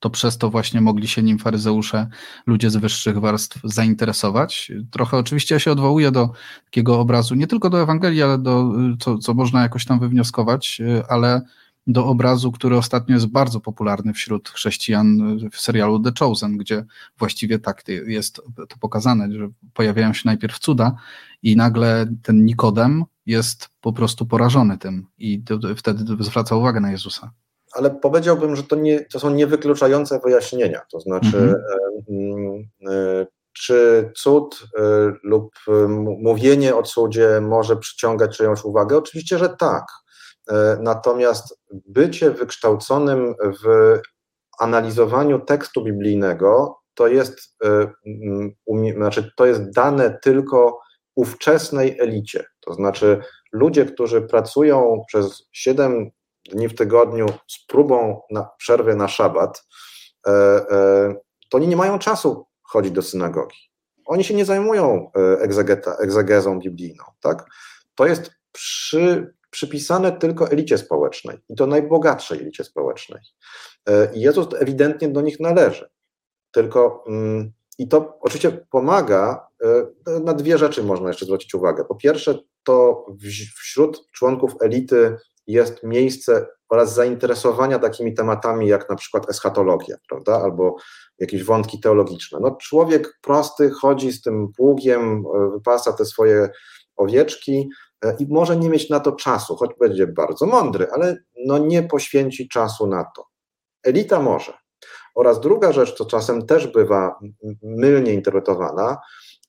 to 0.00 0.10
przez 0.10 0.38
to 0.38 0.50
właśnie 0.50 0.80
mogli 0.80 1.08
się 1.08 1.22
nim 1.22 1.38
faryzeusze, 1.38 2.06
ludzie 2.46 2.70
z 2.70 2.76
wyższych 2.76 3.18
warstw 3.18 3.60
zainteresować. 3.64 4.72
Trochę 4.90 5.16
oczywiście 5.16 5.54
ja 5.54 5.58
się 5.58 5.72
odwołuję 5.72 6.10
do 6.10 6.30
takiego 6.64 7.00
obrazu, 7.00 7.34
nie 7.34 7.46
tylko 7.46 7.70
do 7.70 7.82
Ewangelii, 7.82 8.22
ale 8.22 8.38
do, 8.38 8.72
y, 8.94 8.96
co, 8.98 9.18
co 9.18 9.34
można 9.34 9.62
jakoś 9.62 9.84
tam 9.84 10.00
wywnioskować, 10.00 10.82
ale 11.08 11.42
do 11.86 12.06
obrazu, 12.06 12.52
który 12.52 12.76
ostatnio 12.76 13.14
jest 13.14 13.26
bardzo 13.26 13.60
popularny 13.60 14.12
wśród 14.12 14.48
chrześcijan 14.48 15.38
w 15.52 15.60
serialu 15.60 16.00
The 16.00 16.12
Chosen, 16.18 16.56
gdzie 16.56 16.84
właściwie 17.18 17.58
tak 17.58 17.84
jest 18.06 18.36
to 18.68 18.76
pokazane, 18.80 19.32
że 19.32 19.48
pojawiają 19.74 20.12
się 20.12 20.22
najpierw 20.24 20.58
cuda 20.58 20.96
i 21.42 21.56
nagle 21.56 22.06
ten 22.22 22.44
Nikodem 22.44 23.04
jest 23.26 23.68
po 23.80 23.92
prostu 23.92 24.26
porażony 24.26 24.78
tym 24.78 25.06
i 25.18 25.42
wtedy 25.76 26.24
zwraca 26.24 26.56
uwagę 26.56 26.80
na 26.80 26.90
Jezusa. 26.90 27.30
Ale 27.72 27.90
powiedziałbym, 27.90 28.56
że 28.56 28.62
to, 28.62 28.76
nie, 28.76 29.00
to 29.00 29.20
są 29.20 29.30
niewykluczające 29.30 30.20
wyjaśnienia, 30.24 30.80
to 30.90 31.00
znaczy 31.00 31.38
mhm. 31.38 31.54
e, 32.88 32.92
e, 32.92 33.26
czy 33.52 34.10
cud 34.16 34.62
e, 34.78 34.82
lub 35.22 35.54
mówienie 35.98 36.76
o 36.76 36.82
cudzie 36.82 37.40
może 37.40 37.76
przyciągać 37.76 38.36
czyjąś 38.36 38.64
uwagę? 38.64 38.96
Oczywiście, 38.96 39.38
że 39.38 39.48
tak 39.48 39.84
natomiast 40.80 41.60
bycie 41.72 42.30
wykształconym 42.30 43.34
w 43.64 43.98
analizowaniu 44.58 45.38
tekstu 45.38 45.84
biblijnego 45.84 46.82
to 46.94 47.08
jest, 47.08 47.56
e, 47.64 47.92
znaczy 48.96 49.32
to 49.36 49.46
jest 49.46 49.70
dane 49.70 50.18
tylko 50.22 50.80
ówczesnej 51.14 51.98
elicie. 52.00 52.44
To 52.60 52.74
znaczy 52.74 53.20
ludzie, 53.52 53.84
którzy 53.84 54.22
pracują 54.22 55.02
przez 55.06 55.48
7 55.52 56.10
dni 56.50 56.68
w 56.68 56.74
tygodniu 56.74 57.26
z 57.46 57.66
próbą 57.66 58.20
na 58.30 58.48
przerwy 58.58 58.96
na 58.96 59.08
szabat, 59.08 59.64
e, 60.26 60.64
to 61.50 61.58
oni 61.58 61.68
nie 61.68 61.76
mają 61.76 61.98
czasu 61.98 62.46
chodzić 62.62 62.92
do 62.92 63.02
synagogi. 63.02 63.56
Oni 64.06 64.24
się 64.24 64.34
nie 64.34 64.44
zajmują 64.44 65.10
egzegeta, 65.38 65.96
egzegezą 65.96 66.58
biblijną. 66.58 67.04
Tak? 67.20 67.44
To 67.94 68.06
jest 68.06 68.30
przy, 68.52 69.34
przypisane 69.52 70.12
tylko 70.12 70.50
elicie 70.50 70.78
społecznej 70.78 71.38
i 71.48 71.56
to 71.56 71.66
najbogatszej 71.66 72.38
elicie 72.38 72.64
społecznej. 72.64 73.20
E, 73.88 74.14
I 74.14 74.20
Jezus 74.20 74.46
ewidentnie 74.58 75.08
do 75.08 75.20
nich 75.20 75.40
należy. 75.40 75.90
Tylko 76.52 77.04
mm, 77.08 77.52
i 77.78 77.88
to 77.88 78.18
oczywiście 78.20 78.66
pomaga, 78.70 79.48
e, 80.06 80.20
na 80.20 80.34
dwie 80.34 80.58
rzeczy 80.58 80.82
można 80.82 81.08
jeszcze 81.08 81.24
zwrócić 81.24 81.54
uwagę. 81.54 81.84
Po 81.84 81.94
pierwsze, 81.94 82.38
to 82.64 83.06
wśród 83.56 84.10
członków 84.10 84.52
elity 84.60 85.16
jest 85.46 85.82
miejsce 85.82 86.46
oraz 86.68 86.94
zainteresowania 86.94 87.78
takimi 87.78 88.14
tematami 88.14 88.68
jak 88.68 88.90
na 88.90 88.96
przykład 88.96 89.30
eschatologia, 89.30 89.96
prawda, 90.08 90.42
albo 90.42 90.76
jakieś 91.18 91.44
wątki 91.44 91.80
teologiczne. 91.80 92.38
No, 92.40 92.56
człowiek 92.56 93.18
prosty 93.22 93.70
chodzi 93.70 94.12
z 94.12 94.22
tym 94.22 94.52
pługiem, 94.56 95.24
e, 95.36 95.50
wypasa 95.50 95.92
te 95.92 96.04
swoje 96.04 96.50
owieczki, 96.96 97.68
i 98.18 98.26
może 98.30 98.56
nie 98.56 98.68
mieć 98.68 98.90
na 98.90 99.00
to 99.00 99.12
czasu, 99.12 99.56
choć 99.56 99.70
będzie 99.80 100.06
bardzo 100.06 100.46
mądry, 100.46 100.86
ale 100.92 101.16
no 101.46 101.58
nie 101.58 101.82
poświęci 101.82 102.48
czasu 102.48 102.86
na 102.86 103.04
to. 103.16 103.26
Elita 103.82 104.20
może. 104.20 104.52
Oraz 105.14 105.40
druga 105.40 105.72
rzecz, 105.72 105.94
co 105.94 106.04
czasem 106.04 106.46
też 106.46 106.66
bywa 106.66 107.18
mylnie 107.62 108.12
interpretowana, 108.12 108.98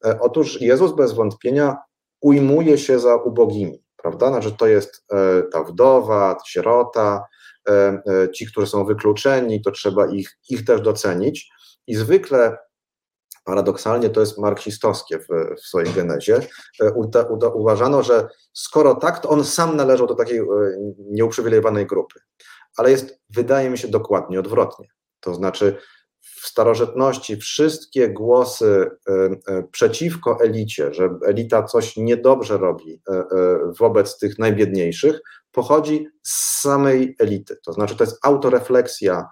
e, 0.06 0.20
otóż 0.20 0.62
Jezus 0.62 0.96
bez 0.96 1.14
wątpienia 1.14 1.78
ujmuje 2.22 2.78
się 2.78 3.00
za 3.00 3.16
ubogimi, 3.16 3.84
prawda? 3.98 4.28
Znaczy 4.28 4.52
to 4.52 4.68
jest 4.68 5.06
e, 5.12 5.44
ta 5.44 5.64
wdowa, 5.64 6.38
sierota, 6.48 7.26
e, 7.70 8.02
ci, 8.34 8.48
którzy 8.48 8.68
są 8.68 8.86
wykluczeni, 8.86 9.62
to 9.62 9.72
trzeba 9.72 10.08
ich, 10.08 10.38
ich 10.50 10.66
też 10.66 10.82
docenić. 10.82 11.50
I 11.88 11.96
zwykle 11.96 12.58
paradoksalnie 13.44 14.10
to 14.10 14.20
jest 14.20 14.38
marksistowskie 14.38 15.20
w, 15.20 15.28
w 15.58 15.60
swojej 15.60 15.94
genezie. 15.94 16.40
Uda, 16.96 17.26
uważano, 17.54 18.04
że 18.04 18.28
skoro 18.54 18.96
tak, 18.96 19.20
to 19.20 19.30
on 19.30 19.44
sam 19.44 19.76
należał 19.76 20.08
do 20.08 20.16
takiej 20.16 20.42
nieuprzywilejowanej 20.98 21.86
grupy. 21.86 22.20
Ale 22.78 22.92
jest, 22.92 23.20
wydaje 23.30 23.70
mi 23.70 23.78
się, 23.78 23.88
dokładnie 23.88 24.40
odwrotnie. 24.40 24.88
To 25.20 25.34
znaczy, 25.34 25.78
w 26.44 26.48
starożytności 26.48 27.38
wszystkie 27.38 28.10
głosy 28.10 28.90
e, 29.10 29.14
e, 29.14 29.64
przeciwko 29.72 30.38
elicie, 30.42 30.94
że 30.94 31.10
elita 31.26 31.64
coś 31.64 31.98
niedobrze 31.98 32.58
robi 32.58 33.02
e, 33.10 33.24
wobec 33.80 34.18
tych 34.20 34.40
najbiedniejszych, 34.40 35.22
pochodzi 35.52 36.08
z 36.24 36.62
samej 36.62 37.16
elity. 37.20 37.58
To 37.66 37.74
znaczy, 37.74 37.96
to 37.96 38.04
jest 38.04 38.20
autorefleksja 38.26 39.28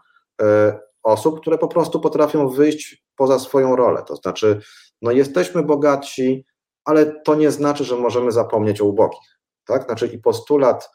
osób, 1.04 1.42
które 1.42 1.58
po 1.58 1.68
prostu 1.68 2.00
potrafią 2.00 2.50
wyjść 2.50 3.04
poza 3.16 3.40
swoją 3.40 3.76
rolę. 3.76 4.04
To 4.08 4.16
znaczy, 4.16 4.62
no 5.02 5.12
jesteśmy 5.12 5.64
bogaci, 5.64 6.46
ale 6.86 7.22
to 7.22 7.36
nie 7.36 7.52
znaczy, 7.52 7.84
że 7.84 7.96
możemy 7.96 8.32
zapomnieć 8.32 8.82
o 8.82 8.86
ubogich. 8.86 9.40
Tak? 9.66 9.84
Znaczy 9.84 10.08
i 10.08 10.20
postulat 10.20 10.90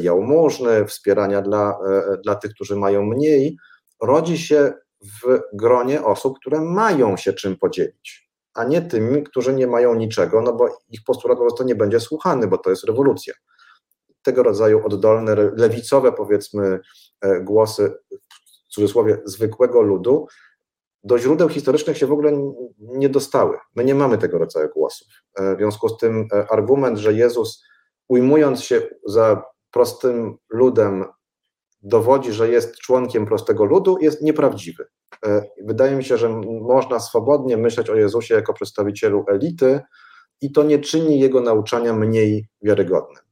jałmużny, 0.00 0.86
wspierania 0.86 1.42
dla, 1.42 1.78
dla 2.24 2.34
tych, 2.34 2.54
którzy 2.54 2.76
mają 2.76 3.02
mniej, 3.02 3.56
rodzi 4.02 4.38
się 4.38 4.72
w 5.02 5.40
gronie 5.52 6.04
osób, 6.04 6.38
które 6.38 6.60
mają 6.60 7.16
się 7.16 7.32
czym 7.32 7.56
podzielić, 7.56 8.30
a 8.54 8.64
nie 8.64 8.82
tymi, 8.82 9.22
którzy 9.22 9.54
nie 9.54 9.66
mają 9.66 9.94
niczego, 9.94 10.42
no 10.42 10.52
bo 10.52 10.68
ich 10.88 11.04
postulat 11.06 11.38
po 11.38 11.44
prostu 11.44 11.64
nie 11.64 11.74
będzie 11.74 12.00
słuchany, 12.00 12.46
bo 12.46 12.58
to 12.58 12.70
jest 12.70 12.84
rewolucja. 12.84 13.34
Tego 14.22 14.42
rodzaju 14.42 14.86
oddolne, 14.86 15.34
lewicowe, 15.34 16.12
powiedzmy, 16.12 16.80
e, 17.20 17.40
głosy, 17.40 17.94
cudzysłowie, 18.74 19.18
zwykłego 19.24 19.82
ludu, 19.82 20.26
do 21.04 21.18
źródeł 21.18 21.48
historycznych 21.48 21.98
się 21.98 22.06
w 22.06 22.12
ogóle 22.12 22.32
nie 22.78 23.08
dostały. 23.08 23.58
My 23.76 23.84
nie 23.84 23.94
mamy 23.94 24.18
tego 24.18 24.38
rodzaju 24.38 24.68
głosów. 24.74 25.08
E, 25.34 25.54
w 25.54 25.58
związku 25.58 25.88
z 25.88 25.96
tym 25.96 26.28
e, 26.32 26.46
argument, 26.50 26.98
że 26.98 27.12
Jezus, 27.12 27.64
ujmując 28.08 28.62
się 28.62 28.82
za 29.06 29.42
prostym 29.70 30.36
ludem, 30.50 31.04
dowodzi, 31.82 32.32
że 32.32 32.48
jest 32.48 32.78
członkiem 32.78 33.26
prostego 33.26 33.64
ludu, 33.64 33.98
jest 34.00 34.22
nieprawdziwy. 34.22 34.86
E, 35.26 35.42
wydaje 35.64 35.96
mi 35.96 36.04
się, 36.04 36.16
że 36.16 36.28
można 36.60 37.00
swobodnie 37.00 37.56
myśleć 37.56 37.90
o 37.90 37.94
Jezusie 37.94 38.34
jako 38.34 38.54
przedstawicielu 38.54 39.24
elity 39.28 39.80
i 40.40 40.52
to 40.52 40.62
nie 40.62 40.78
czyni 40.78 41.20
jego 41.20 41.40
nauczania 41.40 41.92
mniej 41.92 42.48
wiarygodnym. 42.62 43.22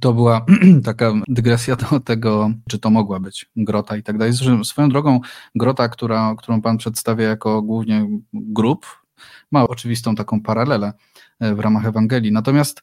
To 0.00 0.12
była 0.12 0.46
taka 0.84 1.12
dygresja 1.28 1.76
do 1.76 2.00
tego, 2.00 2.50
czy 2.68 2.78
to 2.78 2.90
mogła 2.90 3.20
być 3.20 3.50
grota 3.56 3.96
i 3.96 4.02
tak 4.02 4.18
dalej. 4.18 4.32
Swoją 4.64 4.88
drogą, 4.88 5.20
grota, 5.54 5.88
która, 5.88 6.34
którą 6.38 6.62
Pan 6.62 6.78
przedstawia 6.78 7.28
jako 7.28 7.62
głównie 7.62 8.06
grób, 8.32 8.86
ma 9.52 9.68
oczywistą 9.68 10.14
taką 10.14 10.42
paralelę 10.42 10.92
e, 11.40 11.54
w 11.54 11.60
ramach 11.60 11.86
Ewangelii. 11.86 12.32
Natomiast 12.32 12.80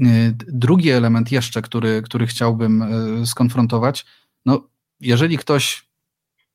Y, 0.00 0.34
drugi 0.46 0.90
element 0.90 1.32
jeszcze, 1.32 1.62
który, 1.62 2.02
który 2.02 2.26
chciałbym 2.26 2.82
y, 3.22 3.26
skonfrontować, 3.26 4.06
no 4.46 4.68
jeżeli 5.00 5.38
ktoś 5.38 5.88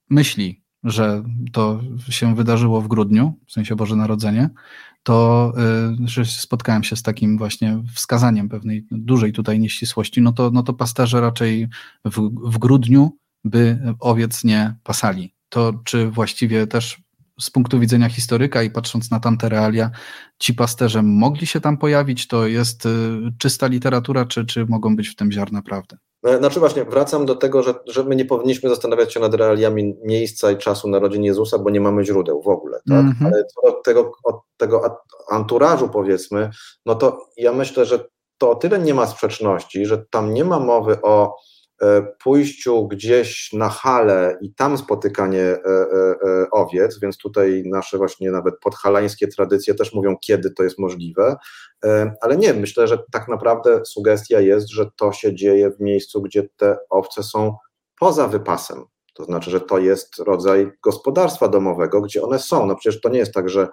myśli, 0.09 0.62
że 0.83 1.23
to 1.51 1.81
się 2.09 2.35
wydarzyło 2.35 2.81
w 2.81 2.87
grudniu, 2.87 3.33
w 3.47 3.51
sensie 3.51 3.75
Boże 3.75 3.95
Narodzenie, 3.95 4.49
to 5.03 5.53
y, 6.03 6.07
że 6.07 6.25
spotkałem 6.25 6.83
się 6.83 6.95
z 6.95 7.03
takim 7.03 7.37
właśnie 7.37 7.83
wskazaniem 7.93 8.49
pewnej 8.49 8.85
dużej 8.91 9.33
tutaj 9.33 9.59
nieścisłości, 9.59 10.21
no 10.21 10.31
to, 10.31 10.51
no 10.51 10.63
to 10.63 10.73
pasterze 10.73 11.21
raczej 11.21 11.67
w, 12.05 12.29
w 12.51 12.57
grudniu 12.57 13.17
by 13.43 13.79
owiec 13.99 14.43
nie 14.43 14.75
pasali. 14.83 15.33
To 15.49 15.73
czy 15.83 16.09
właściwie 16.09 16.67
też 16.67 17.02
z 17.39 17.49
punktu 17.49 17.79
widzenia 17.79 18.09
historyka 18.09 18.63
i 18.63 18.69
patrząc 18.69 19.11
na 19.11 19.19
tamte 19.19 19.49
realia, 19.49 19.91
ci 20.39 20.53
pasterze 20.53 21.01
mogli 21.03 21.47
się 21.47 21.61
tam 21.61 21.77
pojawić? 21.77 22.27
To 22.27 22.47
jest 22.47 22.85
y, 22.85 22.89
czysta 23.39 23.67
literatura, 23.67 24.25
czy, 24.25 24.45
czy 24.45 24.65
mogą 24.65 24.95
być 24.95 25.09
w 25.09 25.15
tym 25.15 25.31
ziarna 25.31 25.61
prawdy? 25.61 25.97
E, 26.25 26.37
znaczy 26.37 26.59
właśnie, 26.59 26.85
wracam 26.85 27.25
do 27.25 27.35
tego, 27.35 27.63
że, 27.63 27.73
że 27.87 28.03
my 28.03 28.15
nie 28.15 28.25
powinniśmy 28.25 28.69
zastanawiać 28.69 29.13
się 29.13 29.19
nad 29.19 29.33
realiami 29.33 29.95
miejsca 30.03 30.51
i 30.51 30.57
czasu 30.57 30.89
narodzin 30.89 31.23
Jezusa, 31.23 31.59
bo 31.59 31.69
nie 31.69 31.81
mamy 31.81 32.05
źródeł 32.05 32.41
w 32.41 32.47
ogóle, 32.47 32.77
tak? 32.89 32.99
Mm 32.99 33.13
-hmm. 33.13 33.25
Ale 33.25 33.45
co 33.45 33.71
do 33.71 33.81
tego, 33.81 34.11
od 34.23 34.41
tego 34.57 34.97
anturażu 35.29 35.89
powiedzmy, 35.89 36.49
no 36.85 36.95
to 36.95 37.27
ja 37.37 37.53
myślę, 37.53 37.85
że 37.85 38.05
to 38.37 38.51
o 38.51 38.55
tyle 38.55 38.79
nie 38.79 38.93
ma 38.93 39.07
sprzeczności, 39.07 39.85
że 39.85 40.05
tam 40.09 40.33
nie 40.33 40.45
ma 40.45 40.59
mowy 40.59 41.01
o 41.01 41.35
pójściu 42.23 42.87
gdzieś 42.87 43.53
na 43.53 43.69
halę 43.69 44.37
i 44.41 44.53
tam 44.53 44.77
spotykanie 44.77 45.41
e, 45.41 45.59
e, 45.65 46.49
owiec, 46.51 46.99
więc 46.99 47.17
tutaj 47.17 47.63
nasze 47.65 47.97
właśnie 47.97 48.31
nawet 48.31 48.59
podhalańskie 48.59 49.27
tradycje 49.27 49.73
też 49.73 49.93
mówią, 49.93 50.15
kiedy 50.21 50.51
to 50.51 50.63
jest 50.63 50.79
możliwe, 50.79 51.35
ale 52.21 52.37
nie, 52.37 52.53
myślę, 52.53 52.87
że 52.87 52.97
tak 53.11 53.27
naprawdę 53.27 53.85
sugestia 53.85 54.39
jest, 54.39 54.69
że 54.69 54.85
to 54.95 55.11
się 55.11 55.35
dzieje 55.35 55.71
w 55.71 55.79
miejscu, 55.79 56.21
gdzie 56.21 56.49
te 56.57 56.77
owce 56.89 57.23
są 57.23 57.55
poza 57.99 58.27
wypasem, 58.27 58.83
to 59.13 59.23
znaczy, 59.23 59.51
że 59.51 59.61
to 59.61 59.79
jest 59.79 60.19
rodzaj 60.19 60.71
gospodarstwa 60.83 61.47
domowego, 61.47 62.01
gdzie 62.01 62.21
one 62.21 62.39
są. 62.39 62.65
No 62.65 62.75
przecież 62.75 63.01
to 63.01 63.09
nie 63.09 63.19
jest 63.19 63.33
tak, 63.33 63.49
że, 63.49 63.67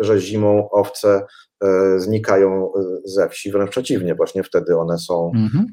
że 0.00 0.20
zimą 0.20 0.68
owce 0.70 1.26
E, 1.64 2.00
znikają 2.00 2.72
e, 2.74 2.82
ze 3.04 3.28
wsi, 3.28 3.52
wręcz 3.52 3.70
przeciwnie, 3.70 4.14
właśnie 4.14 4.42
wtedy 4.42 4.76
one 4.76 4.98
są, 4.98 5.32
mhm. 5.34 5.66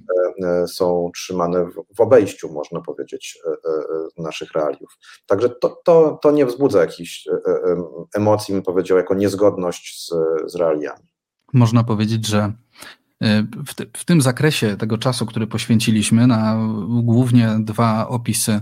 E, 0.43 0.68
są 0.68 1.12
trzymane 1.16 1.66
w 1.95 2.01
obejściu, 2.01 2.53
można 2.53 2.82
powiedzieć, 2.82 3.39
naszych 4.18 4.51
realiów. 4.51 4.97
Także 5.28 5.49
to, 5.49 5.82
to, 5.86 6.20
to 6.22 6.32
nie 6.32 6.45
wzbudza 6.45 6.82
jakichś 6.82 7.28
emocji, 8.16 8.53
bym 8.53 8.64
powiedział, 8.64 8.97
jako 8.97 9.16
niezgodność 9.16 10.06
z, 10.06 10.14
z 10.51 10.56
realiami. 10.56 11.03
Można 11.53 11.84
powiedzieć, 11.84 12.28
że 12.28 12.53
w, 13.67 13.73
te, 13.73 13.86
w, 13.97 14.05
tym 14.05 14.21
zakresie 14.21 14.78
tego 14.78 14.97
czasu, 14.97 15.26
który 15.26 15.47
poświęciliśmy 15.47 16.28
na 16.28 16.57
głównie 16.88 17.49
dwa 17.59 18.07
opisy 18.07 18.61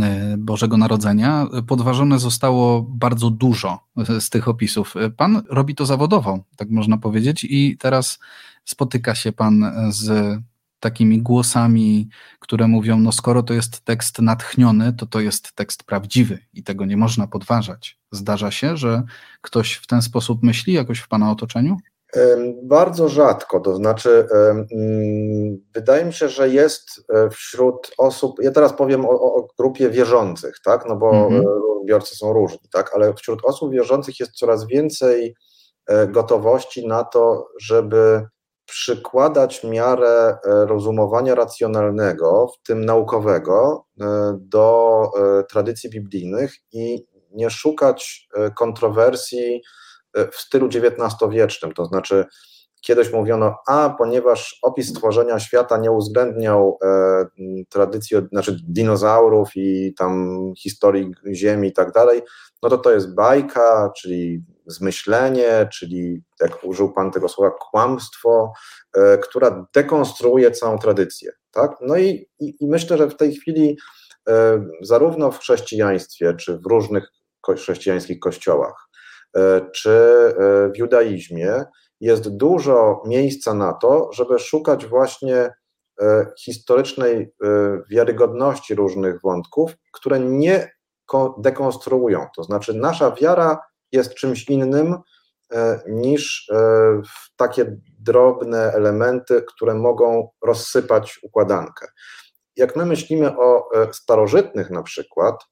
E, 0.00 0.36
Bożego 0.38 0.76
Narodzenia, 0.76 1.46
podważone 1.66 2.18
zostało 2.18 2.82
bardzo 2.82 3.30
dużo 3.30 3.88
z 4.20 4.30
tych 4.30 4.48
opisów. 4.48 4.94
Pan 5.16 5.42
robi 5.48 5.74
to 5.74 5.86
zawodowo, 5.86 6.44
tak 6.56 6.70
można 6.70 6.98
powiedzieć, 6.98 7.46
i 7.50 7.76
teraz 7.78 8.18
spotyka 8.64 9.14
się 9.14 9.32
Pan 9.32 9.72
z 9.90 10.38
takimi 10.80 11.22
głosami, 11.22 12.08
które 12.38 12.68
mówią: 12.68 12.98
No, 12.98 13.12
skoro 13.12 13.42
to 13.42 13.54
jest 13.54 13.80
tekst 13.80 14.18
natchniony, 14.18 14.92
to 14.92 15.06
to 15.06 15.20
jest 15.20 15.52
tekst 15.52 15.84
prawdziwy 15.84 16.38
i 16.52 16.62
tego 16.62 16.86
nie 16.86 16.96
można 16.96 17.26
podważać. 17.26 17.98
Zdarza 18.12 18.50
się, 18.50 18.76
że 18.76 19.02
ktoś 19.40 19.72
w 19.72 19.86
ten 19.86 20.02
sposób 20.02 20.42
myśli 20.42 20.72
jakoś 20.72 20.98
w 20.98 21.08
Pana 21.08 21.30
otoczeniu? 21.30 21.76
Bardzo 22.62 23.08
rzadko, 23.08 23.60
to 23.60 23.74
znaczy 23.74 24.26
mm, 24.30 25.64
wydaje 25.74 26.04
mi 26.04 26.12
się, 26.12 26.28
że 26.28 26.48
jest 26.48 27.04
e, 27.14 27.30
wśród 27.30 27.90
osób, 27.98 28.36
ja 28.42 28.50
teraz 28.50 28.72
powiem 28.72 29.06
o, 29.06 29.10
o 29.10 29.48
grupie 29.58 29.90
wierzących, 29.90 30.54
tak, 30.64 30.84
no 30.88 30.96
bo 30.96 31.10
mhm. 31.10 31.44
odbiorcy 31.80 32.16
są 32.16 32.32
różni, 32.32 32.68
tak, 32.72 32.94
ale 32.94 33.14
wśród 33.14 33.44
osób 33.44 33.72
wierzących 33.72 34.20
jest 34.20 34.32
coraz 34.32 34.66
więcej 34.66 35.34
e, 35.86 36.06
gotowości 36.06 36.86
na 36.86 37.04
to, 37.04 37.48
żeby 37.60 38.26
przykładać 38.66 39.64
miarę 39.64 40.36
e, 40.44 40.66
rozumowania 40.66 41.34
racjonalnego, 41.34 42.46
w 42.46 42.66
tym 42.66 42.84
naukowego, 42.84 43.84
do 44.36 45.10
tradycji 45.50 45.90
biblijnych 45.90 46.54
i 46.72 47.06
nie 47.30 47.50
szukać 47.50 48.28
kontrowersji, 48.56 49.62
w 50.32 50.36
stylu 50.36 50.66
XIX-wiecznym, 50.66 51.72
to 51.72 51.84
znaczy 51.84 52.24
kiedyś 52.82 53.12
mówiono, 53.12 53.58
a 53.66 53.94
ponieważ 53.98 54.58
opis 54.62 54.88
stworzenia 54.88 55.38
świata 55.38 55.76
nie 55.76 55.90
uwzględniał 55.90 56.78
e, 56.84 57.24
tradycji, 57.68 58.16
znaczy 58.32 58.56
dinozaurów 58.68 59.48
i 59.54 59.94
tam 59.98 60.36
historii 60.58 61.12
Ziemi 61.32 61.68
i 61.68 61.72
tak 61.72 61.92
dalej, 61.92 62.22
no 62.62 62.68
to 62.68 62.78
to 62.78 62.92
jest 62.92 63.14
bajka, 63.14 63.92
czyli 63.96 64.44
zmyślenie, 64.66 65.68
czyli 65.72 66.22
jak 66.40 66.64
użył 66.64 66.92
Pan 66.92 67.10
tego 67.10 67.28
słowa, 67.28 67.50
kłamstwo, 67.70 68.52
e, 68.96 69.18
która 69.18 69.66
dekonstruuje 69.74 70.50
całą 70.50 70.78
tradycję. 70.78 71.32
Tak? 71.50 71.70
No 71.80 71.96
i, 71.96 72.28
i, 72.40 72.56
i 72.60 72.66
myślę, 72.66 72.98
że 72.98 73.08
w 73.08 73.16
tej 73.16 73.34
chwili 73.34 73.78
e, 74.28 74.64
zarówno 74.80 75.30
w 75.30 75.38
chrześcijaństwie, 75.38 76.34
czy 76.34 76.58
w 76.58 76.66
różnych 76.66 77.12
chrześcijańskich 77.56 78.18
kościołach, 78.20 78.91
E, 78.91 78.91
czy 79.72 79.90
e, 79.90 80.68
w 80.74 80.76
judaizmie 80.76 81.64
jest 82.00 82.36
dużo 82.36 83.02
miejsca 83.06 83.54
na 83.54 83.72
to, 83.72 84.12
żeby 84.12 84.38
szukać 84.38 84.86
właśnie 84.86 85.50
historycznej 86.38 87.32
wiarygodności 87.90 88.74
różnych 88.74 89.20
wątków, 89.20 89.72
które 89.92 90.20
nie 90.20 90.72
dekonstruują. 91.38 92.26
To 92.36 92.42
znaczy, 92.42 92.74
nasza 92.74 93.10
wiara 93.10 93.58
jest 93.92 94.14
czymś 94.14 94.48
innym 94.48 94.96
niż 95.88 96.50
takie 97.36 97.76
drobne 97.98 98.72
elementy, 98.72 99.42
które 99.42 99.74
mogą 99.74 100.28
rozsypać 100.44 101.20
układankę. 101.22 101.86
Jak 102.56 102.76
my 102.76 102.86
myślimy 102.86 103.36
o 103.38 103.68
starożytnych 103.92 104.70
na 104.70 104.82
przykład, 104.82 105.34
E, 105.34 105.51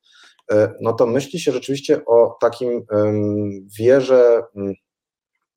no 0.81 0.93
to 0.93 1.07
myśli 1.07 1.41
się 1.41 1.53
rzeczywiście 1.53 2.05
o 2.07 2.37
takim 2.41 2.83
wierze, 3.79 4.43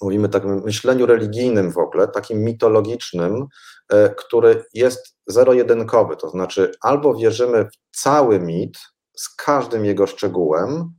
mówimy 0.03 0.29
takim 0.29 0.61
myśleniu 0.63 1.05
religijnym 1.05 1.71
w 1.71 1.77
ogóle, 1.77 2.07
takim 2.07 2.43
mitologicznym, 2.43 3.45
e, 3.89 4.09
który 4.09 4.65
jest 4.73 5.17
zero-jedynkowy, 5.27 6.17
to 6.17 6.29
znaczy 6.29 6.71
albo 6.81 7.15
wierzymy 7.15 7.65
w 7.65 8.01
cały 8.01 8.39
mit 8.39 8.77
z 9.17 9.35
każdym 9.35 9.85
jego 9.85 10.07
szczegółem, 10.07 10.93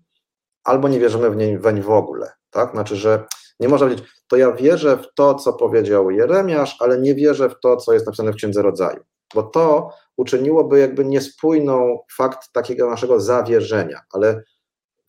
albo 0.64 0.88
nie 0.88 1.01
wierzymy 1.01 1.30
w 1.30 1.36
nie, 1.36 1.59
weń 1.59 1.82
w 1.82 1.90
ogóle, 1.90 2.32
tak? 2.51 2.70
Znaczy, 2.70 2.97
że 2.97 3.24
nie 3.61 3.68
można 3.68 3.86
powiedzieć, 3.86 4.09
to 4.28 4.36
ja 4.36 4.53
wierzę 4.53 4.97
w 4.97 5.14
to, 5.14 5.34
co 5.34 5.53
powiedział 5.53 6.11
Jeremiasz, 6.11 6.76
ale 6.80 6.99
nie 6.99 7.14
wierzę 7.14 7.49
w 7.49 7.61
to, 7.62 7.76
co 7.76 7.92
jest 7.92 8.07
napisane 8.07 8.32
w 8.32 8.36
Księdze 8.36 8.62
Rodzaju, 8.62 9.01
bo 9.34 9.42
to 9.42 9.90
uczyniłoby 10.17 10.79
jakby 10.79 11.05
niespójną 11.05 11.99
fakt 12.17 12.53
takiego 12.53 12.91
naszego 12.91 13.21
zawierzenia, 13.21 14.01
ale 14.12 14.43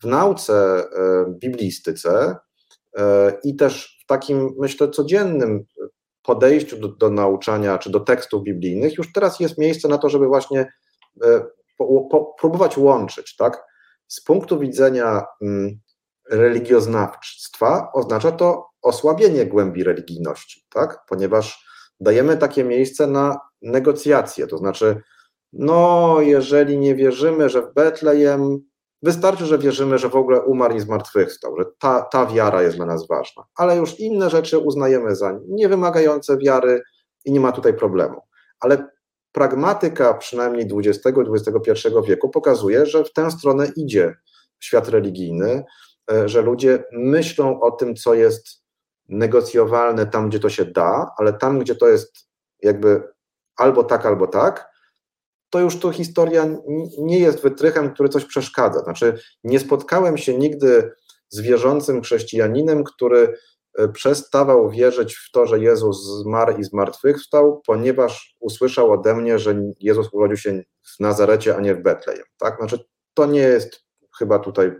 w 0.02 0.06
nauce 0.06 0.54
e, 0.54 1.24
biblistyce 1.28 2.36
e, 2.98 3.32
i 3.44 3.56
też 3.56 3.98
w 4.04 4.06
takim, 4.06 4.54
myślę, 4.58 4.90
codziennym 4.90 5.64
podejściu 6.22 6.76
do, 6.76 6.88
do 6.88 7.10
nauczania 7.10 7.78
czy 7.78 7.90
do 7.90 8.00
tekstów 8.00 8.42
biblijnych, 8.42 8.98
już 8.98 9.12
teraz 9.12 9.40
jest 9.40 9.58
miejsce 9.58 9.88
na 9.88 9.98
to, 9.98 10.08
żeby 10.08 10.26
właśnie 10.26 10.72
e, 11.24 11.46
po, 11.78 12.08
po, 12.10 12.34
próbować 12.40 12.78
łączyć, 12.78 13.36
tak? 13.36 13.64
Z 14.08 14.24
punktu 14.24 14.58
widzenia 14.58 15.24
mm, 15.42 15.80
religioznawstwa 16.30 17.90
oznacza 17.92 18.32
to 18.32 18.66
osłabienie 18.82 19.46
głębi 19.46 19.84
religijności, 19.84 20.66
tak? 20.74 20.98
Ponieważ 21.08 21.65
dajemy 22.00 22.36
takie 22.36 22.64
miejsce 22.64 23.06
na 23.06 23.40
negocjacje, 23.62 24.46
to 24.46 24.58
znaczy, 24.58 25.02
no, 25.52 26.16
jeżeli 26.20 26.78
nie 26.78 26.94
wierzymy, 26.94 27.48
że 27.48 27.62
w 27.62 27.74
Betlejem, 27.74 28.58
wystarczy, 29.02 29.46
że 29.46 29.58
wierzymy, 29.58 29.98
że 29.98 30.08
w 30.08 30.16
ogóle 30.16 30.40
umarł 30.40 30.74
i 30.74 30.80
zmartwychwstał, 30.80 31.56
że 31.58 31.64
ta, 31.78 32.02
ta 32.02 32.26
wiara 32.26 32.62
jest 32.62 32.76
dla 32.76 32.86
nas 32.86 33.08
ważna, 33.08 33.44
ale 33.56 33.76
już 33.76 34.00
inne 34.00 34.30
rzeczy 34.30 34.58
uznajemy 34.58 35.16
za 35.16 35.38
niewymagające 35.48 36.38
wiary 36.38 36.82
i 37.24 37.32
nie 37.32 37.40
ma 37.40 37.52
tutaj 37.52 37.74
problemu. 37.74 38.20
Ale 38.60 38.88
pragmatyka 39.32 40.14
przynajmniej 40.14 40.68
XX-XXI 40.72 41.88
wieku 42.06 42.28
pokazuje, 42.28 42.86
że 42.86 43.04
w 43.04 43.12
tę 43.12 43.30
stronę 43.30 43.66
idzie 43.76 44.14
świat 44.60 44.88
religijny, 44.88 45.64
e, 46.12 46.28
że 46.28 46.42
ludzie 46.42 46.84
myślą 46.92 47.60
o 47.60 47.70
tym, 47.70 47.96
co 47.96 48.14
jest 48.14 48.65
negocjowalne 49.08 50.06
tam, 50.06 50.28
gdzie 50.28 50.40
to 50.40 50.48
się 50.48 50.64
da, 50.64 51.10
ale 51.18 51.32
tam, 51.32 51.58
gdzie 51.58 51.74
to 51.74 51.88
jest 51.88 52.28
jakby 52.62 53.02
albo 53.56 53.84
tak, 53.84 54.06
albo 54.06 54.26
tak, 54.26 54.76
to 55.50 55.60
już 55.60 55.78
to 55.78 55.92
historia 55.92 56.46
nie 56.98 57.18
jest 57.18 57.42
wytrychem, 57.42 57.94
który 57.94 58.08
coś 58.08 58.24
przeszkadza. 58.24 58.80
Znaczy, 58.80 59.18
nie 59.44 59.60
spotkałem 59.60 60.18
się 60.18 60.38
nigdy 60.38 60.92
z 61.28 61.40
wierzącym 61.40 62.02
chrześcijaninem, 62.02 62.84
który 62.84 63.34
e, 63.78 63.88
przestawał 63.88 64.70
wierzyć 64.70 65.16
w 65.16 65.30
to, 65.32 65.46
że 65.46 65.58
Jezus 65.58 66.06
zmarł 66.22 66.58
i 66.58 66.64
zmartwychwstał, 66.64 67.62
ponieważ 67.66 68.36
usłyszał 68.40 68.92
ode 68.92 69.14
mnie, 69.14 69.38
że 69.38 69.62
Jezus 69.80 70.08
urodził 70.12 70.36
się 70.36 70.62
w 70.96 71.00
Nazarecie, 71.00 71.56
a 71.56 71.60
nie 71.60 71.74
w 71.74 71.82
Betlejem. 71.82 72.24
Tak? 72.38 72.56
Znaczy, 72.58 72.84
to 73.14 73.26
nie 73.26 73.40
jest 73.40 73.84
chyba 74.18 74.38
tutaj, 74.38 74.72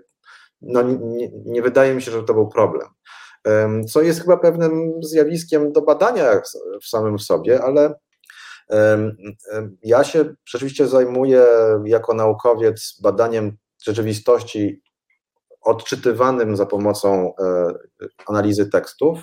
no 0.61 0.83
nie, 0.83 1.31
nie 1.45 1.63
wydaje 1.63 1.95
mi 1.95 2.03
się, 2.03 2.11
że 2.11 2.23
to 2.23 2.35
był 2.35 2.49
problem 2.49 2.96
co 3.89 4.03
jest 4.03 4.21
chyba 4.21 4.37
pewnym 4.37 5.03
zjawiskiem 5.03 5.73
do 5.73 5.83
badania 5.83 6.41
w 6.83 6.89
samym 6.89 7.19
sobie, 7.19 7.63
ale 7.63 7.95
ja 9.83 10.05
się 10.05 10.35
rzeczywiście 10.49 10.87
zajmuję 10.87 11.47
jako 11.85 12.15
naukowiec 12.15 12.99
badaniem 13.03 13.57
rzeczywistości 13.85 14.83
odczytywanym 15.67 16.57
za 16.57 16.67
pomocą 16.67 17.33
e, 17.41 17.73
analizy 18.27 18.71
tekstów. 18.71 19.19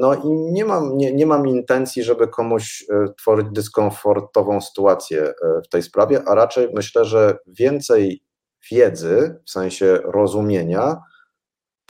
No 0.00 0.14
i 0.14 0.28
nie 0.28 0.64
mam, 0.64 0.96
nie, 0.96 1.12
nie 1.12 1.26
mam 1.26 1.48
intencji, 1.48 2.02
żeby 2.02 2.28
komuś 2.28 2.84
e, 2.90 3.14
tworzyć 3.18 3.46
dyskomfortową 3.52 4.60
sytuację 4.60 5.22
e, 5.22 5.34
w 5.64 5.68
tej 5.68 5.82
sprawie, 5.82 6.22
a 6.26 6.34
raczej 6.34 6.68
myślę, 6.74 7.04
że 7.04 7.38
więcej 7.46 8.22
wiedzy, 8.72 9.40
w 9.46 9.50
sensie 9.50 9.98
rozumienia, 10.04 10.96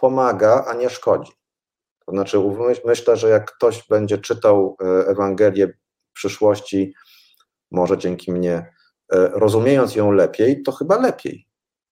pomaga, 0.00 0.64
a 0.68 0.74
nie 0.74 0.90
szkodzi. 0.90 1.32
To 2.06 2.12
znaczy, 2.12 2.38
myślę, 2.84 3.16
że 3.16 3.28
jak 3.28 3.52
ktoś 3.56 3.88
będzie 3.88 4.18
czytał 4.18 4.76
e, 4.82 4.84
Ewangelię 5.08 5.66
w 5.66 6.12
przyszłości, 6.12 6.94
może 7.70 7.98
dzięki 7.98 8.32
mnie, 8.32 8.54
e, 9.12 9.28
rozumiejąc 9.32 9.94
ją 9.94 10.12
lepiej, 10.12 10.62
to 10.62 10.72
chyba 10.72 10.96
lepiej, 10.96 11.46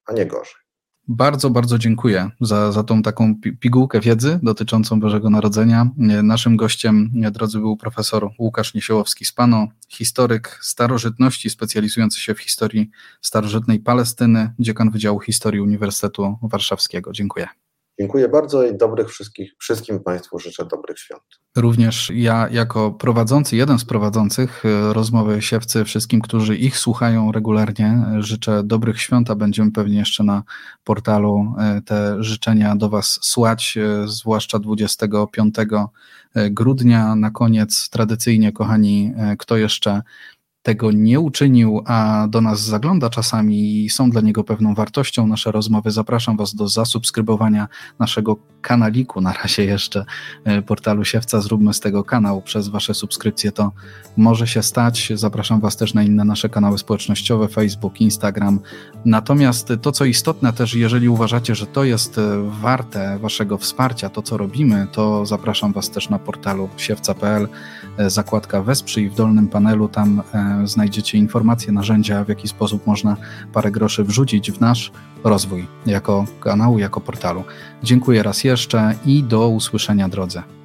a 0.06 0.12
nie 0.12 0.26
gorzej. 0.26 0.68
Bardzo, 1.10 1.50
bardzo 1.50 1.78
dziękuję 1.78 2.30
za, 2.40 2.72
za 2.72 2.82
tą 2.82 3.02
taką 3.02 3.34
pigułkę 3.60 4.00
wiedzy 4.00 4.40
dotyczącą 4.42 5.00
Bożego 5.00 5.30
Narodzenia. 5.30 5.90
Naszym 6.22 6.56
gościem, 6.56 7.10
drodzy, 7.14 7.58
był 7.58 7.76
profesor 7.76 8.30
Łukasz 8.38 8.74
Niesiełowski-Spano, 8.74 9.66
historyk 9.88 10.58
starożytności 10.62 11.50
specjalizujący 11.50 12.20
się 12.20 12.34
w 12.34 12.40
historii 12.40 12.90
starożytnej 13.22 13.80
Palestyny, 13.80 14.54
dziekan 14.58 14.90
Wydziału 14.90 15.20
Historii 15.20 15.60
Uniwersytetu 15.60 16.36
Warszawskiego. 16.42 17.12
Dziękuję. 17.12 17.48
Dziękuję 18.00 18.28
bardzo 18.28 18.64
i 18.64 18.76
dobrych 18.76 19.08
wszystkich, 19.08 19.52
wszystkim 19.58 20.00
Państwu 20.00 20.38
życzę 20.38 20.66
dobrych 20.66 20.98
świąt. 20.98 21.22
Również 21.56 22.10
ja, 22.14 22.48
jako 22.50 22.92
prowadzący, 22.92 23.56
jeden 23.56 23.78
z 23.78 23.84
prowadzących 23.84 24.64
e, 24.64 24.92
rozmowy 24.92 25.42
siewcy, 25.42 25.84
wszystkim, 25.84 26.20
którzy 26.20 26.56
ich 26.56 26.78
słuchają 26.78 27.32
regularnie, 27.32 28.04
życzę 28.18 28.62
dobrych 28.64 29.00
świąt, 29.00 29.30
a 29.30 29.34
będziemy 29.34 29.72
pewnie 29.72 29.98
jeszcze 29.98 30.24
na 30.24 30.42
portalu 30.84 31.54
e, 31.58 31.82
te 31.82 32.22
życzenia 32.22 32.76
do 32.76 32.88
Was 32.88 33.18
słać, 33.22 33.76
e, 33.76 34.08
zwłaszcza 34.08 34.58
25 34.58 35.54
grudnia. 36.50 37.14
Na 37.16 37.30
koniec, 37.30 37.90
tradycyjnie, 37.90 38.52
kochani, 38.52 39.12
kto 39.38 39.56
jeszcze 39.56 40.02
tego 40.68 40.92
nie 40.92 41.20
uczynił, 41.20 41.82
a 41.86 42.26
do 42.30 42.40
nas 42.40 42.60
zagląda 42.60 43.10
czasami 43.10 43.84
i 43.84 43.90
są 43.90 44.10
dla 44.10 44.20
niego 44.20 44.44
pewną 44.44 44.74
wartością 44.74 45.26
nasze 45.26 45.52
rozmowy, 45.52 45.90
zapraszam 45.90 46.36
Was 46.36 46.54
do 46.54 46.68
zasubskrybowania 46.68 47.68
naszego 47.98 48.36
kanaliku, 48.60 49.20
na 49.20 49.32
razie 49.32 49.64
jeszcze 49.64 50.04
e, 50.44 50.62
portalu 50.62 51.04
Siewca. 51.04 51.40
Zróbmy 51.40 51.74
z 51.74 51.80
tego 51.80 52.04
kanał. 52.04 52.42
Przez 52.42 52.68
Wasze 52.68 52.94
subskrypcje 52.94 53.52
to 53.52 53.72
może 54.16 54.46
się 54.46 54.62
stać. 54.62 55.12
Zapraszam 55.14 55.60
Was 55.60 55.76
też 55.76 55.94
na 55.94 56.02
inne 56.02 56.24
nasze 56.24 56.48
kanały 56.48 56.78
społecznościowe, 56.78 57.48
Facebook, 57.48 58.00
Instagram. 58.00 58.60
Natomiast 59.04 59.72
to, 59.82 59.92
co 59.92 60.04
istotne 60.04 60.52
też, 60.52 60.74
jeżeli 60.74 61.08
uważacie, 61.08 61.54
że 61.54 61.66
to 61.66 61.84
jest 61.84 62.18
e, 62.18 62.50
warte 62.60 63.18
Waszego 63.18 63.58
wsparcia, 63.58 64.08
to 64.08 64.22
co 64.22 64.36
robimy, 64.36 64.86
to 64.92 65.26
zapraszam 65.26 65.72
Was 65.72 65.90
też 65.90 66.08
na 66.08 66.18
portalu 66.18 66.68
siewca.pl, 66.76 67.48
zakładka 68.06 68.62
Wesprzyj 68.62 69.10
w 69.10 69.14
dolnym 69.14 69.48
panelu, 69.48 69.88
tam 69.88 70.22
znajdziecie 70.64 71.18
informacje, 71.18 71.72
narzędzia, 71.72 72.24
w 72.24 72.28
jaki 72.28 72.48
sposób 72.48 72.86
można 72.86 73.16
parę 73.52 73.70
groszy 73.70 74.04
wrzucić 74.04 74.52
w 74.52 74.60
nasz 74.60 74.92
rozwój 75.24 75.66
jako 75.86 76.24
kanału, 76.40 76.78
jako 76.78 77.00
portalu. 77.00 77.44
Dziękuję 77.82 78.22
raz 78.22 78.44
jeszcze 78.44 78.94
i 79.04 79.22
do 79.22 79.48
usłyszenia 79.48 80.08
drodze. 80.08 80.57